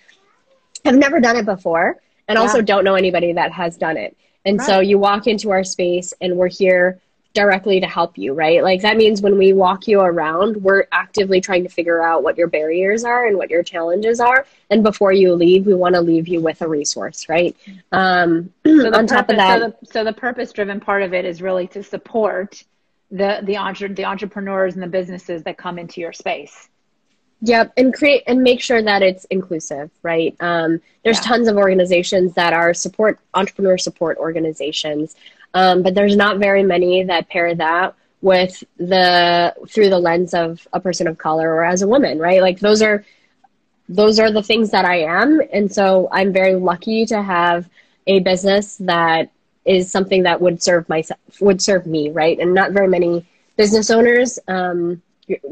have 0.85 0.95
never 0.95 1.21
done 1.21 1.37
it 1.37 1.45
before 1.45 1.97
and 2.29 2.37
yeah. 2.37 2.41
also 2.41 2.63
don't 2.63 2.85
know 2.85 2.95
anybody 2.95 3.33
that 3.33 3.53
has 3.53 3.77
done 3.77 3.97
it 3.97 4.17
and 4.45 4.59
right. 4.59 4.67
so 4.67 4.81
you 4.81 4.97
walk 4.97 5.27
into 5.27 5.51
our 5.51 5.65
space 5.65 6.15
and 6.21 6.37
we're 6.37 6.49
here 6.49 7.01
directly 7.37 7.81
to 7.81 7.87
help 7.87 8.17
you, 8.17 8.33
right? 8.33 8.63
Like 8.63 8.81
that 8.81 8.97
means 8.97 9.21
when 9.21 9.37
we 9.37 9.53
walk 9.53 9.87
you 9.87 10.01
around, 10.01 10.57
we're 10.57 10.85
actively 10.91 11.39
trying 11.39 11.65
to 11.65 11.69
figure 11.69 12.03
out 12.03 12.23
what 12.23 12.39
your 12.39 12.49
barriers 12.49 13.05
are 13.05 13.27
and 13.27 13.37
what 13.37 13.51
your 13.51 13.63
challenges 13.63 14.21
are. 14.21 14.47
And 14.71 14.83
before 14.83 15.13
you 15.13 15.35
leave, 15.35 15.67
we 15.67 15.75
want 15.75 15.95
to 15.97 16.01
leave 16.01 16.29
you 16.29 16.41
with 16.41 16.63
a 16.63 16.69
resource, 16.69 17.29
right? 17.29 17.55
Um, 17.93 18.55
so 18.67 18.91
on 18.91 19.07
top 19.07 19.29
of 19.29 19.37
that, 19.37 19.61
so 19.61 19.69
the, 19.69 19.87
so 19.87 20.05
the 20.05 20.15
purpose-driven 20.15 20.81
part 20.81 21.03
of 21.03 21.13
it 21.13 21.27
is 21.27 21.43
really 21.43 21.67
to 21.69 21.83
support 21.83 22.65
the 23.11 23.41
the 23.43 23.59
entre- 23.59 23.95
the 23.95 24.07
entrepreneurs 24.07 24.73
and 24.73 24.83
the 24.83 24.89
businesses 24.89 25.43
that 25.43 25.59
come 25.59 25.79
into 25.79 26.01
your 26.01 26.15
space. 26.15 26.71
Yep, 27.43 27.75
and 27.77 27.93
create 27.93 28.23
and 28.27 28.43
make 28.43 28.63
sure 28.63 28.83
that 28.83 29.03
it's 29.03 29.27
inclusive, 29.27 29.91
right? 30.03 30.35
Um, 30.41 30.81
there's 31.05 31.19
yeah. 31.19 31.29
tons 31.29 31.49
of 31.49 31.59
organizations 31.59 32.33
that 32.33 32.55
are 32.55 32.73
support 32.73 33.21
entrepreneur 33.35 33.77
support 33.77 34.17
organizations 34.17 35.17
um, 35.55 35.83
but 35.83 35.95
there's 35.95 36.17
not 36.17 36.39
very 36.39 36.63
many 36.63 37.05
that 37.05 37.29
pair 37.29 37.55
that 37.55 37.95
with 38.21 38.65
the 38.79 39.55
through 39.69 39.91
the 39.91 39.99
lens 39.99 40.35
of 40.35 40.67
a 40.73 40.81
person 40.81 41.07
of 41.07 41.19
color 41.19 41.51
or 41.55 41.65
as 41.65 41.83
a 41.83 41.89
woman, 41.89 42.19
right? 42.19 42.41
Like 42.41 42.61
those 42.61 42.83
are 42.83 43.05
those 43.89 44.19
are 44.19 44.33
the 44.33 44.43
things 44.43 44.71
that 44.71 44.85
I 44.85 45.03
am, 45.03 45.41
and 45.53 45.73
so 45.73 46.09
I'm 46.11 46.33
very 46.33 46.55
lucky 46.57 47.07
to 47.07 47.23
have 47.23 47.69
a 48.07 48.21
business 48.21 48.77
that 48.79 49.31
is 49.65 49.91
something 49.91 50.23
that 50.23 50.41
would 50.41 50.63
serve 50.63 50.89
myself 50.89 51.21
would 51.41 51.61
serve 51.61 51.87
me, 51.87 52.11
right? 52.11 52.39
And 52.39 52.55
not 52.55 52.73
very 52.73 52.89
many 52.89 53.27
business 53.57 53.91
owners. 53.91 54.39
Um, 54.49 55.03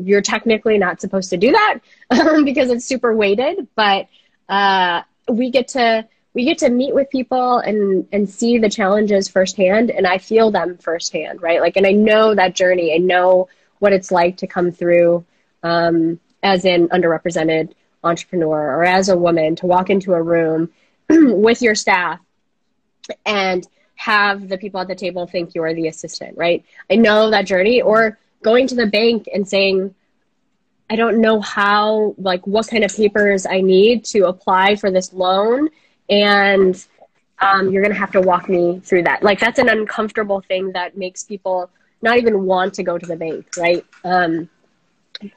you're, 0.00 0.20
technically 0.20 0.78
not 0.78 1.00
supposed 1.00 1.30
to 1.30 1.36
do 1.36 1.50
that 1.50 1.80
because 2.44 2.70
it's 2.70 2.84
super 2.84 3.12
weighted, 3.14 3.66
but 3.74 4.06
uh, 4.48 5.02
we 5.28 5.50
get 5.50 5.68
to 5.68 6.06
we 6.34 6.44
get 6.44 6.58
to 6.58 6.68
meet 6.68 6.94
with 6.94 7.08
people 7.10 7.58
and 7.58 8.06
and 8.12 8.28
see 8.28 8.58
the 8.58 8.68
challenges 8.68 9.28
firsthand 9.28 9.90
and 9.90 10.06
i 10.06 10.18
feel 10.18 10.50
them 10.50 10.76
firsthand 10.78 11.40
right? 11.40 11.60
Like 11.60 11.76
and 11.76 11.86
i 11.86 11.92
know 11.92 12.34
that 12.34 12.54
journey. 12.54 12.94
I 12.94 12.98
know 12.98 13.48
what 13.78 13.92
it's 13.92 14.10
like 14.10 14.36
to 14.38 14.46
come 14.46 14.70
through 14.70 15.24
um, 15.62 16.20
as 16.42 16.64
an 16.64 16.88
underrepresented 16.88 17.72
entrepreneur 18.02 18.76
or 18.76 18.84
as 18.84 19.08
a 19.08 19.16
woman 19.16 19.56
to 19.56 19.66
walk 19.66 19.90
into 19.90 20.14
a 20.14 20.22
room 20.22 20.70
with 21.08 21.62
your 21.62 21.74
staff 21.74 22.20
and 23.24 23.66
have 23.96 24.48
the 24.48 24.58
people 24.58 24.80
at 24.80 24.88
the 24.88 24.94
table 24.94 25.26
think 25.26 25.54
you're 25.54 25.74
the 25.74 25.88
assistant 25.88 26.36
right? 26.36 26.64
I 26.90 26.96
know 26.96 27.30
that 27.30 27.46
journey. 27.46 27.80
Or 27.80 28.18
going 28.44 28.66
to 28.68 28.76
the 28.76 28.86
bank 28.86 29.26
and 29.32 29.48
saying 29.48 29.94
i 30.90 30.94
don't 30.94 31.20
know 31.20 31.40
how 31.40 32.14
like 32.18 32.46
what 32.46 32.68
kind 32.68 32.84
of 32.84 32.94
papers 32.94 33.46
i 33.46 33.60
need 33.60 34.04
to 34.04 34.26
apply 34.26 34.76
for 34.76 34.90
this 34.90 35.12
loan 35.12 35.68
and 36.08 36.86
um, 37.40 37.70
you're 37.70 37.82
going 37.82 37.92
to 37.92 37.98
have 37.98 38.12
to 38.12 38.20
walk 38.20 38.48
me 38.48 38.80
through 38.80 39.02
that. 39.04 39.22
Like 39.22 39.40
that's 39.40 39.58
an 39.58 39.68
uncomfortable 39.68 40.40
thing 40.40 40.72
that 40.72 40.96
makes 40.96 41.24
people 41.24 41.70
not 42.02 42.18
even 42.18 42.44
want 42.44 42.74
to 42.74 42.82
go 42.82 42.98
to 42.98 43.06
the 43.06 43.16
bank, 43.16 43.46
right? 43.56 43.84
Um, 44.04 44.48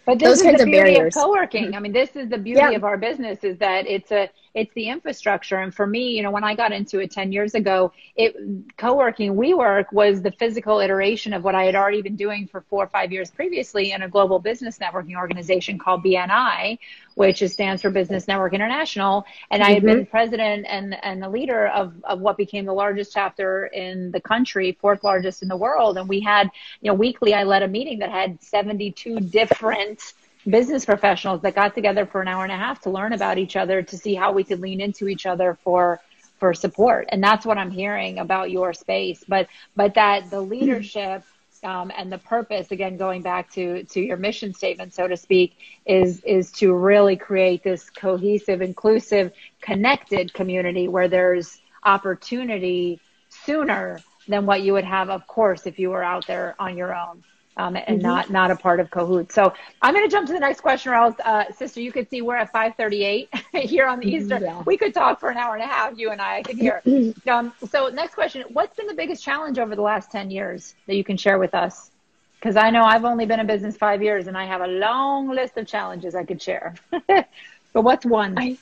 but 0.05 0.19
this 0.19 0.41
Those 0.41 0.53
is 0.53 0.59
the 0.59 0.65
beauty 0.65 0.97
of, 0.97 1.07
of 1.07 1.13
co-working. 1.13 1.75
I 1.75 1.79
mean, 1.79 1.93
this 1.93 2.15
is 2.15 2.29
the 2.29 2.37
beauty 2.37 2.59
yeah. 2.59 2.71
of 2.71 2.83
our 2.83 2.97
business 2.97 3.43
is 3.43 3.57
that 3.59 3.87
it's 3.87 4.11
a 4.11 4.29
it's 4.57 4.73
the 4.73 4.89
infrastructure. 4.89 5.57
And 5.57 5.73
for 5.73 5.85
me, 5.85 6.09
you 6.09 6.23
know, 6.23 6.31
when 6.31 6.43
I 6.43 6.55
got 6.55 6.71
into 6.71 6.97
it 6.99 7.11
10 7.11 7.31
years 7.31 7.53
ago, 7.53 7.93
it 8.15 8.35
co-working 8.75 9.35
WeWork 9.35 9.93
was 9.93 10.23
the 10.23 10.31
physical 10.31 10.79
iteration 10.79 11.33
of 11.33 11.43
what 11.43 11.53
I 11.53 11.65
had 11.65 11.75
already 11.75 12.01
been 12.01 12.15
doing 12.15 12.47
for 12.47 12.61
four 12.61 12.83
or 12.83 12.87
five 12.87 13.11
years 13.11 13.29
previously 13.29 13.91
in 13.91 14.01
a 14.01 14.09
global 14.09 14.39
business 14.39 14.79
networking 14.79 15.15
organization 15.15 15.77
called 15.77 16.03
BNI, 16.03 16.79
which 17.13 17.43
is, 17.43 17.53
stands 17.53 17.83
for 17.83 17.91
Business 17.91 18.27
Network 18.27 18.53
International. 18.53 19.25
And 19.51 19.61
mm-hmm. 19.61 19.69
I 19.69 19.73
had 19.75 19.83
been 19.83 19.99
mm-hmm. 19.99 20.09
president 20.09 20.65
and, 20.67 20.95
and 21.03 21.21
the 21.21 21.29
leader 21.29 21.67
of, 21.67 21.93
of 22.03 22.19
what 22.19 22.35
became 22.35 22.65
the 22.65 22.73
largest 22.73 23.13
chapter 23.13 23.67
in 23.67 24.09
the 24.09 24.19
country, 24.19 24.75
fourth 24.81 25.03
largest 25.03 25.43
in 25.43 25.49
the 25.49 25.57
world. 25.57 25.99
And 25.99 26.09
we 26.09 26.19
had, 26.19 26.49
you 26.81 26.89
know, 26.89 26.95
weekly, 26.95 27.35
I 27.35 27.43
led 27.43 27.61
a 27.61 27.67
meeting 27.67 27.99
that 27.99 28.09
had 28.09 28.41
72 28.41 29.19
different 29.19 30.01
business 30.49 30.85
professionals 30.85 31.41
that 31.41 31.55
got 31.55 31.75
together 31.75 32.05
for 32.05 32.21
an 32.21 32.27
hour 32.27 32.43
and 32.43 32.51
a 32.51 32.57
half 32.57 32.81
to 32.81 32.89
learn 32.89 33.13
about 33.13 33.37
each 33.37 33.55
other 33.55 33.81
to 33.81 33.97
see 33.97 34.15
how 34.15 34.31
we 34.31 34.43
could 34.43 34.59
lean 34.59 34.81
into 34.81 35.07
each 35.07 35.25
other 35.25 35.57
for 35.63 35.99
for 36.39 36.53
support. 36.53 37.07
And 37.09 37.23
that's 37.23 37.45
what 37.45 37.57
i'm 37.57 37.71
hearing 37.71 38.19
about 38.19 38.51
your 38.51 38.73
space. 38.73 39.23
But 39.27 39.47
but 39.75 39.93
that 39.95 40.29
the 40.29 40.41
leadership 40.41 41.23
um, 41.63 41.91
and 41.97 42.11
the 42.11 42.17
purpose 42.19 42.71
again 42.71 42.97
going 42.97 43.21
back 43.21 43.51
to 43.53 43.83
to 43.83 43.99
your 43.99 44.17
mission 44.17 44.53
statement 44.53 44.93
so 44.93 45.07
to 45.07 45.17
speak 45.17 45.57
is 45.85 46.23
is 46.23 46.51
to 46.51 46.73
really 46.73 47.15
create 47.15 47.63
this 47.63 47.89
cohesive 47.89 48.61
inclusive 48.61 49.31
connected 49.61 50.33
community 50.33 50.87
where 50.87 51.07
there's 51.07 51.59
opportunity 51.83 52.99
sooner 53.29 53.99
than 54.27 54.45
what 54.45 54.61
you 54.61 54.73
would 54.73 54.83
have 54.83 55.09
of 55.09 55.25
course 55.27 55.65
if 55.65 55.79
you 55.79 55.89
were 55.89 56.03
out 56.03 56.27
there 56.27 56.55
on 56.59 56.77
your 56.77 56.95
own 56.95 57.23
um, 57.57 57.75
and 57.75 57.85
mm-hmm. 57.85 58.01
not 58.01 58.29
not 58.29 58.51
a 58.51 58.55
part 58.55 58.79
of 58.79 58.89
Cohoots. 58.89 59.33
So 59.33 59.53
I'm 59.81 59.93
going 59.93 60.05
to 60.05 60.11
jump 60.11 60.27
to 60.27 60.33
the 60.33 60.39
next 60.39 60.61
question, 60.61 60.91
or 60.91 60.95
else, 60.95 61.15
uh, 61.25 61.51
sister, 61.51 61.81
you 61.81 61.91
could 61.91 62.09
see 62.09 62.21
we're 62.21 62.35
at 62.35 62.53
5:38 62.53 63.27
here 63.67 63.87
on 63.87 63.99
the 63.99 64.05
mm-hmm. 64.05 64.15
Eastern. 64.15 64.43
Yeah. 64.43 64.63
We 64.65 64.77
could 64.77 64.93
talk 64.93 65.19
for 65.19 65.29
an 65.29 65.37
hour 65.37 65.55
and 65.55 65.63
a 65.63 65.67
half, 65.67 65.97
you 65.97 66.11
and 66.11 66.21
I. 66.21 66.37
I 66.37 66.43
could 66.43 66.57
hear. 66.57 66.81
um, 67.27 67.53
so 67.69 67.89
next 67.89 68.15
question: 68.15 68.43
What's 68.53 68.75
been 68.75 68.87
the 68.87 68.93
biggest 68.93 69.23
challenge 69.23 69.59
over 69.59 69.75
the 69.75 69.81
last 69.81 70.11
10 70.11 70.29
years 70.31 70.75
that 70.85 70.95
you 70.95 71.03
can 71.03 71.17
share 71.17 71.39
with 71.39 71.53
us? 71.55 71.91
Because 72.39 72.55
I 72.55 72.69
know 72.69 72.83
I've 72.83 73.05
only 73.05 73.25
been 73.25 73.39
in 73.39 73.47
business 73.47 73.75
five 73.75 74.03
years, 74.03 74.27
and 74.27 74.37
I 74.37 74.45
have 74.45 74.61
a 74.61 74.67
long 74.67 75.29
list 75.29 75.57
of 75.57 75.65
challenges 75.65 76.13
I 76.13 76.23
could 76.23 76.41
share. 76.41 76.75
but 77.07 77.27
what's 77.73 78.05
one? 78.05 78.37
I 78.37 78.57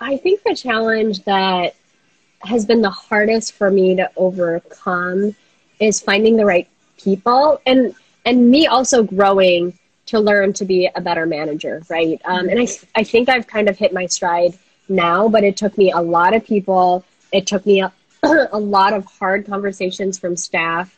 I 0.00 0.16
think 0.16 0.42
the 0.42 0.56
challenge 0.56 1.22
that 1.24 1.76
has 2.40 2.66
been 2.66 2.82
the 2.82 2.90
hardest 2.90 3.52
for 3.52 3.70
me 3.70 3.94
to 3.94 4.10
overcome 4.16 5.36
is 5.78 6.00
finding 6.00 6.36
the 6.36 6.44
right 6.44 6.68
people 7.02 7.60
and 7.66 7.94
and 8.24 8.50
me 8.50 8.66
also 8.66 9.02
growing 9.02 9.78
to 10.06 10.20
learn 10.20 10.52
to 10.52 10.64
be 10.64 10.88
a 10.94 11.00
better 11.00 11.26
manager 11.26 11.82
right? 11.88 12.20
Um, 12.24 12.48
and 12.48 12.60
I, 12.60 12.66
I 12.94 13.04
think 13.04 13.28
i've 13.28 13.46
kind 13.46 13.68
of 13.68 13.78
hit 13.78 13.92
my 13.92 14.06
stride 14.06 14.58
now 14.88 15.28
but 15.28 15.44
it 15.44 15.56
took 15.56 15.76
me 15.78 15.90
a 15.92 16.00
lot 16.00 16.34
of 16.34 16.44
people 16.44 17.04
it 17.32 17.46
took 17.46 17.64
me 17.66 17.82
a, 17.82 17.92
a 18.52 18.58
lot 18.58 18.92
of 18.92 19.04
hard 19.04 19.46
conversations 19.46 20.18
from 20.18 20.36
staff 20.36 20.96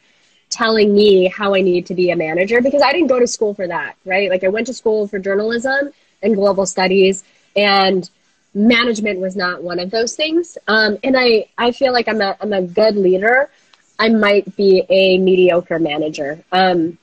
telling 0.51 0.95
me 0.95 1.29
how 1.29 1.55
i 1.55 1.61
need 1.61 1.87
to 1.87 1.95
be 1.95 2.11
a 2.11 2.17
manager 2.17 2.61
because 2.61 2.83
i 2.83 2.93
didn't 2.93 3.09
go 3.09 3.19
to 3.19 3.27
school 3.27 3.55
for 3.55 3.67
that 3.67 3.97
right? 4.05 4.31
Like 4.31 4.45
i 4.45 4.49
went 4.49 4.67
to 4.69 4.75
school 4.75 5.07
for 5.07 5.19
journalism 5.19 5.91
and 6.23 6.35
global 6.35 6.67
studies 6.67 7.25
and 7.57 8.09
management 8.55 9.19
was 9.19 9.35
not 9.35 9.63
one 9.63 9.81
of 9.81 9.91
those 9.91 10.15
things. 10.15 10.57
Um, 10.69 10.99
and 11.03 11.17
i 11.19 11.47
i 11.59 11.73
feel 11.73 11.93
like 11.93 12.09
i'm 12.09 12.21
a, 12.21 12.37
I'm 12.41 12.53
a 12.53 12.63
good 12.63 12.97
leader 12.97 13.51
I 13.99 14.09
might 14.09 14.57
be 14.57 14.85
a 14.89 15.19
mediocre 15.19 15.79
manager. 15.79 16.43
Um, 16.53 16.99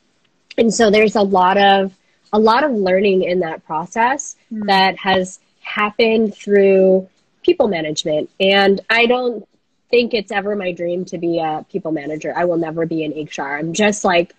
and 0.58 0.74
so 0.74 0.92
there's 0.92 1.16
a 1.16 1.22
lot 1.22 1.58
of 1.58 1.94
a 2.34 2.40
lot 2.40 2.64
of 2.64 2.72
learning 2.72 3.24
in 3.24 3.40
that 3.42 3.66
process 3.66 4.36
mm. 4.52 4.66
that 4.68 4.98
has 4.98 5.40
happened 5.62 6.34
through 6.36 7.10
people 7.44 7.68
management. 7.68 8.30
And 8.40 8.82
I 8.90 9.06
don't 9.06 9.48
think 9.90 10.14
it's 10.14 10.32
ever 10.32 10.56
my 10.56 10.72
dream 10.72 11.04
to 11.06 11.18
be 11.18 11.40
a 11.40 11.66
people 11.70 11.92
manager. 11.92 12.34
I 12.36 12.46
will 12.46 12.58
never 12.58 12.86
be 12.86 13.04
an 13.04 13.12
HR. 13.12 13.58
I'm 13.58 13.74
just 13.74 14.06
like 14.06 14.34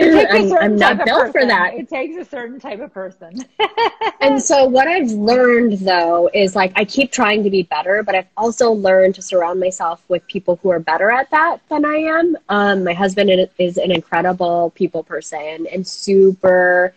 I'm, 0.00 0.52
I'm 0.52 0.76
not 0.76 1.04
built 1.04 1.32
for 1.32 1.44
that. 1.44 1.74
It 1.74 1.88
takes 1.88 2.16
a 2.16 2.24
certain 2.24 2.58
type 2.58 2.80
of 2.80 2.92
person. 2.92 3.44
and 4.20 4.40
so 4.40 4.64
what 4.64 4.88
I've 4.88 5.10
learned 5.10 5.78
though 5.80 6.30
is 6.32 6.56
like 6.56 6.72
I 6.76 6.84
keep 6.84 7.12
trying 7.12 7.44
to 7.44 7.50
be 7.50 7.62
better, 7.62 8.02
but 8.02 8.14
I've 8.14 8.28
also 8.36 8.72
learned 8.72 9.14
to 9.16 9.22
surround 9.22 9.60
myself 9.60 10.02
with 10.08 10.26
people 10.26 10.58
who 10.62 10.70
are 10.70 10.80
better 10.80 11.10
at 11.10 11.30
that 11.30 11.58
than 11.68 11.84
I 11.84 11.96
am. 11.96 12.36
Um, 12.48 12.84
my 12.84 12.92
husband 12.92 13.30
is 13.58 13.76
an 13.76 13.90
incredible 13.90 14.72
people 14.74 15.02
person 15.02 15.66
and 15.72 15.86
super 15.86 16.94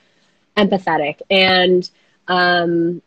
empathetic. 0.57 1.21
And 1.29 1.89
um, 2.27 3.01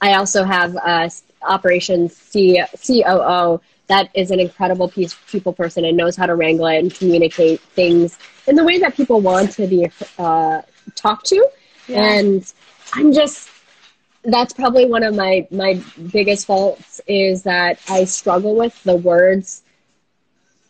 I 0.00 0.14
also 0.14 0.44
have 0.44 0.74
a 0.76 1.10
operations 1.42 2.16
C- 2.16 2.62
COO 2.86 3.60
that 3.90 4.08
is 4.14 4.30
an 4.30 4.38
incredible 4.38 4.88
piece, 4.88 5.16
people 5.28 5.52
person 5.52 5.84
and 5.84 5.96
knows 5.96 6.14
how 6.14 6.24
to 6.24 6.36
wrangle 6.36 6.66
it 6.66 6.78
and 6.78 6.94
communicate 6.94 7.60
things 7.60 8.16
in 8.46 8.54
the 8.54 8.62
way 8.62 8.78
that 8.78 8.94
people 8.94 9.20
want 9.20 9.50
to 9.50 9.66
be 9.66 9.90
uh, 10.16 10.62
talked 10.94 11.26
to. 11.26 11.44
Yeah. 11.88 12.12
And 12.12 12.52
I'm 12.94 13.12
just, 13.12 13.50
that's 14.22 14.52
probably 14.52 14.86
one 14.86 15.02
of 15.02 15.16
my, 15.16 15.44
my 15.50 15.82
biggest 16.12 16.46
faults 16.46 17.00
is 17.08 17.42
that 17.42 17.80
I 17.88 18.04
struggle 18.04 18.54
with 18.54 18.80
the 18.84 18.94
words. 18.94 19.64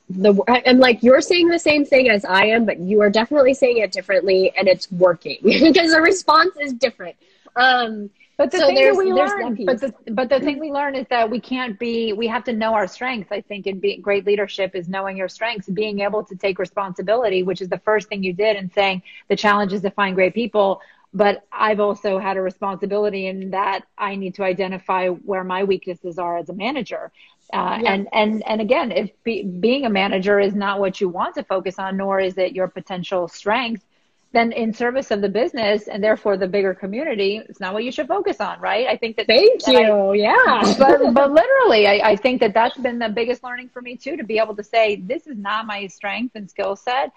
The 0.08 0.42
I'm 0.66 0.78
like 0.78 1.02
you're 1.02 1.20
saying 1.20 1.48
the 1.48 1.58
same 1.58 1.84
thing 1.84 2.08
as 2.08 2.24
I 2.24 2.46
am, 2.46 2.64
but 2.64 2.80
you 2.80 3.02
are 3.02 3.10
definitely 3.10 3.52
saying 3.54 3.78
it 3.78 3.92
differently, 3.92 4.52
and 4.56 4.66
it's 4.66 4.90
working 4.90 5.36
because 5.44 5.92
the 5.92 6.00
response 6.00 6.56
is 6.58 6.72
different. 6.72 7.14
Um, 7.54 8.10
but 8.40 8.50
the 8.50 8.56
so 8.56 8.66
thing 8.68 8.76
that 8.76 8.96
we 8.96 9.12
learn, 9.12 9.54
but 9.66 9.80
the 9.82 9.92
but 10.12 10.30
the 10.30 10.40
thing 10.40 10.58
we 10.58 10.70
learn 10.72 10.94
is 10.94 11.06
that 11.10 11.28
we 11.28 11.38
can't 11.38 11.78
be. 11.78 12.14
We 12.14 12.26
have 12.28 12.42
to 12.44 12.54
know 12.54 12.72
our 12.72 12.86
strengths. 12.86 13.30
I 13.30 13.42
think 13.42 13.66
in 13.66 13.80
being 13.80 14.00
great 14.00 14.24
leadership 14.24 14.74
is 14.74 14.88
knowing 14.88 15.18
your 15.18 15.28
strengths, 15.28 15.68
being 15.68 16.00
able 16.00 16.24
to 16.24 16.34
take 16.34 16.58
responsibility, 16.58 17.42
which 17.42 17.60
is 17.60 17.68
the 17.68 17.80
first 17.80 18.08
thing 18.08 18.22
you 18.22 18.32
did, 18.32 18.56
and 18.56 18.72
saying 18.72 19.02
the 19.28 19.36
challenge 19.36 19.74
is 19.74 19.82
to 19.82 19.90
find 19.90 20.14
great 20.14 20.32
people. 20.32 20.80
But 21.12 21.46
I've 21.52 21.80
also 21.80 22.18
had 22.18 22.38
a 22.38 22.40
responsibility 22.40 23.26
in 23.26 23.50
that 23.50 23.84
I 23.98 24.14
need 24.16 24.34
to 24.36 24.44
identify 24.44 25.08
where 25.08 25.44
my 25.44 25.64
weaknesses 25.64 26.18
are 26.18 26.38
as 26.38 26.48
a 26.48 26.54
manager. 26.54 27.12
Uh, 27.52 27.80
yeah. 27.82 27.92
And 27.92 28.08
and 28.14 28.42
and 28.46 28.60
again, 28.62 28.90
if 28.90 29.10
be, 29.22 29.42
being 29.42 29.84
a 29.84 29.90
manager 29.90 30.40
is 30.40 30.54
not 30.54 30.80
what 30.80 30.98
you 30.98 31.10
want 31.10 31.34
to 31.34 31.42
focus 31.42 31.78
on, 31.78 31.98
nor 31.98 32.20
is 32.20 32.38
it 32.38 32.52
your 32.52 32.68
potential 32.68 33.28
strength, 33.28 33.84
then 34.32 34.52
in 34.52 34.72
service 34.72 35.10
of 35.10 35.20
the 35.20 35.28
business 35.28 35.88
and 35.88 36.02
therefore 36.02 36.36
the 36.36 36.46
bigger 36.46 36.72
community, 36.72 37.42
it's 37.48 37.58
not 37.58 37.74
what 37.74 37.82
you 37.82 37.90
should 37.90 38.06
focus 38.06 38.40
on, 38.40 38.60
right? 38.60 38.86
I 38.86 38.96
think 38.96 39.16
that. 39.16 39.26
Thank 39.26 39.66
you. 39.66 39.78
I, 39.78 40.14
yeah. 40.14 40.74
but 40.78 41.12
but 41.12 41.32
literally, 41.32 41.88
I, 41.88 42.10
I 42.10 42.16
think 42.16 42.40
that 42.40 42.54
that's 42.54 42.76
been 42.76 42.98
the 42.98 43.08
biggest 43.08 43.42
learning 43.42 43.70
for 43.70 43.82
me 43.82 43.96
too, 43.96 44.16
to 44.16 44.24
be 44.24 44.38
able 44.38 44.54
to 44.56 44.64
say 44.64 44.96
this 44.96 45.26
is 45.26 45.36
not 45.36 45.66
my 45.66 45.86
strength 45.88 46.36
and 46.36 46.48
skill 46.48 46.76
set. 46.76 47.12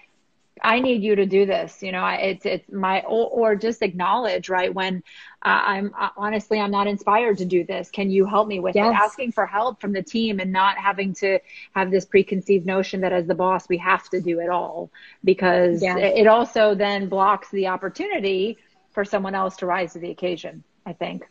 I 0.62 0.80
need 0.80 1.02
you 1.02 1.16
to 1.16 1.26
do 1.26 1.46
this. 1.46 1.82
You 1.82 1.92
know, 1.92 2.06
it's 2.06 2.46
it's 2.46 2.72
my 2.72 3.02
or, 3.02 3.30
or 3.30 3.56
just 3.56 3.82
acknowledge 3.82 4.50
right 4.50 4.74
when 4.74 5.04
uh, 5.44 5.62
I'm 5.66 5.94
uh, 6.00 6.10
honestly 6.16 6.60
I'm 6.60 6.72
not 6.72 6.88
inspired 6.88 7.40
to 7.40 7.46
do 7.46 7.64
this. 7.64 7.90
Can 7.90 8.12
you 8.12 8.26
help 8.26 8.48
me 8.48 8.60
with 8.60 8.76
yes. 8.76 8.94
it? 8.94 9.04
Asking 9.04 9.32
for 9.32 9.46
help 9.48 9.82
from 9.82 9.94
the 9.94 10.04
team 10.04 10.40
and 10.40 10.52
not 10.52 10.78
having 10.78 11.14
to 11.16 11.40
have 11.74 11.90
this 11.90 12.06
preconceived 12.06 12.66
notion 12.66 13.02
that 13.02 13.14
as 13.14 13.26
the 13.26 13.36
boss 13.36 13.68
we 13.68 13.78
have 13.78 14.08
to 14.10 14.22
do 14.22 14.40
it 14.40 14.50
all 14.50 14.92
because 15.24 15.82
yes. 15.82 15.98
it, 15.98 16.20
it 16.20 16.28
also 16.28 16.76
then 16.76 17.10
blocks 17.10 17.50
the 17.50 17.68
opportunity 17.68 18.58
for 18.92 19.04
someone 19.04 19.34
else 19.34 19.58
to 19.58 19.66
rise 19.66 19.94
to 19.94 20.00
the 20.00 20.12
occasion. 20.12 20.64
I 20.86 20.94
think. 20.94 21.28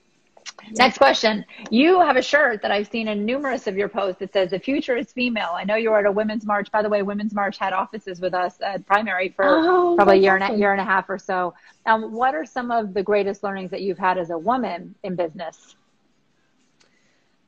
Next 0.72 0.98
question. 0.98 1.44
You 1.70 2.00
have 2.00 2.16
a 2.16 2.22
shirt 2.22 2.62
that 2.62 2.70
I've 2.70 2.88
seen 2.88 3.08
in 3.08 3.24
numerous 3.24 3.66
of 3.66 3.76
your 3.76 3.88
posts 3.88 4.20
that 4.20 4.32
says 4.32 4.50
the 4.50 4.58
future 4.58 4.96
is 4.96 5.12
female. 5.12 5.50
I 5.52 5.64
know 5.64 5.76
you 5.76 5.90
were 5.90 5.98
at 5.98 6.06
a 6.06 6.12
women's 6.12 6.46
march. 6.46 6.70
By 6.70 6.82
the 6.82 6.88
way, 6.88 7.02
women's 7.02 7.34
march 7.34 7.58
had 7.58 7.72
offices 7.72 8.20
with 8.20 8.34
us 8.34 8.60
at 8.60 8.86
primary 8.86 9.30
for 9.30 9.44
oh, 9.44 9.94
probably 9.96 10.18
a 10.18 10.20
year 10.20 10.36
and 10.36 10.54
a 10.54 10.56
year 10.56 10.72
and 10.72 10.80
a 10.80 10.84
half 10.84 11.10
or 11.10 11.18
so. 11.18 11.54
Um, 11.86 12.12
what 12.12 12.34
are 12.34 12.46
some 12.46 12.70
of 12.70 12.94
the 12.94 13.02
greatest 13.02 13.42
learnings 13.42 13.70
that 13.70 13.82
you've 13.82 13.98
had 13.98 14.18
as 14.18 14.30
a 14.30 14.38
woman 14.38 14.94
in 15.02 15.16
business? 15.16 15.74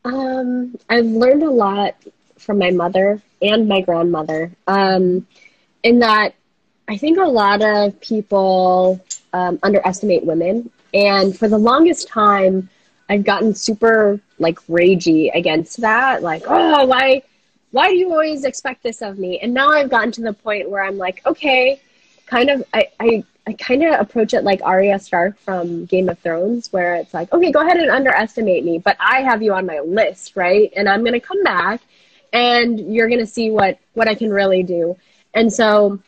Um, 0.04 0.76
I've 0.88 1.06
learned 1.06 1.42
a 1.42 1.50
lot 1.50 1.94
from 2.38 2.58
my 2.58 2.70
mother 2.70 3.22
and 3.40 3.68
my 3.68 3.80
grandmother. 3.80 4.52
Um, 4.66 5.26
in 5.82 6.00
that 6.00 6.34
I 6.88 6.98
think 6.98 7.18
a 7.18 7.24
lot 7.24 7.62
of 7.62 7.98
people 8.00 9.02
um, 9.32 9.58
underestimate 9.62 10.24
women. 10.24 10.70
And 10.92 11.36
for 11.36 11.48
the 11.48 11.58
longest 11.58 12.08
time, 12.08 12.68
I've 13.08 13.24
gotten 13.24 13.54
super 13.54 14.20
like 14.38 14.58
ragey 14.66 15.30
against 15.34 15.80
that. 15.80 16.22
Like, 16.22 16.44
oh, 16.46 16.86
why, 16.86 17.22
why 17.70 17.90
do 17.90 17.96
you 17.96 18.10
always 18.10 18.44
expect 18.44 18.82
this 18.82 19.02
of 19.02 19.18
me? 19.18 19.38
And 19.40 19.52
now 19.52 19.68
I've 19.70 19.90
gotten 19.90 20.12
to 20.12 20.22
the 20.22 20.32
point 20.32 20.70
where 20.70 20.82
I'm 20.82 20.98
like, 20.98 21.24
okay, 21.26 21.80
kind 22.26 22.50
of, 22.50 22.64
I, 22.72 22.88
I, 23.00 23.24
I 23.46 23.52
kind 23.54 23.82
of 23.82 24.00
approach 24.00 24.32
it 24.32 24.42
like 24.42 24.62
Arya 24.62 24.98
Stark 24.98 25.38
from 25.38 25.84
Game 25.84 26.08
of 26.08 26.18
Thrones, 26.18 26.72
where 26.72 26.94
it's 26.94 27.12
like, 27.12 27.30
okay, 27.32 27.52
go 27.52 27.60
ahead 27.60 27.76
and 27.76 27.90
underestimate 27.90 28.64
me, 28.64 28.78
but 28.78 28.96
I 28.98 29.20
have 29.20 29.42
you 29.42 29.52
on 29.52 29.66
my 29.66 29.80
list, 29.80 30.34
right? 30.34 30.72
And 30.74 30.88
I'm 30.88 31.04
gonna 31.04 31.20
come 31.20 31.42
back, 31.42 31.82
and 32.32 32.94
you're 32.94 33.08
gonna 33.08 33.26
see 33.26 33.50
what 33.50 33.78
what 33.92 34.08
I 34.08 34.14
can 34.14 34.30
really 34.30 34.62
do. 34.62 34.96
And 35.34 35.52
so, 35.52 36.00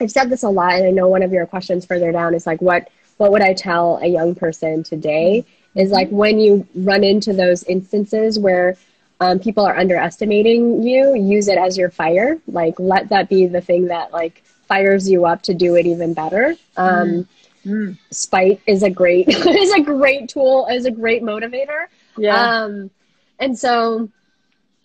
I've 0.00 0.12
said 0.12 0.30
this 0.30 0.44
a 0.44 0.48
lot, 0.48 0.74
and 0.74 0.86
I 0.86 0.90
know 0.90 1.08
one 1.08 1.24
of 1.24 1.32
your 1.32 1.46
questions 1.46 1.84
further 1.84 2.12
down 2.12 2.32
is 2.32 2.46
like, 2.46 2.62
what 2.62 2.90
what 3.16 3.32
would 3.32 3.42
I 3.42 3.54
tell 3.54 3.96
a 3.96 4.06
young 4.06 4.36
person 4.36 4.84
today? 4.84 5.44
Is 5.78 5.90
like 5.90 6.08
when 6.10 6.38
you 6.38 6.66
run 6.74 7.04
into 7.04 7.32
those 7.32 7.62
instances 7.64 8.38
where 8.38 8.76
um, 9.20 9.38
people 9.38 9.64
are 9.64 9.76
underestimating 9.76 10.82
you, 10.82 11.14
use 11.14 11.48
it 11.48 11.58
as 11.58 11.78
your 11.78 11.90
fire. 11.90 12.38
Like 12.46 12.74
let 12.78 13.08
that 13.08 13.28
be 13.28 13.46
the 13.46 13.60
thing 13.60 13.86
that 13.86 14.12
like 14.12 14.42
fires 14.66 15.08
you 15.08 15.24
up 15.24 15.42
to 15.42 15.54
do 15.54 15.76
it 15.76 15.86
even 15.86 16.14
better. 16.14 16.56
Um, 16.76 17.08
mm. 17.08 17.26
Mm. 17.66 17.98
Spite 18.10 18.60
is 18.66 18.82
a 18.82 18.90
great 18.90 19.28
is 19.28 19.72
a 19.72 19.80
great 19.80 20.28
tool, 20.28 20.66
is 20.70 20.84
a 20.84 20.90
great 20.90 21.22
motivator. 21.22 21.86
Yeah. 22.16 22.62
Um, 22.62 22.90
and 23.38 23.58
so 23.58 24.08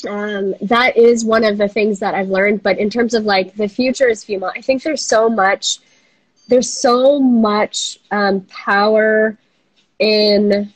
um, 0.08 0.54
that 0.62 0.98
is 0.98 1.26
one 1.26 1.44
of 1.44 1.58
the 1.58 1.68
things 1.68 2.00
that 2.00 2.14
I've 2.14 2.30
learned. 2.30 2.64
But 2.64 2.78
in 2.78 2.90
terms 2.90 3.14
of 3.14 3.26
like 3.26 3.56
the 3.56 3.68
future 3.68 4.08
is 4.08 4.24
female, 4.24 4.52
I 4.56 4.62
think 4.62 4.84
there's 4.84 5.06
so 5.06 5.30
much, 5.30 5.80
there's 6.48 6.70
so 6.70 7.20
much 7.20 8.00
um, 8.12 8.42
power 8.42 9.38
in 10.00 10.74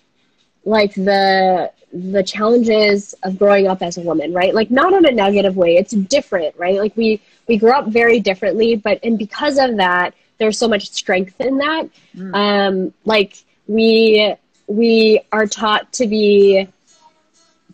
like 0.68 0.94
the 0.96 1.72
the 1.94 2.22
challenges 2.22 3.16
of 3.24 3.40
growing 3.40 3.68
up 3.68 3.82
as 3.82 3.98
a 3.98 4.02
woman 4.02 4.34
right? 4.34 4.54
Like 4.54 4.70
not 4.70 4.94
in 4.94 5.06
a 5.06 5.12
negative 5.12 5.56
way 5.56 5.78
it's 5.78 5.94
different 5.94 6.54
right? 6.58 6.78
Like 6.78 6.96
we 6.98 7.22
we 7.48 7.58
grew 7.58 7.72
up 7.72 7.88
very 7.88 8.20
differently 8.20 8.76
but 8.76 9.00
and 9.02 9.18
because 9.18 9.58
of 9.58 9.78
that 9.78 10.14
there's 10.38 10.58
so 10.58 10.68
much 10.68 10.92
strength 10.92 11.40
in 11.40 11.58
that. 11.58 11.90
Mm. 12.16 12.36
um 12.36 12.94
like 13.06 13.38
we 13.68 14.36
we 14.68 15.22
are 15.32 15.48
taught 15.48 15.92
to 15.94 16.06
be 16.06 16.68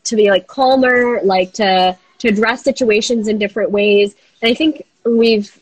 to 0.04 0.16
be 0.16 0.30
like 0.30 0.46
calmer 0.46 1.20
like 1.24 1.54
to 1.54 1.98
to 2.20 2.28
address 2.28 2.64
situations 2.64 3.28
in 3.28 3.40
different 3.40 3.72
ways. 3.72 4.16
And 4.42 4.52
i 4.52 4.54
think 4.54 4.86
we've 5.04 5.60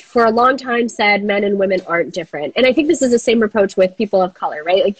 for 0.00 0.24
a 0.24 0.30
long 0.30 0.56
time 0.56 0.88
said 0.88 1.22
men 1.22 1.44
and 1.44 1.58
women 1.58 1.80
aren't 1.86 2.12
different. 2.12 2.54
And 2.56 2.66
i 2.66 2.72
think 2.72 2.88
this 2.88 3.02
is 3.02 3.12
the 3.12 3.20
same 3.20 3.40
approach 3.44 3.76
with 3.76 3.96
people 3.96 4.20
of 4.20 4.34
color 4.34 4.64
right? 4.64 4.84
Like 4.84 4.98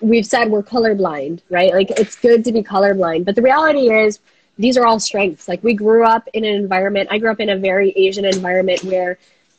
we've 0.00 0.26
said 0.26 0.50
we're 0.50 0.62
colorblind, 0.62 1.40
right? 1.50 1.72
Like 1.72 1.90
it's 1.90 2.16
good 2.16 2.44
to 2.44 2.52
be 2.52 2.62
colorblind, 2.62 3.24
but 3.24 3.34
the 3.34 3.42
reality 3.42 3.90
is 3.90 4.20
these 4.58 4.76
are 4.76 4.86
all 4.86 5.00
strengths. 5.00 5.48
Like 5.48 5.62
we 5.62 5.74
grew 5.74 6.04
up 6.04 6.28
in 6.32 6.44
an 6.44 6.54
environment, 6.54 7.08
I 7.10 7.18
grew 7.18 7.30
up 7.30 7.40
in 7.40 7.50
a 7.50 7.56
very 7.56 7.90
Asian 7.90 8.24
environment 8.24 8.82
where 8.84 9.18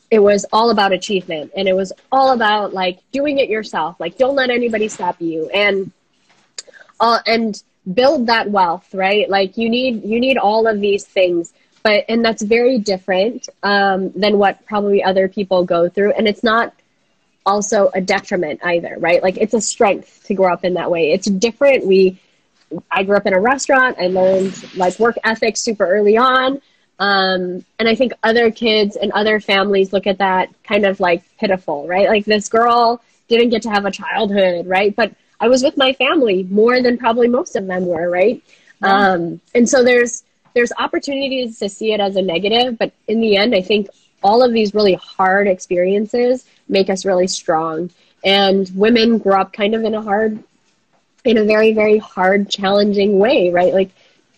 it 0.09 0.19
was 0.19 0.45
all 0.53 0.69
about 0.69 0.93
achievement 0.93 1.51
and 1.55 1.67
it 1.67 1.75
was 1.75 1.91
all 2.11 2.31
about 2.31 2.73
like 2.73 2.99
doing 3.11 3.39
it 3.39 3.49
yourself. 3.49 3.99
Like 3.99 4.17
don't 4.17 4.35
let 4.35 4.49
anybody 4.49 4.87
stop 4.87 5.21
you 5.21 5.49
and 5.49 5.91
uh, 6.99 7.19
and 7.27 7.61
build 7.93 8.27
that 8.27 8.49
wealth, 8.49 8.93
right? 8.93 9.29
Like 9.29 9.57
you 9.57 9.69
need 9.69 10.03
you 10.03 10.19
need 10.19 10.37
all 10.37 10.67
of 10.67 10.79
these 10.79 11.05
things. 11.05 11.53
But 11.83 12.05
and 12.09 12.23
that's 12.23 12.41
very 12.41 12.79
different 12.79 13.47
um, 13.63 14.11
than 14.11 14.37
what 14.37 14.65
probably 14.65 15.03
other 15.03 15.27
people 15.27 15.63
go 15.63 15.89
through. 15.89 16.11
And 16.13 16.27
it's 16.27 16.43
not 16.43 16.73
also 17.47 17.89
a 17.93 18.01
detriment 18.01 18.59
either, 18.63 18.97
right? 18.99 19.23
Like 19.23 19.37
it's 19.37 19.53
a 19.53 19.61
strength 19.61 20.25
to 20.25 20.33
grow 20.35 20.53
up 20.53 20.65
in 20.65 20.75
that 20.75 20.91
way. 20.91 21.13
It's 21.13 21.27
different. 21.27 21.87
We, 21.87 22.19
I 22.91 23.03
grew 23.03 23.15
up 23.15 23.25
in 23.25 23.33
a 23.33 23.39
restaurant. 23.39 23.97
I 23.99 24.07
learned 24.07 24.75
like 24.75 24.99
work 24.99 25.15
ethics 25.23 25.61
super 25.61 25.87
early 25.87 26.17
on. 26.17 26.61
Um, 26.99 27.63
and 27.79 27.87
I 27.87 27.95
think 27.95 28.11
other 28.21 28.51
kids 28.51 28.97
and 28.97 29.11
other 29.13 29.39
families 29.39 29.93
look 29.93 30.07
at 30.07 30.17
that 30.17 30.49
kind 30.63 30.85
of 30.85 30.99
like 30.99 31.23
pitiful, 31.39 31.87
right? 31.87 32.09
Like 32.09 32.25
this 32.25 32.49
girl 32.49 33.01
didn't 33.29 33.49
get 33.49 33.61
to 33.61 33.69
have 33.69 33.85
a 33.85 33.91
childhood, 33.91 34.67
right? 34.67 34.93
But 34.95 35.13
I 35.39 35.47
was 35.47 35.63
with 35.63 35.77
my 35.77 35.93
family 35.93 36.43
more 36.43 36.81
than 36.81 36.97
probably 36.97 37.29
most 37.29 37.55
of 37.55 37.65
them 37.65 37.85
were, 37.85 38.09
right? 38.09 38.43
Yeah. 38.81 39.11
Um, 39.11 39.41
and 39.55 39.67
so 39.69 39.83
there's 39.83 40.23
there's 40.53 40.71
opportunities 40.79 41.59
to 41.59 41.69
see 41.69 41.93
it 41.93 41.99
as 41.99 42.15
a 42.15 42.21
negative, 42.21 42.77
but 42.79 42.91
in 43.07 43.21
the 43.21 43.37
end, 43.37 43.53
I 43.53 43.61
think 43.61 43.89
all 44.23 44.43
of 44.43 44.53
these 44.53 44.73
really 44.73 44.95
hard 44.95 45.47
experiences 45.47 46.45
make 46.67 46.89
us 46.89 47.05
really 47.05 47.27
strong. 47.27 47.89
And 48.23 48.69
women 48.75 49.19
grow 49.19 49.41
up 49.41 49.53
kind 49.53 49.75
of 49.75 49.83
in 49.83 49.93
a 49.93 50.01
hard, 50.01 50.43
in 51.23 51.37
a 51.37 51.43
very, 51.43 51.73
very 51.73 51.97
hard, 51.97 52.49
challenging 52.49 53.19
way, 53.19 53.51
right? 53.51 53.73
Like 53.73 53.91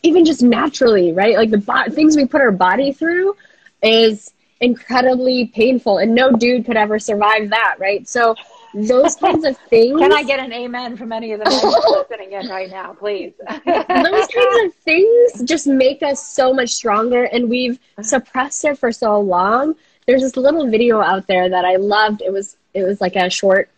even 0.03 0.25
just 0.25 0.41
naturally, 0.41 1.11
right? 1.11 1.35
Like 1.35 1.49
the 1.49 1.57
bo- 1.57 1.89
things 1.89 2.15
we 2.15 2.25
put 2.25 2.41
our 2.41 2.51
body 2.51 2.91
through 2.91 3.35
is 3.81 4.33
incredibly 4.61 5.47
painful, 5.47 5.99
and 5.99 6.13
no 6.13 6.31
dude 6.31 6.65
could 6.65 6.77
ever 6.77 6.99
survive 6.99 7.49
that, 7.49 7.75
right? 7.79 8.07
So 8.07 8.35
those 8.73 9.15
kinds 9.15 9.45
of 9.45 9.57
things. 9.69 9.99
Can 9.99 10.13
I 10.13 10.23
get 10.23 10.39
an 10.39 10.53
amen 10.53 10.97
from 10.97 11.11
any 11.11 11.31
of 11.31 11.39
the 11.39 11.49
men 11.49 11.93
listening 11.99 12.33
in 12.33 12.47
right 12.49 12.69
now, 12.69 12.93
please? 12.93 13.33
those 13.47 14.27
kinds 14.27 14.65
of 14.65 14.73
things 14.83 15.43
just 15.43 15.67
make 15.67 16.03
us 16.03 16.27
so 16.27 16.53
much 16.53 16.71
stronger, 16.71 17.23
and 17.25 17.49
we've 17.49 17.79
suppressed 18.01 18.65
it 18.65 18.77
for 18.77 18.91
so 18.91 19.19
long. 19.19 19.75
There's 20.05 20.21
this 20.21 20.37
little 20.37 20.69
video 20.69 21.01
out 21.01 21.27
there 21.27 21.49
that 21.49 21.65
I 21.65 21.75
loved. 21.75 22.21
It 22.21 22.31
was 22.31 22.57
it 22.73 22.83
was 22.83 23.01
like 23.01 23.15
a 23.15 23.29
short 23.29 23.69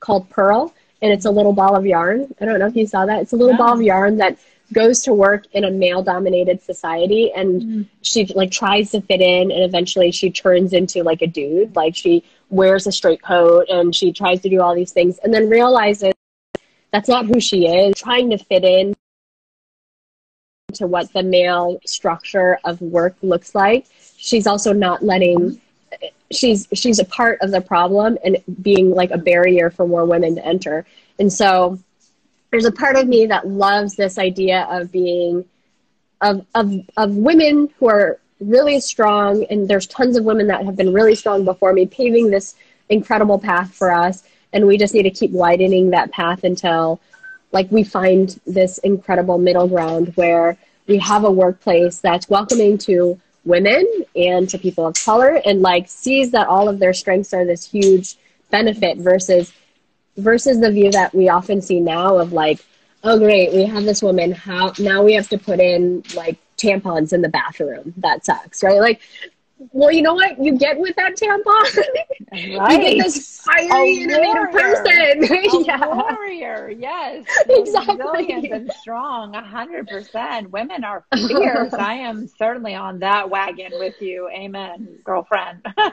called 0.00 0.28
Pearl, 0.30 0.74
and 1.02 1.12
it's 1.12 1.24
a 1.24 1.30
little 1.30 1.52
ball 1.52 1.76
of 1.76 1.86
yarn. 1.86 2.34
I 2.40 2.44
don't 2.44 2.58
know 2.58 2.66
if 2.66 2.76
you 2.76 2.86
saw 2.86 3.06
that. 3.06 3.22
It's 3.22 3.32
a 3.32 3.36
little 3.36 3.56
ball 3.56 3.74
of 3.74 3.82
yarn 3.82 4.16
that 4.18 4.38
goes 4.72 5.02
to 5.02 5.12
work 5.12 5.46
in 5.52 5.64
a 5.64 5.70
male 5.70 6.02
dominated 6.02 6.60
society 6.62 7.32
and 7.32 7.62
mm. 7.62 7.86
she 8.02 8.26
like 8.34 8.50
tries 8.50 8.90
to 8.90 9.00
fit 9.00 9.20
in 9.20 9.50
and 9.52 9.62
eventually 9.62 10.10
she 10.10 10.30
turns 10.30 10.72
into 10.72 11.04
like 11.04 11.22
a 11.22 11.26
dude 11.26 11.74
like 11.76 11.94
she 11.94 12.24
wears 12.48 12.86
a 12.86 12.92
straight 12.92 13.22
coat 13.22 13.66
and 13.68 13.94
she 13.94 14.12
tries 14.12 14.40
to 14.42 14.48
do 14.48 14.60
all 14.60 14.74
these 14.74 14.92
things 14.92 15.18
and 15.18 15.32
then 15.32 15.48
realizes 15.48 16.12
that's 16.92 17.08
not 17.08 17.26
who 17.26 17.40
she 17.40 17.66
is, 17.66 17.94
trying 17.96 18.30
to 18.30 18.38
fit 18.38 18.64
in 18.64 18.94
to 20.74 20.86
what 20.86 21.12
the 21.12 21.22
male 21.22 21.78
structure 21.86 22.58
of 22.64 22.80
work 22.80 23.16
looks 23.22 23.54
like. 23.54 23.86
She's 24.16 24.46
also 24.46 24.72
not 24.72 25.02
letting 25.02 25.60
she's 26.30 26.66
she's 26.74 26.98
a 26.98 27.04
part 27.04 27.40
of 27.40 27.50
the 27.50 27.60
problem 27.60 28.18
and 28.24 28.38
being 28.62 28.90
like 28.90 29.10
a 29.10 29.18
barrier 29.18 29.70
for 29.70 29.86
more 29.86 30.04
women 30.04 30.34
to 30.36 30.44
enter. 30.44 30.86
And 31.18 31.32
so 31.32 31.78
there's 32.50 32.64
a 32.64 32.72
part 32.72 32.96
of 32.96 33.06
me 33.06 33.26
that 33.26 33.46
loves 33.46 33.96
this 33.96 34.18
idea 34.18 34.66
of 34.70 34.90
being 34.90 35.44
of 36.20 36.46
of 36.54 36.72
of 36.96 37.14
women 37.14 37.68
who 37.78 37.88
are 37.88 38.18
really 38.40 38.80
strong, 38.80 39.44
and 39.50 39.68
there's 39.68 39.86
tons 39.86 40.16
of 40.16 40.24
women 40.24 40.46
that 40.48 40.64
have 40.64 40.76
been 40.76 40.92
really 40.92 41.14
strong 41.14 41.44
before 41.44 41.72
me, 41.72 41.86
paving 41.86 42.30
this 42.30 42.54
incredible 42.88 43.38
path 43.38 43.74
for 43.74 43.92
us. 43.92 44.22
And 44.52 44.66
we 44.66 44.78
just 44.78 44.94
need 44.94 45.02
to 45.02 45.10
keep 45.10 45.30
widening 45.32 45.90
that 45.90 46.12
path 46.12 46.44
until, 46.44 47.00
like, 47.52 47.70
we 47.70 47.82
find 47.82 48.40
this 48.46 48.78
incredible 48.78 49.38
middle 49.38 49.68
ground 49.68 50.12
where 50.16 50.56
we 50.86 50.98
have 50.98 51.24
a 51.24 51.30
workplace 51.30 51.98
that's 51.98 52.28
welcoming 52.28 52.78
to 52.78 53.20
women 53.44 53.86
and 54.14 54.48
to 54.50 54.58
people 54.58 54.86
of 54.86 54.94
color 55.04 55.40
and 55.46 55.62
like 55.62 55.88
sees 55.88 56.32
that 56.32 56.48
all 56.48 56.68
of 56.68 56.78
their 56.80 56.92
strengths 56.92 57.32
are 57.32 57.44
this 57.44 57.64
huge 57.64 58.16
benefit 58.50 58.98
versus 58.98 59.52
versus 60.16 60.58
the 60.60 60.70
view 60.70 60.90
that 60.90 61.14
we 61.14 61.28
often 61.28 61.62
see 61.62 61.78
now 61.78 62.18
of 62.18 62.32
like 62.32 62.58
oh 63.04 63.18
great 63.18 63.52
we 63.52 63.64
have 63.64 63.84
this 63.84 64.02
woman 64.02 64.32
how 64.32 64.72
now 64.80 65.02
we 65.02 65.12
have 65.12 65.28
to 65.28 65.38
put 65.38 65.60
in 65.60 66.02
like 66.16 66.38
tampons 66.56 67.12
in 67.12 67.22
the 67.22 67.28
bathroom 67.28 67.92
that 67.96 68.24
sucks 68.24 68.62
right 68.62 68.80
like 68.80 69.00
well, 69.72 69.90
you 69.90 70.02
know 70.02 70.14
what 70.14 70.42
you 70.42 70.56
get 70.58 70.78
with 70.78 70.96
that 70.96 71.16
tampon? 71.16 72.58
Right. 72.58 72.82
you 72.82 72.98
get 72.98 73.04
this 73.04 73.40
fiery, 73.40 74.02
innovative 74.02 74.52
person. 74.52 75.24
A 75.62 75.64
yeah. 75.64 75.86
warrior, 75.86 76.70
yes. 76.78 77.24
Exactly. 77.48 77.96
Resilient 77.96 78.52
and 78.52 78.72
strong, 78.72 79.32
hundred 79.32 79.88
percent. 79.88 80.50
Women 80.50 80.84
are 80.84 81.04
fierce. 81.14 81.72
I 81.72 81.94
am 81.94 82.28
certainly 82.28 82.74
on 82.74 82.98
that 82.98 83.30
wagon 83.30 83.72
with 83.78 84.00
you. 84.00 84.28
Amen, 84.28 84.98
girlfriend. 85.04 85.62
um, 85.76 85.92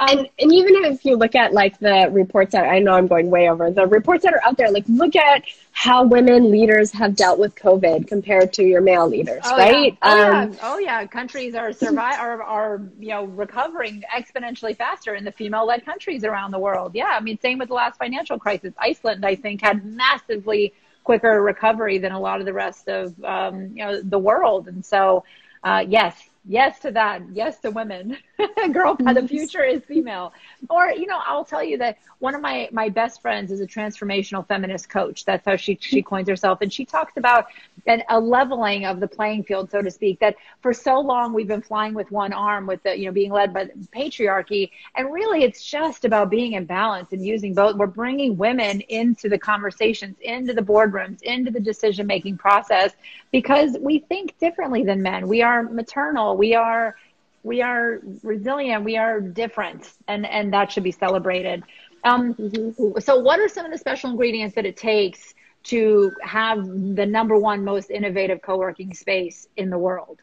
and 0.00 0.28
and 0.38 0.52
even 0.52 0.84
if 0.84 1.04
you 1.04 1.16
look 1.16 1.34
at 1.34 1.52
like 1.52 1.78
the 1.78 2.08
reports 2.10 2.52
that 2.52 2.64
I 2.64 2.78
know 2.78 2.92
I'm 2.92 3.06
going 3.06 3.30
way 3.30 3.50
over 3.50 3.70
the 3.70 3.86
reports 3.86 4.24
that 4.24 4.32
are 4.32 4.40
out 4.44 4.56
there, 4.56 4.70
like 4.70 4.84
look 4.88 5.14
at 5.14 5.44
how 5.78 6.02
women 6.02 6.50
leaders 6.50 6.90
have 6.90 7.14
dealt 7.14 7.38
with 7.38 7.54
COVID 7.54 8.08
compared 8.08 8.52
to 8.54 8.64
your 8.64 8.80
male 8.80 9.08
leaders, 9.08 9.44
oh, 9.44 9.56
right? 9.56 9.96
Yeah. 10.02 10.10
Oh, 10.10 10.32
um, 10.32 10.52
yeah. 10.52 10.58
oh 10.64 10.78
yeah, 10.78 11.06
countries 11.06 11.54
are 11.54 11.72
survive 11.72 12.18
are, 12.18 12.42
are 12.42 12.82
you 12.98 13.10
know 13.10 13.26
recovering 13.26 14.02
exponentially 14.12 14.76
faster 14.76 15.14
in 15.14 15.22
the 15.22 15.30
female-led 15.30 15.84
countries 15.84 16.24
around 16.24 16.50
the 16.50 16.58
world. 16.58 16.96
Yeah, 16.96 17.16
I 17.16 17.20
mean, 17.20 17.38
same 17.38 17.58
with 17.58 17.68
the 17.68 17.74
last 17.74 17.96
financial 17.96 18.40
crisis. 18.40 18.74
Iceland, 18.76 19.24
I 19.24 19.36
think, 19.36 19.60
had 19.60 19.84
massively 19.84 20.72
quicker 21.04 21.40
recovery 21.40 21.98
than 21.98 22.10
a 22.10 22.18
lot 22.18 22.40
of 22.40 22.46
the 22.46 22.52
rest 22.52 22.88
of 22.88 23.14
um, 23.22 23.76
you 23.76 23.84
know 23.84 24.02
the 24.02 24.18
world, 24.18 24.66
and 24.66 24.84
so 24.84 25.22
uh, 25.62 25.84
yes, 25.86 26.27
yes 26.48 26.80
to 26.80 26.90
that. 26.92 27.22
Yes 27.32 27.60
to 27.60 27.70
women. 27.70 28.16
Girl 28.72 28.96
the 28.96 29.26
future 29.28 29.62
is 29.62 29.84
female. 29.84 30.32
Or 30.70 30.90
you 30.90 31.06
know 31.06 31.20
i'll 31.26 31.44
tell 31.44 31.62
you 31.62 31.78
that 31.78 31.98
one 32.18 32.34
of 32.34 32.40
my 32.40 32.68
my 32.72 32.88
best 32.88 33.20
friends 33.20 33.52
is 33.52 33.60
a 33.60 33.66
transformational 33.66 34.46
feminist 34.48 34.88
coach. 34.88 35.24
That's 35.24 35.44
how 35.44 35.56
she 35.56 35.78
she 35.80 36.02
coins 36.02 36.28
herself. 36.28 36.60
And 36.62 36.72
she 36.72 36.84
talks 36.84 37.16
about 37.16 37.46
an, 37.86 38.02
a 38.08 38.18
leveling 38.18 38.86
of 38.86 38.98
the 39.00 39.06
playing 39.06 39.44
field 39.44 39.70
so 39.70 39.82
to 39.82 39.90
speak 39.90 40.18
that 40.20 40.36
for 40.60 40.72
so 40.72 40.98
long 40.98 41.32
we've 41.32 41.46
been 41.46 41.62
flying 41.62 41.94
with 41.94 42.10
one 42.10 42.32
arm 42.32 42.66
with 42.66 42.82
the 42.82 42.98
you 42.98 43.06
know 43.06 43.12
being 43.12 43.30
led 43.32 43.52
by 43.52 43.64
the 43.64 43.72
patriarchy. 43.94 44.70
And 44.96 45.12
really 45.12 45.44
it's 45.44 45.64
just 45.64 46.04
about 46.04 46.30
being 46.30 46.54
in 46.54 46.64
balance 46.64 47.12
and 47.12 47.24
using 47.24 47.54
both. 47.54 47.76
We're 47.76 47.86
bringing 47.86 48.36
women 48.38 48.80
into 48.82 49.28
the 49.28 49.38
conversations 49.38 50.16
into 50.22 50.54
the 50.54 50.62
boardrooms 50.62 51.22
into 51.22 51.50
the 51.50 51.60
decision 51.60 52.06
making 52.06 52.38
process 52.38 52.92
because 53.32 53.76
we 53.80 53.98
think 53.98 54.38
differently 54.38 54.82
than 54.82 55.02
men. 55.02 55.28
We 55.28 55.42
are 55.42 55.62
maternal 55.62 56.37
we 56.38 56.54
are 56.54 56.96
we 57.42 57.60
are 57.62 58.00
resilient 58.22 58.84
we 58.84 58.96
are 58.96 59.20
different 59.20 59.92
and 60.06 60.24
and 60.26 60.52
that 60.52 60.72
should 60.72 60.84
be 60.84 60.92
celebrated. 60.92 61.62
Um, 62.04 62.32
mm-hmm. 62.34 63.00
so 63.00 63.18
what 63.18 63.40
are 63.40 63.48
some 63.48 63.66
of 63.66 63.72
the 63.72 63.78
special 63.78 64.10
ingredients 64.10 64.54
that 64.54 64.64
it 64.64 64.76
takes 64.76 65.34
to 65.64 66.12
have 66.22 66.64
the 66.94 67.04
number 67.04 67.36
one 67.36 67.64
most 67.64 67.90
innovative 67.90 68.40
co-working 68.40 68.94
space 68.94 69.48
in 69.56 69.68
the 69.68 69.78
world? 69.78 70.20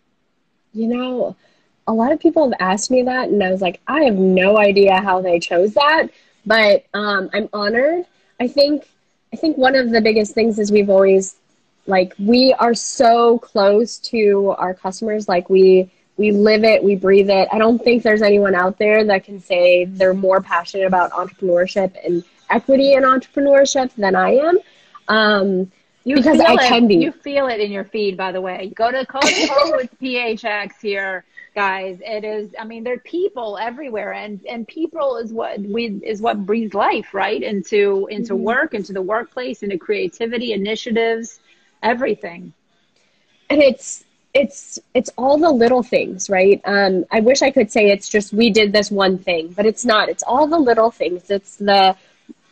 You 0.74 0.88
know 0.88 1.36
a 1.88 1.94
lot 1.94 2.12
of 2.12 2.20
people 2.20 2.50
have 2.50 2.58
asked 2.60 2.90
me 2.90 3.04
that 3.04 3.30
and 3.30 3.44
i 3.44 3.52
was 3.52 3.62
like 3.62 3.80
i 3.86 4.02
have 4.06 4.16
no 4.16 4.58
idea 4.58 5.00
how 5.02 5.22
they 5.22 5.40
chose 5.40 5.76
that 5.76 6.08
but 6.44 6.86
um, 6.96 7.30
i'm 7.34 7.48
honored. 7.54 8.06
I 8.40 8.48
think 8.48 8.88
i 9.34 9.36
think 9.36 9.58
one 9.58 9.76
of 9.76 9.92
the 9.92 10.02
biggest 10.02 10.34
things 10.34 10.58
is 10.58 10.72
we've 10.72 10.90
always 10.90 11.36
like 11.88 12.14
we 12.18 12.54
are 12.54 12.74
so 12.74 13.40
close 13.40 13.98
to 14.00 14.56
our 14.58 14.74
customers. 14.74 15.28
Like 15.28 15.50
we 15.50 15.92
we 16.18 16.32
live 16.32 16.64
it, 16.64 16.84
we 16.84 16.96
breathe 16.96 17.30
it. 17.30 17.48
I 17.52 17.58
don't 17.58 17.84
think 17.84 18.04
there's 18.04 18.22
anyone 18.22 18.56
out 18.56 18.78
there 18.78 19.04
that 19.04 19.24
can 19.24 19.40
say 19.40 19.86
they're 19.86 20.14
more 20.14 20.42
passionate 20.42 20.88
about 20.88 21.12
entrepreneurship 21.12 21.94
and 22.06 22.24
equity 22.50 22.94
in 22.94 23.04
entrepreneurship 23.04 23.94
than 23.96 24.16
I 24.16 24.36
am. 24.36 24.58
Um, 25.08 25.72
you 26.06 26.16
because 26.16 26.40
I 26.40 26.54
it. 26.54 26.60
can 26.60 26.88
be. 26.88 26.96
You 26.96 27.12
feel 27.12 27.48
it 27.48 27.60
in 27.60 27.72
your 27.72 27.84
feed, 27.84 28.16
by 28.16 28.32
the 28.32 28.40
way. 28.40 28.72
Go 28.76 28.92
to 28.92 29.06
Cohoots 29.06 29.90
PHX 30.02 30.74
here, 30.80 31.26
guys. 31.56 31.98
It 32.06 32.24
is. 32.24 32.54
I 32.60 32.64
mean, 32.64 32.84
there 32.84 32.94
are 32.94 33.00
people 33.00 33.58
everywhere, 33.58 34.14
and 34.14 34.40
and 34.46 34.68
people 34.68 35.18
is 35.18 35.34
what 35.34 35.60
we 35.60 36.00
is 36.04 36.22
what 36.22 36.46
breathes 36.46 36.76
life, 36.76 37.14
right? 37.14 37.42
Into 37.42 38.08
into 38.12 38.34
mm-hmm. 38.34 38.44
work, 38.44 38.74
into 38.76 38.94
the 38.94 39.02
workplace, 39.02 39.64
into 39.64 39.80
creativity, 39.80 40.54
initiatives, 40.54 41.40
everything. 41.82 42.54
And 43.50 43.62
it's 43.62 44.05
it's 44.36 44.78
it's 44.94 45.10
all 45.18 45.38
the 45.38 45.50
little 45.50 45.82
things 45.82 46.30
right? 46.30 46.62
Um, 46.66 47.06
i 47.12 47.20
wish 47.22 47.42
i 47.42 47.50
could 47.50 47.72
say 47.72 47.90
it's 47.90 48.10
just 48.10 48.34
we 48.34 48.50
did 48.50 48.72
this 48.74 48.92
one 48.92 49.18
thing 49.18 49.54
but 49.54 49.66
it's 49.66 49.86
not. 49.86 50.10
It's 50.10 50.24
all 50.24 50.46
the 50.46 50.60
little 50.60 50.92
things. 50.92 51.32
It's 51.32 51.56
the 51.56 51.96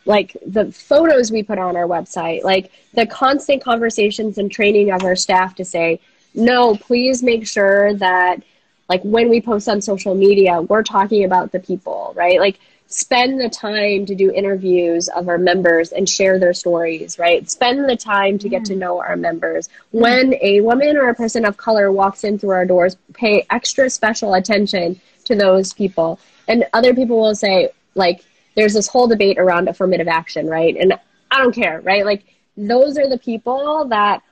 like 0.06 0.36
the 0.46 0.72
photos 0.72 1.30
we 1.30 1.42
put 1.42 1.58
on 1.58 1.76
our 1.76 1.86
website 1.86 2.42
like 2.42 2.70
the 2.92 3.06
constant 3.06 3.62
conversations 3.62 4.38
and 4.38 4.50
training 4.50 4.90
of 4.90 5.02
our 5.02 5.16
staff 5.16 5.54
to 5.54 5.64
say 5.64 5.98
no 6.34 6.74
please 6.76 7.22
make 7.22 7.46
sure 7.46 7.94
that 7.94 8.42
like 8.88 9.02
when 9.02 9.30
we 9.30 9.40
post 9.40 9.68
on 9.68 9.80
social 9.80 10.14
media 10.14 10.60
we're 10.62 10.82
talking 10.82 11.24
about 11.24 11.52
the 11.52 11.60
people 11.60 12.12
right? 12.16 12.38
Like 12.38 12.58
spend 12.86 13.40
the 13.40 13.48
time 13.48 14.06
to 14.06 14.14
do 14.14 14.30
interviews 14.30 15.08
of 15.08 15.28
our 15.28 15.38
members 15.38 15.92
and 15.92 16.08
share 16.08 16.38
their 16.38 16.54
stories, 16.54 17.18
right? 17.18 17.50
Spend 17.50 17.88
the 17.88 17.96
time 17.96 18.38
to 18.38 18.48
get 18.48 18.64
to 18.66 18.76
know 18.76 19.00
our 19.00 19.16
members. 19.16 19.68
When 19.90 20.34
a 20.40 20.60
woman 20.60 20.96
or 20.96 21.08
a 21.08 21.14
person 21.14 21.44
of 21.44 21.56
color 21.56 21.90
walks 21.90 22.24
in 22.24 22.38
through 22.38 22.50
our 22.50 22.66
doors, 22.66 22.96
pay 23.14 23.46
extra 23.50 23.90
special 23.90 24.34
attention 24.34 25.00
to 25.24 25.34
those 25.34 25.72
people. 25.72 26.20
And 26.46 26.66
other 26.72 26.94
people 26.94 27.20
will 27.20 27.34
say, 27.34 27.70
like, 27.94 28.24
there's 28.54 28.74
this 28.74 28.86
whole 28.86 29.08
debate 29.08 29.38
around 29.38 29.68
affirmative 29.68 30.08
action, 30.08 30.46
right? 30.46 30.76
And 30.76 30.94
I 31.30 31.38
don't 31.38 31.54
care, 31.54 31.80
right? 31.80 32.04
Like, 32.04 32.22
those 32.56 32.96
are 32.98 33.08
the 33.08 33.18
people 33.18 33.86
that 33.86 34.22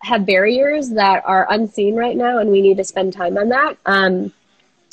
have 0.00 0.24
barriers 0.24 0.90
that 0.90 1.24
are 1.26 1.46
unseen 1.50 1.94
right 1.94 2.16
now, 2.16 2.38
and 2.38 2.50
we 2.50 2.62
need 2.62 2.76
to 2.78 2.84
spend 2.84 3.12
time 3.12 3.36
on 3.36 3.48
that. 3.50 3.76
Um, 3.84 4.32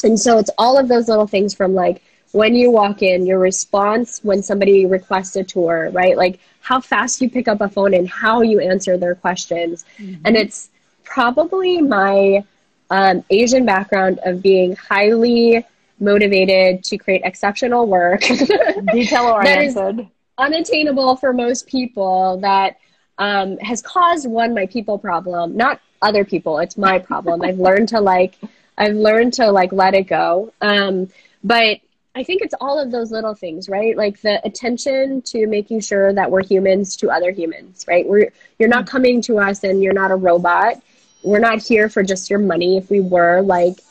and 0.03 0.19
so 0.19 0.37
it's 0.37 0.49
all 0.57 0.77
of 0.77 0.87
those 0.87 1.07
little 1.07 1.27
things 1.27 1.53
from 1.53 1.73
like 1.73 2.01
when 2.35 2.53
you 2.53 2.69
walk 2.69 3.01
in, 3.01 3.25
your 3.25 3.39
response 3.39 4.19
when 4.21 4.43
somebody 4.43 4.85
requests 4.85 5.37
a 5.37 5.43
tour, 5.43 5.89
right? 5.93 6.17
Like 6.17 6.41
how 6.59 6.81
fast 6.81 7.21
you 7.21 7.29
pick 7.29 7.47
up 7.47 7.61
a 7.61 7.69
phone 7.69 7.93
and 7.93 8.09
how 8.09 8.41
you 8.41 8.59
answer 8.59 8.97
their 8.97 9.15
questions. 9.15 9.85
Mm-hmm. 9.97 10.21
And 10.25 10.35
it's 10.35 10.69
probably 11.05 11.81
my 11.81 12.43
um, 12.89 13.23
Asian 13.29 13.65
background 13.65 14.19
of 14.25 14.41
being 14.41 14.75
highly 14.75 15.65
motivated 16.01 16.83
to 16.83 16.97
create 16.97 17.21
exceptional 17.23 17.87
work, 17.87 18.19
detail 18.91 19.27
oriented, 19.27 20.05
unattainable 20.37 21.15
for 21.15 21.31
most 21.31 21.67
people. 21.67 22.37
That 22.41 22.79
um, 23.17 23.57
has 23.59 23.81
caused 23.81 24.29
one 24.29 24.53
my 24.53 24.65
people 24.65 24.99
problem, 24.99 25.55
not 25.55 25.79
other 26.01 26.25
people. 26.25 26.59
It's 26.59 26.75
my 26.75 26.99
problem. 26.99 27.41
I've 27.41 27.59
learned 27.59 27.87
to 27.89 28.01
like, 28.01 28.37
I've 28.77 28.95
learned 28.95 29.35
to 29.35 29.49
like 29.53 29.71
let 29.71 29.93
it 29.93 30.03
go. 30.03 30.51
Um, 30.59 31.07
but 31.41 31.79
I 32.15 32.23
think 32.23 32.41
it's 32.41 32.55
all 32.61 32.79
of 32.79 32.91
those 32.91 33.11
little 33.11 33.33
things, 33.33 33.67
right? 33.67 33.95
Like 33.95 34.21
the 34.21 34.43
attention 34.45 35.21
to 35.23 35.47
making 35.47 35.81
sure 35.81 36.13
that 36.13 36.31
we're 36.31 36.43
humans 36.43 36.95
to 36.97 37.11
other 37.11 37.31
humans, 37.31 37.85
right? 37.87 38.07
We're 38.07 38.31
you're 38.57 38.69
not 38.69 38.87
coming 38.87 39.21
to 39.23 39.37
us 39.39 39.63
and 39.63 39.83
you're 39.83 39.93
not 39.93 40.11
a 40.11 40.15
robot. 40.15 40.81
We're 41.23 41.39
not 41.39 41.61
here 41.61 41.89
for 41.89 42.03
just 42.03 42.29
your 42.29 42.39
money. 42.39 42.77
If 42.77 42.89
we 42.89 43.01
were, 43.01 43.41
like 43.41 43.81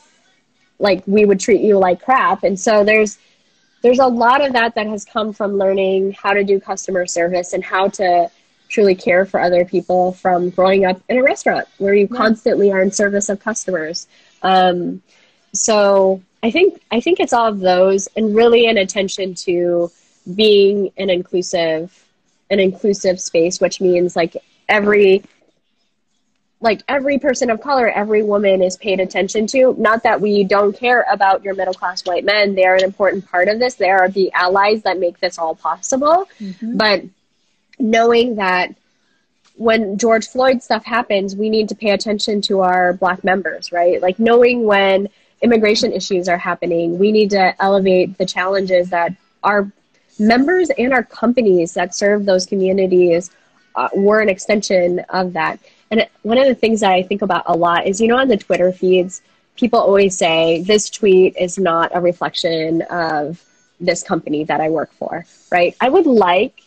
like 0.79 1.03
we 1.05 1.25
would 1.25 1.39
treat 1.39 1.61
you 1.61 1.77
like 1.77 2.01
crap. 2.01 2.43
And 2.43 2.59
so 2.59 2.83
there's 2.83 3.19
there's 3.83 3.99
a 3.99 4.07
lot 4.07 4.43
of 4.43 4.53
that 4.53 4.73
that 4.73 4.87
has 4.87 5.05
come 5.05 5.31
from 5.31 5.57
learning 5.57 6.13
how 6.13 6.33
to 6.33 6.43
do 6.43 6.59
customer 6.59 7.05
service 7.05 7.53
and 7.53 7.63
how 7.63 7.89
to 7.89 8.31
truly 8.69 8.95
care 8.95 9.27
for 9.27 9.39
other 9.39 9.63
people 9.63 10.13
from 10.13 10.49
growing 10.49 10.85
up 10.85 10.99
in 11.09 11.17
a 11.19 11.23
restaurant 11.23 11.67
where 11.77 11.93
you 11.93 12.07
yeah. 12.09 12.17
constantly 12.17 12.71
are 12.71 12.81
in 12.81 12.91
service 12.91 13.29
of 13.29 13.39
customers. 13.39 14.07
Um, 14.41 15.03
so 15.53 16.23
I 16.45 16.51
think 16.51 16.79
I 16.91 16.99
think 16.99 17.19
it's 17.19 17.33
all 17.33 17.47
of 17.47 17.59
those, 17.59 18.07
and 18.15 18.35
really 18.35 18.67
an 18.67 18.77
attention 18.77 19.33
to 19.45 19.91
being 20.35 20.91
an 20.95 21.09
inclusive, 21.09 22.05
an 22.51 22.59
inclusive 22.59 23.19
space, 23.19 23.59
which 23.59 23.81
means 23.81 24.15
like 24.15 24.37
every 24.69 25.23
like 26.61 26.83
every 26.87 27.17
person 27.17 27.49
of 27.49 27.61
color, 27.61 27.89
every 27.89 28.21
woman 28.21 28.61
is 28.61 28.77
paid 28.77 28.99
attention 28.99 29.47
to. 29.47 29.73
Not 29.79 30.03
that 30.03 30.21
we 30.21 30.43
don't 30.43 30.77
care 30.77 31.07
about 31.11 31.43
your 31.43 31.55
middle 31.55 31.73
class 31.73 32.05
white 32.05 32.23
men; 32.23 32.53
they 32.53 32.65
are 32.65 32.75
an 32.75 32.83
important 32.83 33.27
part 33.27 33.47
of 33.47 33.57
this. 33.57 33.73
They 33.73 33.89
are 33.89 34.07
the 34.07 34.31
allies 34.33 34.83
that 34.83 34.99
make 34.99 35.19
this 35.19 35.39
all 35.39 35.55
possible. 35.55 36.29
Mm-hmm. 36.39 36.77
But 36.77 37.05
knowing 37.79 38.35
that 38.35 38.75
when 39.55 39.97
George 39.97 40.27
Floyd 40.27 40.61
stuff 40.61 40.85
happens, 40.85 41.35
we 41.35 41.49
need 41.49 41.69
to 41.69 41.75
pay 41.75 41.89
attention 41.89 42.39
to 42.41 42.59
our 42.59 42.93
black 42.93 43.23
members, 43.23 43.71
right? 43.71 43.99
Like 43.99 44.19
knowing 44.19 44.65
when 44.65 45.09
immigration 45.41 45.91
issues 45.91 46.27
are 46.27 46.37
happening. 46.37 46.97
We 46.97 47.11
need 47.11 47.29
to 47.31 47.61
elevate 47.61 48.17
the 48.17 48.25
challenges 48.25 48.89
that 48.89 49.13
our 49.43 49.71
members 50.17 50.69
and 50.77 50.93
our 50.93 51.03
companies 51.03 51.73
that 51.73 51.93
serve 51.93 52.25
those 52.25 52.45
communities 52.45 53.31
uh, 53.75 53.89
were 53.93 54.21
an 54.21 54.29
extension 54.29 54.99
of 55.09 55.33
that. 55.33 55.59
And 55.91 56.07
one 56.23 56.37
of 56.37 56.47
the 56.47 56.55
things 56.55 56.79
that 56.79 56.91
I 56.91 57.03
think 57.03 57.21
about 57.21 57.43
a 57.47 57.55
lot 57.55 57.85
is, 57.85 58.01
you 58.01 58.07
know, 58.07 58.17
on 58.17 58.27
the 58.27 58.37
Twitter 58.37 58.71
feeds, 58.71 59.21
people 59.55 59.79
always 59.79 60.17
say 60.17 60.63
this 60.63 60.89
tweet 60.89 61.35
is 61.37 61.57
not 61.57 61.91
a 61.93 62.01
reflection 62.01 62.81
of 62.83 63.43
this 63.79 64.03
company 64.03 64.43
that 64.45 64.61
I 64.61 64.69
work 64.69 64.91
for, 64.93 65.25
right? 65.51 65.75
I 65.81 65.89
would 65.89 66.05
like 66.05 66.61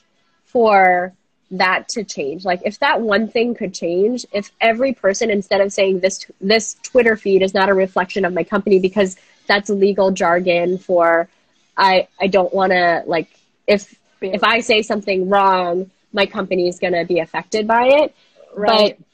for 0.45 1.12
that 1.51 1.89
to 1.91 2.05
change. 2.05 2.45
Like 2.45 2.61
if 2.65 2.79
that 2.81 3.01
one 3.01 3.29
thing 3.29 3.55
could 3.55 3.75
change, 3.75 4.27
if 4.33 4.51
every 4.61 4.93
person 4.93 5.31
instead 5.31 5.61
of 5.61 5.73
saying 5.73 6.01
this 6.01 6.27
this 6.41 6.75
Twitter 6.83 7.17
feed 7.17 7.43
is 7.43 7.55
not 7.55 7.69
a 7.69 7.75
reflection 7.75 8.25
of 8.25 8.33
my 8.33 8.45
company 8.45 8.79
because 8.79 9.17
that's 9.47 9.71
legal 9.71 10.11
jargon 10.11 10.79
for 10.79 11.29
I 11.77 12.09
I 12.21 12.27
don't 12.27 12.53
want 12.53 12.73
to 12.73 13.03
like 13.07 13.29
if 13.67 13.99
if 14.21 14.43
I 14.45 14.61
say 14.61 14.83
something 14.83 15.29
wrong, 15.29 15.91
my 16.13 16.27
company 16.27 16.69
is 16.69 16.79
going 16.79 16.93
to 16.93 17.05
be 17.05 17.21
affected 17.21 17.67
by 17.67 17.87
it. 17.87 18.15
Right. 18.55 18.99
But 18.99 19.07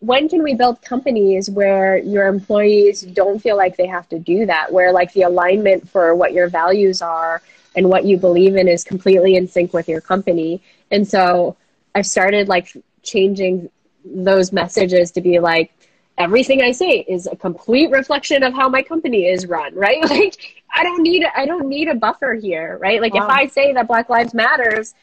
when 0.00 0.28
can 0.28 0.42
we 0.42 0.54
build 0.54 0.82
companies 0.82 1.48
where 1.50 1.96
your 1.98 2.26
employees 2.26 3.02
don't 3.02 3.40
feel 3.40 3.56
like 3.56 3.76
they 3.76 3.86
have 3.86 4.08
to 4.08 4.18
do 4.18 4.46
that 4.46 4.72
where 4.72 4.92
like 4.92 5.12
the 5.12 5.22
alignment 5.22 5.88
for 5.88 6.14
what 6.14 6.32
your 6.32 6.48
values 6.48 7.02
are 7.02 7.42
and 7.74 7.88
what 7.88 8.04
you 8.04 8.16
believe 8.16 8.56
in 8.56 8.68
is 8.68 8.84
completely 8.84 9.34
in 9.36 9.48
sync 9.48 9.72
with 9.72 9.88
your 9.88 10.00
company 10.00 10.60
and 10.92 11.06
so 11.06 11.56
i've 11.94 12.06
started 12.06 12.48
like 12.48 12.76
changing 13.02 13.68
those 14.04 14.52
messages 14.52 15.10
to 15.10 15.20
be 15.20 15.40
like 15.40 15.72
everything 16.18 16.62
i 16.62 16.70
say 16.70 17.04
is 17.08 17.26
a 17.26 17.34
complete 17.34 17.90
reflection 17.90 18.42
of 18.42 18.54
how 18.54 18.68
my 18.68 18.82
company 18.82 19.26
is 19.26 19.46
run 19.46 19.74
right 19.74 20.02
like 20.10 20.64
i 20.74 20.84
don't 20.84 21.02
need 21.02 21.24
i 21.36 21.44
don't 21.44 21.68
need 21.68 21.88
a 21.88 21.94
buffer 21.94 22.34
here 22.34 22.78
right 22.80 23.00
like 23.00 23.14
wow. 23.14 23.24
if 23.24 23.30
i 23.30 23.46
say 23.46 23.72
that 23.72 23.88
black 23.88 24.08
lives 24.08 24.32
matters 24.32 24.94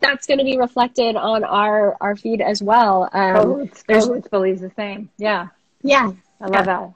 that's 0.00 0.26
going 0.26 0.38
to 0.38 0.44
be 0.44 0.58
reflected 0.58 1.14
on 1.16 1.44
our 1.44 1.96
our 2.00 2.16
feed 2.16 2.40
as 2.40 2.62
well. 2.62 3.08
Um, 3.12 3.36
Cohoots, 3.36 3.84
Cohoots 3.84 4.30
believes 4.30 4.60
the 4.60 4.70
same. 4.70 5.10
Yeah. 5.18 5.48
Yeah. 5.82 6.12
I 6.40 6.44
love 6.44 6.54
yeah. 6.54 6.62
that. 6.62 6.92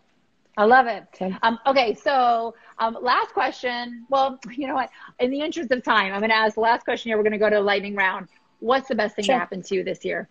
I 0.56 0.64
love 0.64 0.86
it. 0.86 1.04
Okay. 1.14 1.34
Um, 1.42 1.58
okay, 1.66 1.94
so 1.94 2.54
um, 2.78 2.96
last 3.00 3.32
question. 3.32 4.06
Well, 4.08 4.38
you 4.52 4.66
know 4.66 4.74
what? 4.74 4.90
In 5.18 5.30
the 5.30 5.40
interest 5.40 5.70
of 5.72 5.82
time, 5.82 6.12
I'm 6.12 6.20
going 6.20 6.30
to 6.30 6.36
ask 6.36 6.54
the 6.54 6.60
last 6.60 6.84
question 6.84 7.10
here. 7.10 7.16
We're 7.16 7.24
going 7.24 7.32
to 7.32 7.38
go 7.38 7.50
to 7.50 7.58
a 7.58 7.60
lightning 7.60 7.94
round. 7.94 8.28
What's 8.60 8.88
the 8.88 8.94
best 8.94 9.16
thing 9.16 9.24
sure. 9.24 9.34
to 9.34 9.38
happen 9.38 9.62
to 9.62 9.74
you 9.74 9.84
this 9.84 10.04
year? 10.04 10.28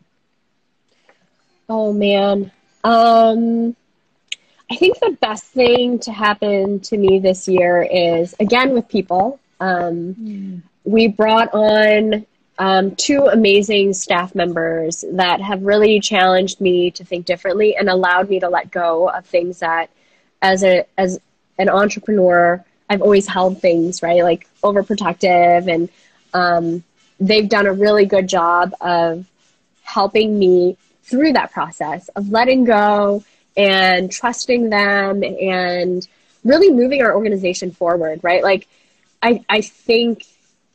Oh 1.69 1.93
man, 1.93 2.51
um, 2.83 3.75
I 4.69 4.75
think 4.75 4.99
the 4.99 5.17
best 5.21 5.45
thing 5.45 5.99
to 5.99 6.11
happen 6.11 6.79
to 6.81 6.97
me 6.97 7.19
this 7.19 7.47
year 7.47 7.83
is 7.83 8.35
again 8.39 8.73
with 8.73 8.87
people. 8.87 9.39
Um, 9.59 10.15
mm. 10.15 10.61
We 10.83 11.07
brought 11.07 11.53
on 11.53 12.25
um, 12.59 12.95
two 12.95 13.25
amazing 13.31 13.93
staff 13.93 14.35
members 14.35 15.03
that 15.13 15.41
have 15.41 15.63
really 15.63 15.99
challenged 15.99 16.59
me 16.59 16.91
to 16.91 17.05
think 17.05 17.25
differently 17.25 17.75
and 17.75 17.89
allowed 17.89 18.29
me 18.29 18.39
to 18.41 18.49
let 18.49 18.71
go 18.71 19.09
of 19.09 19.25
things 19.25 19.59
that 19.59 19.89
as 20.43 20.63
a 20.63 20.85
as 20.97 21.19
an 21.57 21.69
entrepreneur 21.69 22.63
I've 22.89 23.01
always 23.01 23.27
held 23.27 23.59
things 23.59 24.03
right? 24.03 24.21
Like 24.21 24.47
overprotective 24.63 25.73
and 25.73 25.89
um, 26.33 26.83
they've 27.19 27.49
done 27.49 27.65
a 27.65 27.73
really 27.73 28.05
good 28.05 28.27
job 28.27 28.73
of 28.81 29.25
helping 29.83 30.37
me 30.37 30.77
through 31.03 31.33
that 31.33 31.51
process 31.51 32.09
of 32.09 32.29
letting 32.29 32.65
go 32.65 33.23
and 33.57 34.11
trusting 34.11 34.69
them 34.69 35.23
and 35.23 36.07
really 36.43 36.69
moving 36.71 37.01
our 37.01 37.15
organization 37.15 37.71
forward 37.71 38.19
right? 38.21 38.43
Like 38.43 38.67
I, 39.23 39.43
I 39.49 39.61
think 39.61 40.25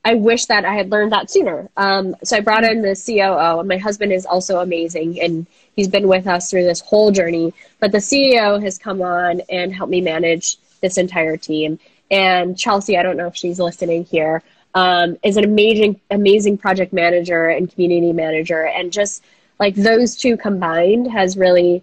I 0.05 0.14
wish 0.14 0.46
that 0.46 0.64
I 0.64 0.74
had 0.74 0.90
learned 0.90 1.12
that 1.12 1.30
sooner. 1.30 1.68
Um, 1.76 2.16
so 2.22 2.36
I 2.36 2.40
brought 2.40 2.64
in 2.64 2.82
the 2.82 2.94
COO, 2.94 3.61
and 3.61 3.68
my 3.68 3.76
husband 3.76 4.12
is 4.12 4.24
also 4.24 4.61
amazing, 4.61 5.20
and 5.20 5.46
he's 5.74 5.88
been 5.88 6.09
with 6.09 6.26
us 6.26 6.51
through 6.51 6.64
this 6.64 6.80
whole 6.80 7.11
journey. 7.11 7.53
But 7.80 7.92
the 7.92 7.99
CEO 7.99 8.62
has 8.62 8.78
come 8.78 9.03
on 9.03 9.42
and 9.51 9.74
helped 9.74 9.90
me 9.90 10.01
manage 10.01 10.57
this 10.80 10.99
entire 10.99 11.36
team. 11.36 11.78
And 12.11 12.57
Chelsea, 12.57 12.96
I 12.96 13.03
don't 13.03 13.16
know 13.16 13.26
if 13.26 13.36
she's 13.36 13.59
listening 13.59 14.05
here, 14.05 14.42
um, 14.74 15.18
is 15.22 15.36
an 15.36 15.44
amazing, 15.44 16.01
amazing 16.11 16.59
project 16.59 16.92
manager 16.92 17.49
and 17.49 17.70
community 17.70 18.12
manager, 18.12 18.66
and 18.66 18.92
just 18.92 19.24
like 19.59 19.74
those 19.74 20.16
two 20.16 20.36
combined 20.36 21.11
has 21.11 21.36
really 21.36 21.82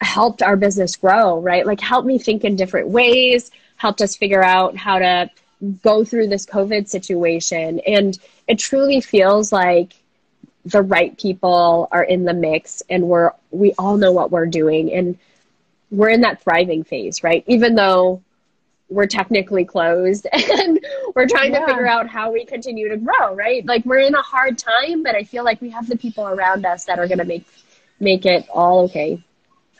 helped 0.00 0.42
our 0.42 0.56
business 0.56 0.96
grow. 0.96 1.38
Right, 1.38 1.66
like 1.66 1.80
helped 1.80 2.06
me 2.06 2.18
think 2.18 2.44
in 2.44 2.56
different 2.56 2.88
ways, 2.88 3.50
helped 3.76 4.00
us 4.00 4.16
figure 4.16 4.42
out 4.42 4.76
how 4.76 4.98
to 4.98 5.30
go 5.82 6.04
through 6.04 6.28
this 6.28 6.46
COVID 6.46 6.88
situation. 6.88 7.80
And 7.86 8.18
it 8.46 8.58
truly 8.58 9.00
feels 9.00 9.52
like 9.52 9.94
the 10.64 10.82
right 10.82 11.18
people 11.18 11.88
are 11.92 12.02
in 12.02 12.24
the 12.24 12.34
mix 12.34 12.82
and 12.90 13.04
we're 13.04 13.32
we 13.50 13.72
all 13.78 13.96
know 13.96 14.12
what 14.12 14.30
we're 14.30 14.46
doing 14.46 14.92
and 14.92 15.18
we're 15.90 16.10
in 16.10 16.20
that 16.20 16.42
thriving 16.42 16.84
phase, 16.84 17.22
right? 17.22 17.42
Even 17.46 17.74
though 17.74 18.22
we're 18.90 19.06
technically 19.06 19.64
closed 19.64 20.26
and 20.32 20.80
we're 21.14 21.26
trying 21.26 21.52
yeah. 21.52 21.60
to 21.60 21.66
figure 21.66 21.86
out 21.86 22.08
how 22.08 22.30
we 22.30 22.44
continue 22.44 22.88
to 22.88 22.96
grow, 22.96 23.34
right? 23.34 23.64
Like 23.66 23.84
we're 23.84 23.98
in 23.98 24.14
a 24.14 24.22
hard 24.22 24.58
time, 24.58 25.02
but 25.02 25.14
I 25.14 25.24
feel 25.24 25.44
like 25.44 25.60
we 25.60 25.70
have 25.70 25.88
the 25.88 25.96
people 25.96 26.26
around 26.26 26.66
us 26.66 26.84
that 26.84 26.98
are 26.98 27.06
going 27.06 27.18
to 27.18 27.24
make 27.24 27.46
make 28.00 28.26
it 28.26 28.46
all 28.50 28.84
okay. 28.84 29.22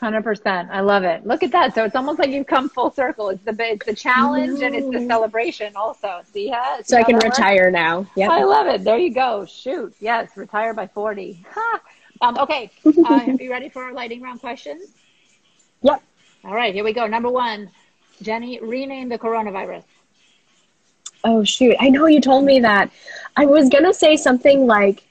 Hundred 0.01 0.23
percent. 0.23 0.69
I 0.71 0.81
love 0.81 1.03
it. 1.03 1.27
Look 1.27 1.43
at 1.43 1.51
that. 1.51 1.75
So 1.75 1.85
it's 1.85 1.97
almost 1.97 2.21
like 2.21 2.31
you've 2.31 2.47
come 2.47 2.69
full 2.69 2.93
circle. 2.93 3.31
It's 3.31 3.43
the 3.43 3.57
it's 3.59 3.85
the 3.85 3.95
challenge 3.95 4.63
and 4.63 4.73
it's 4.73 4.89
the 4.89 5.05
celebration 5.09 5.75
also. 5.75 6.21
See 6.33 6.49
how? 6.49 6.77
See 6.77 6.85
so 6.85 6.99
I 6.99 7.03
can 7.03 7.17
retire 7.17 7.65
works? 7.65 7.73
now. 7.73 8.07
Yeah. 8.15 8.31
I 8.31 8.45
love 8.45 8.69
it. 8.69 8.85
There 8.85 8.97
you 8.97 9.13
go. 9.13 9.45
Shoot. 9.45 9.93
Yes. 9.99 10.37
Retire 10.37 10.73
by 10.73 10.87
forty. 10.87 11.45
um, 12.21 12.39
okay. 12.39 12.71
Uh, 12.87 12.93
are 13.09 13.25
you 13.25 13.51
ready 13.51 13.69
for 13.69 13.83
our 13.83 13.93
lightning 13.93 14.23
round 14.23 14.39
questions? 14.39 14.85
Yep. 15.83 16.01
All 16.45 16.55
right. 16.55 16.73
Here 16.73 16.85
we 16.85 16.93
go. 16.93 17.09
Number 17.09 17.31
one, 17.31 17.69
Jenny, 18.23 18.61
rename 18.61 19.09
the 19.09 19.19
coronavirus. 19.19 19.83
Oh 21.25 21.43
shoot! 21.43 21.75
I 21.81 21.89
know 21.89 22.07
you 22.07 22.21
told 22.21 22.45
me 22.45 22.61
that. 22.61 22.93
I 23.37 23.47
was 23.47 23.69
gonna 23.69 23.93
say 23.93 24.17
something 24.17 24.69
like 24.69 25.03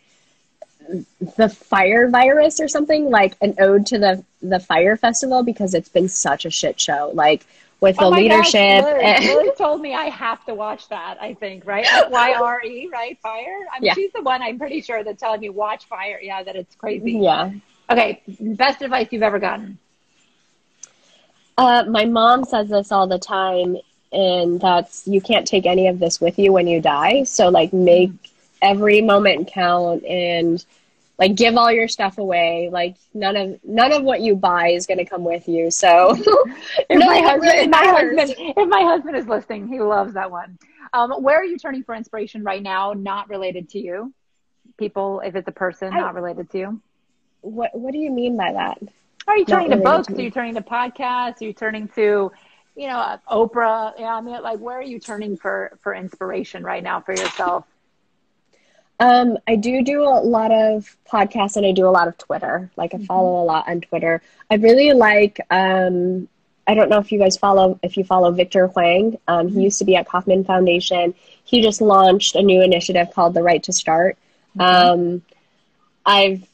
the 1.36 1.50
fire 1.50 2.10
virus 2.10 2.62
or 2.62 2.70
something 2.70 3.10
like 3.10 3.36
an 3.42 3.54
ode 3.60 3.86
to 3.88 4.00
the 4.00 4.24
the 4.42 4.60
Fyre 4.60 4.98
festival 4.98 5.44
because 5.44 5.74
it's 5.74 5.90
been 5.90 6.08
such 6.08 6.46
a 6.46 6.50
shit 6.50 6.80
show 6.80 7.12
like 7.14 7.46
with 7.80 7.96
oh 8.00 8.10
the 8.10 8.18
leadership 8.18 8.84
gosh, 8.84 9.24
Liz 9.24 9.52
told 9.58 9.82
me 9.82 9.94
i 9.94 10.06
have 10.06 10.44
to 10.46 10.54
watch 10.54 10.88
that 10.90 11.18
i 11.22 11.34
think 11.34 11.66
right? 11.66 11.86
Y-r-e 12.10 12.90
right? 12.92 13.18
Fire? 13.20 13.66
I 13.74 13.80
mean 13.80 13.88
yeah. 13.88 13.94
she's 13.94 14.12
the 14.14 14.22
one 14.22 14.42
i'm 14.42 14.58
pretty 14.58 14.82
sure 14.82 15.04
that's 15.04 15.20
telling 15.20 15.42
me 15.42 15.50
watch 15.50 15.86
fire. 15.86 16.20
Yeah 16.22 16.44
that 16.44 16.56
it's 16.56 16.76
crazy. 16.76 17.14
Yeah. 17.14 17.52
Okay 17.90 18.22
best 18.40 18.82
advice 18.82 19.08
you've 19.12 19.24
ever 19.24 19.40
gotten? 19.40 19.78
Uh, 21.58 21.84
my 21.90 22.06
mom 22.06 22.46
says 22.46 22.70
this 22.70 22.92
all 22.92 23.08
the 23.08 23.18
time 23.18 23.78
and 24.12 24.62
that's 24.62 25.08
you 25.08 25.22
can't 25.22 25.48
take 25.48 25.66
any 25.66 25.88
of 25.88 26.00
this 26.00 26.22
with 26.22 26.40
you 26.40 26.54
when 26.54 26.68
you 26.68 26.82
die. 26.82 27.24
So 27.24 27.50
like 27.50 27.74
make 27.74 28.12
mm. 28.12 28.30
every 28.62 29.02
moment 29.02 29.48
count 29.48 30.06
and 30.06 30.64
like 31.20 31.36
give 31.36 31.56
all 31.56 31.72
your 31.72 31.88
stuff 31.88 32.18
away. 32.18 32.70
Like 32.72 32.96
none 33.14 33.36
of 33.36 33.60
none 33.64 33.92
of 33.92 34.04
what 34.04 34.22
you 34.22 34.36
buy 34.36 34.70
is 34.70 34.86
going 34.86 35.00
to 35.00 35.06
come 35.06 35.24
with 35.24 35.48
you 35.48 35.72
so. 35.72 36.16
If, 36.90 37.00
my 37.00 37.20
husband, 37.20 37.42
really 37.42 37.58
if 37.64 37.70
my 37.70 37.86
husband 37.86 38.36
if 38.38 38.70
my 38.70 38.82
husband 38.82 39.18
is 39.18 39.28
listening 39.28 39.68
he 39.68 39.80
loves 39.80 40.14
that 40.14 40.30
one. 40.30 40.58
Um, 40.94 41.12
where 41.22 41.38
are 41.38 41.46
you 41.46 41.58
turning 41.58 41.84
for 41.84 41.96
inspiration 41.96 42.44
right 42.44 42.62
now 42.62 42.94
not 42.94 43.30
related 43.30 43.70
to 43.70 43.80
you? 43.80 44.14
People 44.78 45.22
if 45.22 45.36
it's 45.36 45.48
a 45.48 45.52
person 45.52 45.94
I, 45.94 46.00
not 46.00 46.14
related 46.14 46.50
to 46.52 46.58
you? 46.58 46.82
What 47.42 47.72
what 47.74 47.92
do 47.94 47.98
you 47.98 48.12
mean 48.12 48.38
by 48.38 48.54
that? 48.54 48.80
Are 49.28 49.38
you 49.38 49.46
turning 49.46 49.72
to 49.72 49.78
books? 49.78 50.08
to 50.08 50.16
are 50.16 50.22
you 50.22 50.32
turning 50.32 50.56
to 50.56 50.62
podcasts? 50.62 51.42
Are 51.42 51.46
you 51.46 51.54
turning 51.54 51.88
to 51.90 52.32
you 52.76 52.88
know 52.88 53.20
oprah? 53.30 53.94
Yeah 53.98 54.16
i 54.16 54.22
mean? 54.22 54.42
Like 54.42 54.60
where 54.60 54.78
are 54.78 54.84
you 54.84 55.00
turning 55.00 55.36
for 55.36 55.78
for 55.82 55.94
inspiration 55.96 56.64
right 56.64 56.84
now 56.84 57.02
for 57.02 57.12
yourself 57.14 57.66
um, 59.00 59.38
I 59.48 59.56
do 59.56 59.84
do 59.84 60.04
a 60.04 60.22
lot 60.22 60.52
of 60.52 60.96
podcasts 61.12 61.56
and 61.56 61.66
I 61.66 61.72
do 61.72 61.88
a 61.88 61.92
lot 61.92 62.08
of 62.08 62.18
Twitter. 62.18 62.70
Like 62.76 62.94
I 62.94 62.98
follow 63.00 63.36
mm-hmm. 63.36 63.50
a 63.50 63.54
lot 63.54 63.70
on 63.70 63.82
Twitter. 63.82 64.22
I 64.50 64.56
really 64.56 64.94
like. 64.94 65.40
Um, 65.52 66.28
I 66.70 66.74
don't 66.74 66.90
know 66.90 66.98
if 66.98 67.12
you 67.12 67.20
guys 67.20 67.38
follow 67.38 67.80
if 67.84 67.96
you 67.96 68.04
follow 68.04 68.32
Victor 68.32 68.68
Hwang. 68.68 69.18
Um, 69.28 69.48
mm-hmm. 69.48 69.58
He 69.58 69.64
used 69.64 69.80
to 69.80 69.86
be 69.86 69.96
at 69.96 70.08
Kauffman 70.08 70.44
Foundation. 70.44 71.14
He 71.44 71.62
just 71.62 71.80
launched 71.80 72.36
a 72.36 72.42
new 72.42 72.62
initiative 72.62 73.12
called 73.14 73.36
the 73.36 73.44
Right 73.44 73.64
to 73.64 73.72
Start. 73.72 74.18
Mm-hmm. 74.58 74.62
Um, 74.62 75.22
I've 76.06 76.48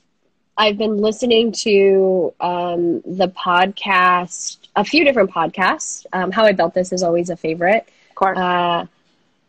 I've 0.58 0.78
been 0.78 0.98
listening 0.98 1.52
to 1.64 2.34
um, 2.40 3.02
the 3.02 3.30
podcast, 3.30 4.58
a 4.76 4.84
few 4.84 5.04
different 5.06 5.32
podcasts. 5.32 6.06
Um, 6.12 6.32
How 6.32 6.44
I 6.44 6.52
Built 6.52 6.74
This 6.74 6.92
is 6.92 7.04
always 7.04 7.30
a 7.30 7.38
favorite. 7.38 7.88
Of 8.10 8.16
course. 8.16 8.38
Uh, 8.38 8.86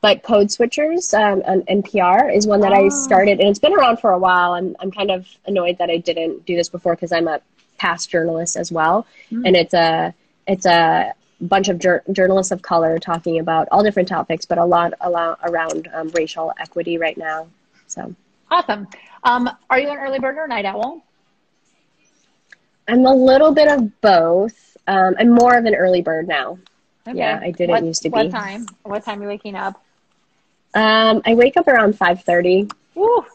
but 0.04 0.22
Code 0.22 0.48
Switchers 0.48 1.18
um, 1.18 1.42
on 1.46 1.62
NPR 1.62 2.30
is 2.36 2.46
one 2.46 2.60
that 2.60 2.72
oh. 2.72 2.84
I 2.84 2.88
started, 2.90 3.40
and 3.40 3.48
it's 3.48 3.58
been 3.58 3.72
around 3.72 4.00
for 4.00 4.10
a 4.10 4.18
while. 4.18 4.52
I'm 4.52 4.76
I'm 4.78 4.90
kind 4.90 5.10
of 5.10 5.26
annoyed 5.46 5.78
that 5.78 5.88
I 5.88 5.96
didn't 5.96 6.44
do 6.44 6.54
this 6.56 6.68
before 6.68 6.94
because 6.94 7.10
I'm 7.10 7.26
a 7.26 7.40
past 7.78 8.10
journalist 8.10 8.54
as 8.58 8.70
well, 8.70 9.06
mm. 9.32 9.46
and 9.46 9.56
it's 9.56 9.72
a 9.72 10.12
it's 10.46 10.66
a 10.66 11.14
bunch 11.40 11.70
of 11.70 11.78
jur- 11.78 12.02
journalists 12.12 12.52
of 12.52 12.60
color 12.60 12.98
talking 12.98 13.38
about 13.38 13.66
all 13.72 13.82
different 13.82 14.06
topics, 14.06 14.44
but 14.44 14.58
a 14.58 14.64
lot, 14.66 14.92
a 15.00 15.08
lot 15.08 15.38
around 15.42 15.88
um, 15.94 16.10
racial 16.10 16.52
equity 16.60 16.98
right 16.98 17.16
now. 17.16 17.48
So 17.86 18.14
awesome. 18.50 18.86
Um, 19.22 19.48
are 19.70 19.80
you 19.80 19.88
an 19.88 19.96
early 19.96 20.18
bird 20.18 20.36
or 20.36 20.46
night 20.46 20.66
owl? 20.66 21.02
I'm 22.88 23.06
a 23.06 23.14
little 23.14 23.52
bit 23.54 23.68
of 23.68 24.02
both. 24.02 24.76
Um, 24.86 25.14
I'm 25.18 25.30
more 25.30 25.56
of 25.56 25.64
an 25.64 25.74
early 25.74 26.02
bird 26.02 26.28
now. 26.28 26.58
Okay. 27.08 27.16
Yeah, 27.18 27.40
I 27.42 27.52
didn't 27.52 27.70
what, 27.70 27.84
used 27.84 28.02
to 28.02 28.10
What 28.10 28.24
be. 28.24 28.28
What 28.28 28.38
time? 28.38 28.66
What 28.82 29.02
time 29.02 29.20
are 29.20 29.22
you 29.22 29.28
waking 29.28 29.56
up? 29.56 29.80
Um, 30.74 31.22
I 31.24 31.34
wake 31.34 31.56
up 31.56 31.68
around 31.68 31.96
five 31.96 32.22
thirty. 32.22 32.68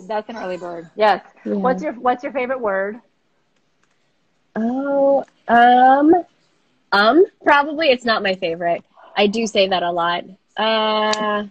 That's 0.07 0.29
an 0.29 0.37
early 0.37 0.57
bird. 0.57 0.89
Yes. 0.95 1.23
Yeah. 1.45 1.53
What's 1.55 1.83
your 1.83 1.93
What's 1.93 2.23
your 2.23 2.31
favorite 2.31 2.59
word? 2.59 2.99
Oh, 4.55 5.23
um, 5.47 6.13
um, 6.91 7.25
probably 7.43 7.89
it's 7.89 8.05
not 8.05 8.23
my 8.23 8.35
favorite. 8.35 8.83
I 9.15 9.27
do 9.27 9.45
say 9.47 9.67
that 9.67 9.83
a 9.83 9.91
lot. 9.91 10.23
Uh, 10.57 11.45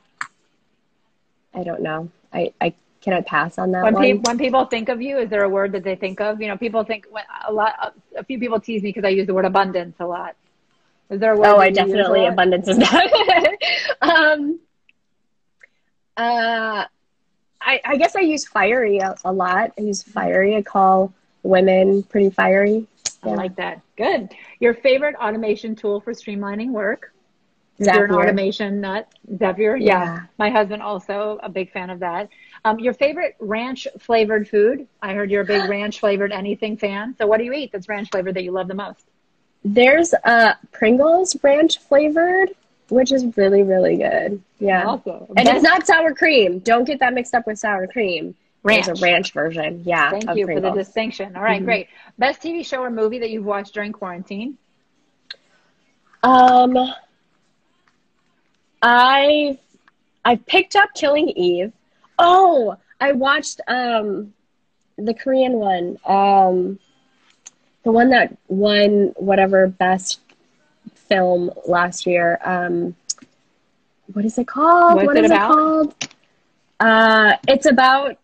I 1.55 1.64
don't 1.64 1.82
know. 1.82 2.11
I, 2.32 2.53
I 2.61 2.74
can 3.01 3.12
I 3.12 3.20
pass 3.22 3.59
on 3.59 3.70
that 3.72 3.84
When, 3.84 3.95
one? 3.95 4.03
pe- 4.03 4.12
when 4.14 4.39
people 4.39 4.64
think 4.66 4.89
of 4.89 5.01
you, 5.01 5.18
is 5.18 5.30
there 5.30 5.45
a 5.45 5.49
word 5.49 5.72
that 5.72 5.84
they 5.84 5.95
think 5.95 6.20
of? 6.20 6.41
You 6.41 6.49
know, 6.49 6.57
people 6.57 6.84
think 6.84 7.07
when, 7.11 7.24
a 7.47 7.53
lot. 7.53 7.95
A 8.16 8.24
few 8.24 8.39
people 8.39 8.61
tease 8.61 8.82
me 8.82 8.91
because 8.91 9.05
I 9.05 9.11
use 9.11 9.26
the 9.26 9.34
word 9.34 9.45
abundance 9.45 9.97
a 10.01 10.07
lot. 10.07 10.36
Is 11.11 11.20
there 11.20 11.32
a 11.32 11.36
word? 11.36 11.47
oh, 11.47 11.59
I 11.59 11.66
you 11.66 11.70
use 11.70 11.78
a 11.78 11.86
definitely 11.86 12.26
abundance 12.26 12.68
is 12.68 12.78
that. 12.78 13.57
um, 14.03 14.59
uh, 16.19 16.85
I 17.61 17.81
I 17.85 17.97
guess 17.97 18.16
I 18.16 18.21
use 18.21 18.47
fiery 18.47 18.99
a, 18.99 19.16
a 19.25 19.33
lot. 19.33 19.73
I 19.79 19.83
use 19.83 20.03
fiery. 20.03 20.57
I 20.57 20.62
call 20.62 21.12
women 21.43 22.05
pretty 22.05 22.31
fiery. 22.31 22.87
I 23.25 23.31
like 23.31 23.57
that. 23.57 23.81
Good. 23.97 24.35
Your 24.61 24.75
favorite 24.75 25.16
automation 25.16 25.77
tool 25.77 26.01
for 26.01 26.12
streamlining 26.12 26.71
work? 26.71 27.12
You're 27.79 28.05
an 28.07 28.12
automation 28.12 28.81
nut, 28.81 29.09
Zapier. 29.33 29.79
Yeah. 29.81 30.05
Yeah. 30.05 30.21
My 30.39 30.51
husband 30.51 30.83
also 30.83 31.39
a 31.43 31.49
big 31.49 31.71
fan 31.73 31.91
of 31.91 32.01
that. 32.01 32.29
Um, 32.64 32.79
your 32.81 32.95
favorite 32.95 33.37
ranch 33.41 33.87
flavored 33.99 34.49
food? 34.49 34.89
I 35.03 35.14
heard 35.14 35.31
you're 35.31 35.43
a 35.43 35.47
big 35.47 35.64
ranch 35.69 36.01
flavored 36.01 36.33
anything 36.33 36.77
fan. 36.77 37.14
So 37.19 37.27
what 37.27 37.39
do 37.39 37.45
you 37.45 37.53
eat 37.53 37.73
that's 37.73 37.89
ranch 37.89 38.11
flavored 38.11 38.35
that 38.35 38.45
you 38.45 38.53
love 38.53 38.69
the 38.69 38.75
most? 38.75 39.11
There's 39.64 40.14
uh 40.25 40.55
Pringles 40.73 41.37
ranch 41.43 41.79
flavored, 41.79 42.51
which 42.89 43.12
is 43.12 43.24
really 43.36 43.62
really 43.62 43.97
good. 43.97 44.43
Yeah. 44.59 44.84
Also, 44.84 45.26
And 45.36 45.49
it's 45.49 45.62
not 45.62 45.86
sour 45.86 46.14
cream. 46.14 46.59
Don't 46.61 46.84
get 46.84 47.01
that 47.01 47.12
mixed 47.14 47.34
up 47.34 47.47
with 47.47 47.59
sour 47.59 47.86
cream. 47.86 48.34
There's 48.64 48.89
a 48.89 48.95
ranch 48.95 49.32
version. 49.32 49.82
Yeah. 49.86 50.11
Thank 50.11 50.36
you 50.36 50.47
for 50.47 50.61
the 50.61 50.70
distinction. 50.70 51.36
All 51.36 51.43
right, 51.43 51.62
Mhm. 51.62 51.64
great. 51.64 51.89
Best 52.18 52.43
TV 52.43 52.62
show 52.62 52.82
or 52.82 52.91
movie 52.91 53.18
that 53.20 53.30
you've 53.30 53.45
watched 53.47 53.72
during 53.72 53.93
quarantine? 53.93 54.59
Um, 56.22 56.76
I 58.82 59.59
I 60.24 60.36
picked 60.36 60.76
up 60.76 60.91
Killing 60.95 61.28
Eve. 61.30 61.72
Oh, 62.18 62.76
I 63.01 63.12
watched 63.12 63.61
um 63.68 64.34
the 64.97 65.14
Korean 65.14 65.53
one. 65.55 65.99
Um, 66.05 66.78
the 67.84 67.93
one 67.93 68.11
that 68.11 68.36
won 68.49 69.12
whatever 69.16 69.66
best 69.68 70.20
film 71.09 71.50
last 71.66 72.06
year. 72.06 72.38
Um, 72.44 72.94
what 74.12 74.24
is 74.24 74.38
it 74.38 74.46
called? 74.46 74.96
What's 74.96 75.06
What 75.06 75.16
it 75.16 75.24
is 75.24 75.30
about? 75.30 75.50
it 75.50 75.54
called? 75.54 75.94
Uh, 76.80 77.32
it's 77.48 77.66
about 77.66 78.18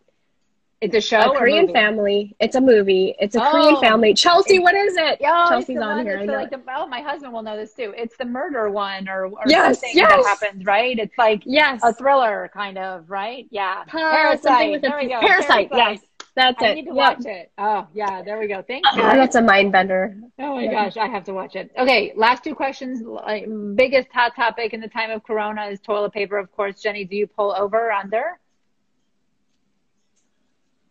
It's 0.81 0.95
a 0.95 1.01
show 1.01 1.21
a 1.21 1.29
or 1.31 1.39
Korean 1.39 1.63
movie? 1.63 1.73
family. 1.73 2.37
It's 2.41 2.57
a 2.57 2.61
movie. 2.61 3.15
It's 3.19 3.35
a 3.37 3.43
Oh. 3.45 3.51
Korean 3.51 3.77
family. 3.81 4.15
Chelsea, 4.15 4.59
what 4.59 4.75
is 4.75 4.97
it? 4.97 5.19
Yeah, 5.21 5.47
Chelsea's 5.49 5.79
on 5.81 5.97
one 5.97 6.07
here. 6.07 6.19
I 6.19 6.21
the, 6.21 6.27
know. 6.33 6.39
like 6.39 6.51
the, 6.51 6.61
oh, 6.77 6.87
my 6.87 7.01
husband 7.01 7.33
will 7.33 7.43
know 7.43 7.57
this 7.57 7.75
too. 7.75 7.95
It's 7.97 8.17
the 8.17 8.25
murder 8.27 8.71
one 8.71 9.09
or, 9.09 9.27
or 9.27 9.43
Yes, 9.47 9.81
something 9.81 9.97
that 10.03 10.17
yes. 10.19 10.27
happens, 10.27 10.65
right? 10.65 10.99
It's 10.99 11.17
like 11.19 11.43
yes. 11.47 11.81
a 11.83 11.93
thriller 11.95 12.51
kind 12.53 12.79
of, 12.79 13.09
right? 13.11 13.47
Yeah. 13.51 13.83
A 13.83 14.39
There 14.43 14.99
we 14.99 15.09
go. 15.09 15.21
Parasite. 15.21 15.69
Yes, 15.73 16.01
that's 16.37 16.61
it. 16.63 16.67
I 16.67 16.69
it. 16.71 16.75
need 16.75 16.85
to 16.87 16.95
Yep. 16.95 17.19
watch 17.19 17.27
it. 17.27 17.53
Oh, 17.59 17.87
yeah. 17.95 18.23
There 18.23 18.39
we 18.39 18.49
go. 18.49 18.63
Thank 18.63 18.87
uh-uh, 18.87 18.97
you. 18.97 19.03
Oh, 19.03 19.15
that's 19.15 19.37
a 19.37 19.43
mind 19.43 19.73
bender. 19.73 20.17
Oh 20.39 20.57
my 20.57 20.63
Yeah. 20.65 20.85
gosh, 20.85 20.97
I 20.97 21.07
have 21.07 21.25
to 21.25 21.33
watch 21.33 21.55
it. 21.57 21.71
Okay, 21.79 22.13
last 22.17 22.43
two 22.45 22.55
questions. 22.55 23.03
Like, 23.03 23.47
biggest 23.75 24.09
hot 24.13 24.35
topic 24.35 24.73
in 24.73 24.81
the 24.81 24.89
time 24.89 25.11
of 25.11 25.23
Corona 25.23 25.67
is 25.67 25.81
toilet 25.81 26.13
paper, 26.13 26.39
of 26.39 26.51
course. 26.53 26.81
Jenny, 26.83 27.05
do 27.05 27.17
you 27.17 27.27
pull 27.27 27.55
over 27.57 27.89
or 27.89 27.93
under? 27.93 28.39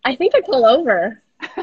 I 0.06 0.16
think 0.16 0.36
I 0.36 0.42
pull 0.42 0.66
over. 0.66 1.22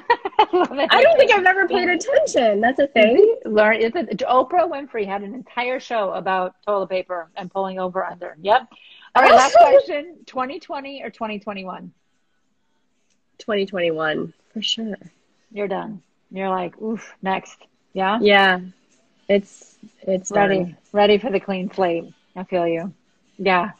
It. 0.53 0.89
I 0.91 1.03
don't 1.03 1.17
think 1.19 1.33
I've 1.33 1.45
ever 1.45 1.69
paid 1.69 1.89
attention. 1.89 2.61
That's 2.61 2.79
a 2.81 2.87
thing. 2.89 3.37
Learn. 3.45 3.77
It's 3.77 3.95
a, 3.95 4.05
Oprah 4.27 4.69
Winfrey 4.69 5.07
had 5.07 5.23
an 5.23 5.35
entire 5.35 5.79
show 5.79 6.13
about 6.13 6.55
toilet 6.67 6.89
paper 6.89 7.31
and 7.37 7.51
pulling 7.51 7.79
over 7.79 8.05
under. 8.05 8.37
Yep. 8.41 8.69
All 9.15 9.23
right, 9.23 9.35
last 9.35 9.55
question. 9.55 10.17
2020 10.27 11.03
or 11.03 11.11
2021? 11.11 11.93
2021 13.41 14.33
for 14.53 14.63
sure. 14.63 14.97
You're 15.53 15.69
done. 15.69 16.03
You're 16.31 16.49
like, 16.49 16.81
oof, 16.81 17.15
next. 17.23 17.59
Yeah? 17.93 18.19
Yeah, 18.21 18.61
it's 19.29 19.79
it's 20.03 20.31
Ready. 20.31 20.59
done. 20.59 20.77
Ready 20.93 21.19
for 21.19 21.31
the 21.31 21.41
clean 21.41 21.71
slate. 21.73 22.13
I 22.37 22.45
feel 22.45 22.67
you. 22.67 22.93
Yeah. 23.39 23.73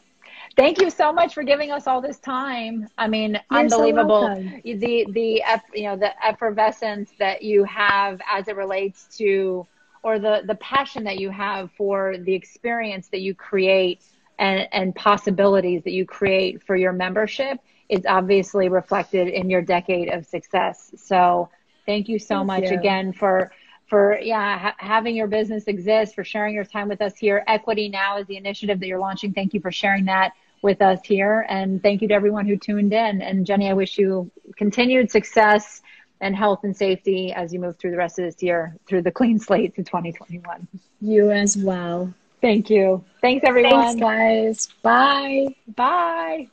Thank 0.57 0.81
you 0.81 0.89
so 0.89 1.13
much 1.13 1.33
for 1.33 1.43
giving 1.43 1.71
us 1.71 1.87
all 1.87 2.01
this 2.01 2.19
time. 2.19 2.87
I 2.97 3.07
mean, 3.07 3.39
You're 3.49 3.59
unbelievable. 3.61 4.21
welcome. 4.23 4.61
the 4.63 5.05
the 5.09 5.41
eff- 5.43 5.63
you 5.73 5.83
know 5.83 5.95
the 5.95 6.11
effervescence 6.25 7.11
that 7.19 7.41
you 7.41 7.63
have 7.63 8.19
as 8.29 8.47
it 8.47 8.55
relates 8.57 9.05
to 9.17 9.65
or 10.03 10.19
the 10.19 10.41
the 10.45 10.55
passion 10.55 11.03
that 11.05 11.19
you 11.19 11.29
have 11.29 11.71
for 11.77 12.17
the 12.17 12.33
experience 12.33 13.07
that 13.09 13.21
you 13.21 13.33
create 13.33 14.03
and 14.39 14.67
and 14.73 14.93
possibilities 14.95 15.83
that 15.83 15.91
you 15.93 16.05
create 16.05 16.61
for 16.63 16.75
your 16.75 16.91
membership 16.91 17.59
is 17.91 18.03
obviously 18.07 18.69
reflected 18.69 19.27
in 19.27 19.49
your 19.49 19.61
decade 19.61 20.09
of 20.09 20.25
success. 20.25 20.91
So, 20.97 21.49
thank 21.85 22.07
you 22.09 22.17
so 22.19 22.35
Thank 22.37 22.47
much 22.47 22.63
you. 22.71 22.77
again 22.79 23.13
for 23.13 23.51
for 23.87 24.17
yeah 24.21 24.57
ha- 24.57 24.75
having 24.77 25.15
your 25.15 25.27
business 25.27 25.65
exist 25.67 26.15
for 26.15 26.23
sharing 26.23 26.55
your 26.55 26.63
time 26.63 26.87
with 26.87 27.01
us 27.01 27.17
here 27.17 27.43
equity 27.47 27.89
now 27.89 28.17
is 28.17 28.25
the 28.27 28.37
initiative 28.37 28.79
that 28.79 28.87
you're 28.87 28.99
launching 28.99 29.33
thank 29.33 29.53
you 29.53 29.59
for 29.59 29.71
sharing 29.71 30.05
that 30.05 30.31
with 30.61 30.81
us 30.81 30.99
here 31.03 31.45
and 31.49 31.81
thank 31.83 32.01
you 32.01 32.07
to 32.07 32.13
everyone 32.13 32.45
who 32.45 32.55
tuned 32.55 32.93
in 32.93 33.21
and 33.21 33.45
jenny 33.45 33.67
i 33.69 33.73
wish 33.73 33.97
you 33.97 34.31
continued 34.55 35.11
success 35.11 35.81
and 36.21 36.35
health 36.35 36.59
and 36.63 36.77
safety 36.77 37.33
as 37.33 37.51
you 37.51 37.59
move 37.59 37.75
through 37.77 37.91
the 37.91 37.97
rest 37.97 38.17
of 38.19 38.23
this 38.23 38.41
year 38.41 38.77
through 38.87 39.01
the 39.01 39.11
clean 39.11 39.37
slate 39.39 39.75
to 39.75 39.83
2021 39.83 40.67
You 41.01 41.31
as 41.31 41.57
well. 41.57 42.13
thank 42.39 42.69
you 42.69 43.03
thanks 43.21 43.43
everyone 43.45 43.99
Thanks, 43.99 43.99
guys. 43.99 44.67
Bye. 44.83 45.47
bye 45.75 46.47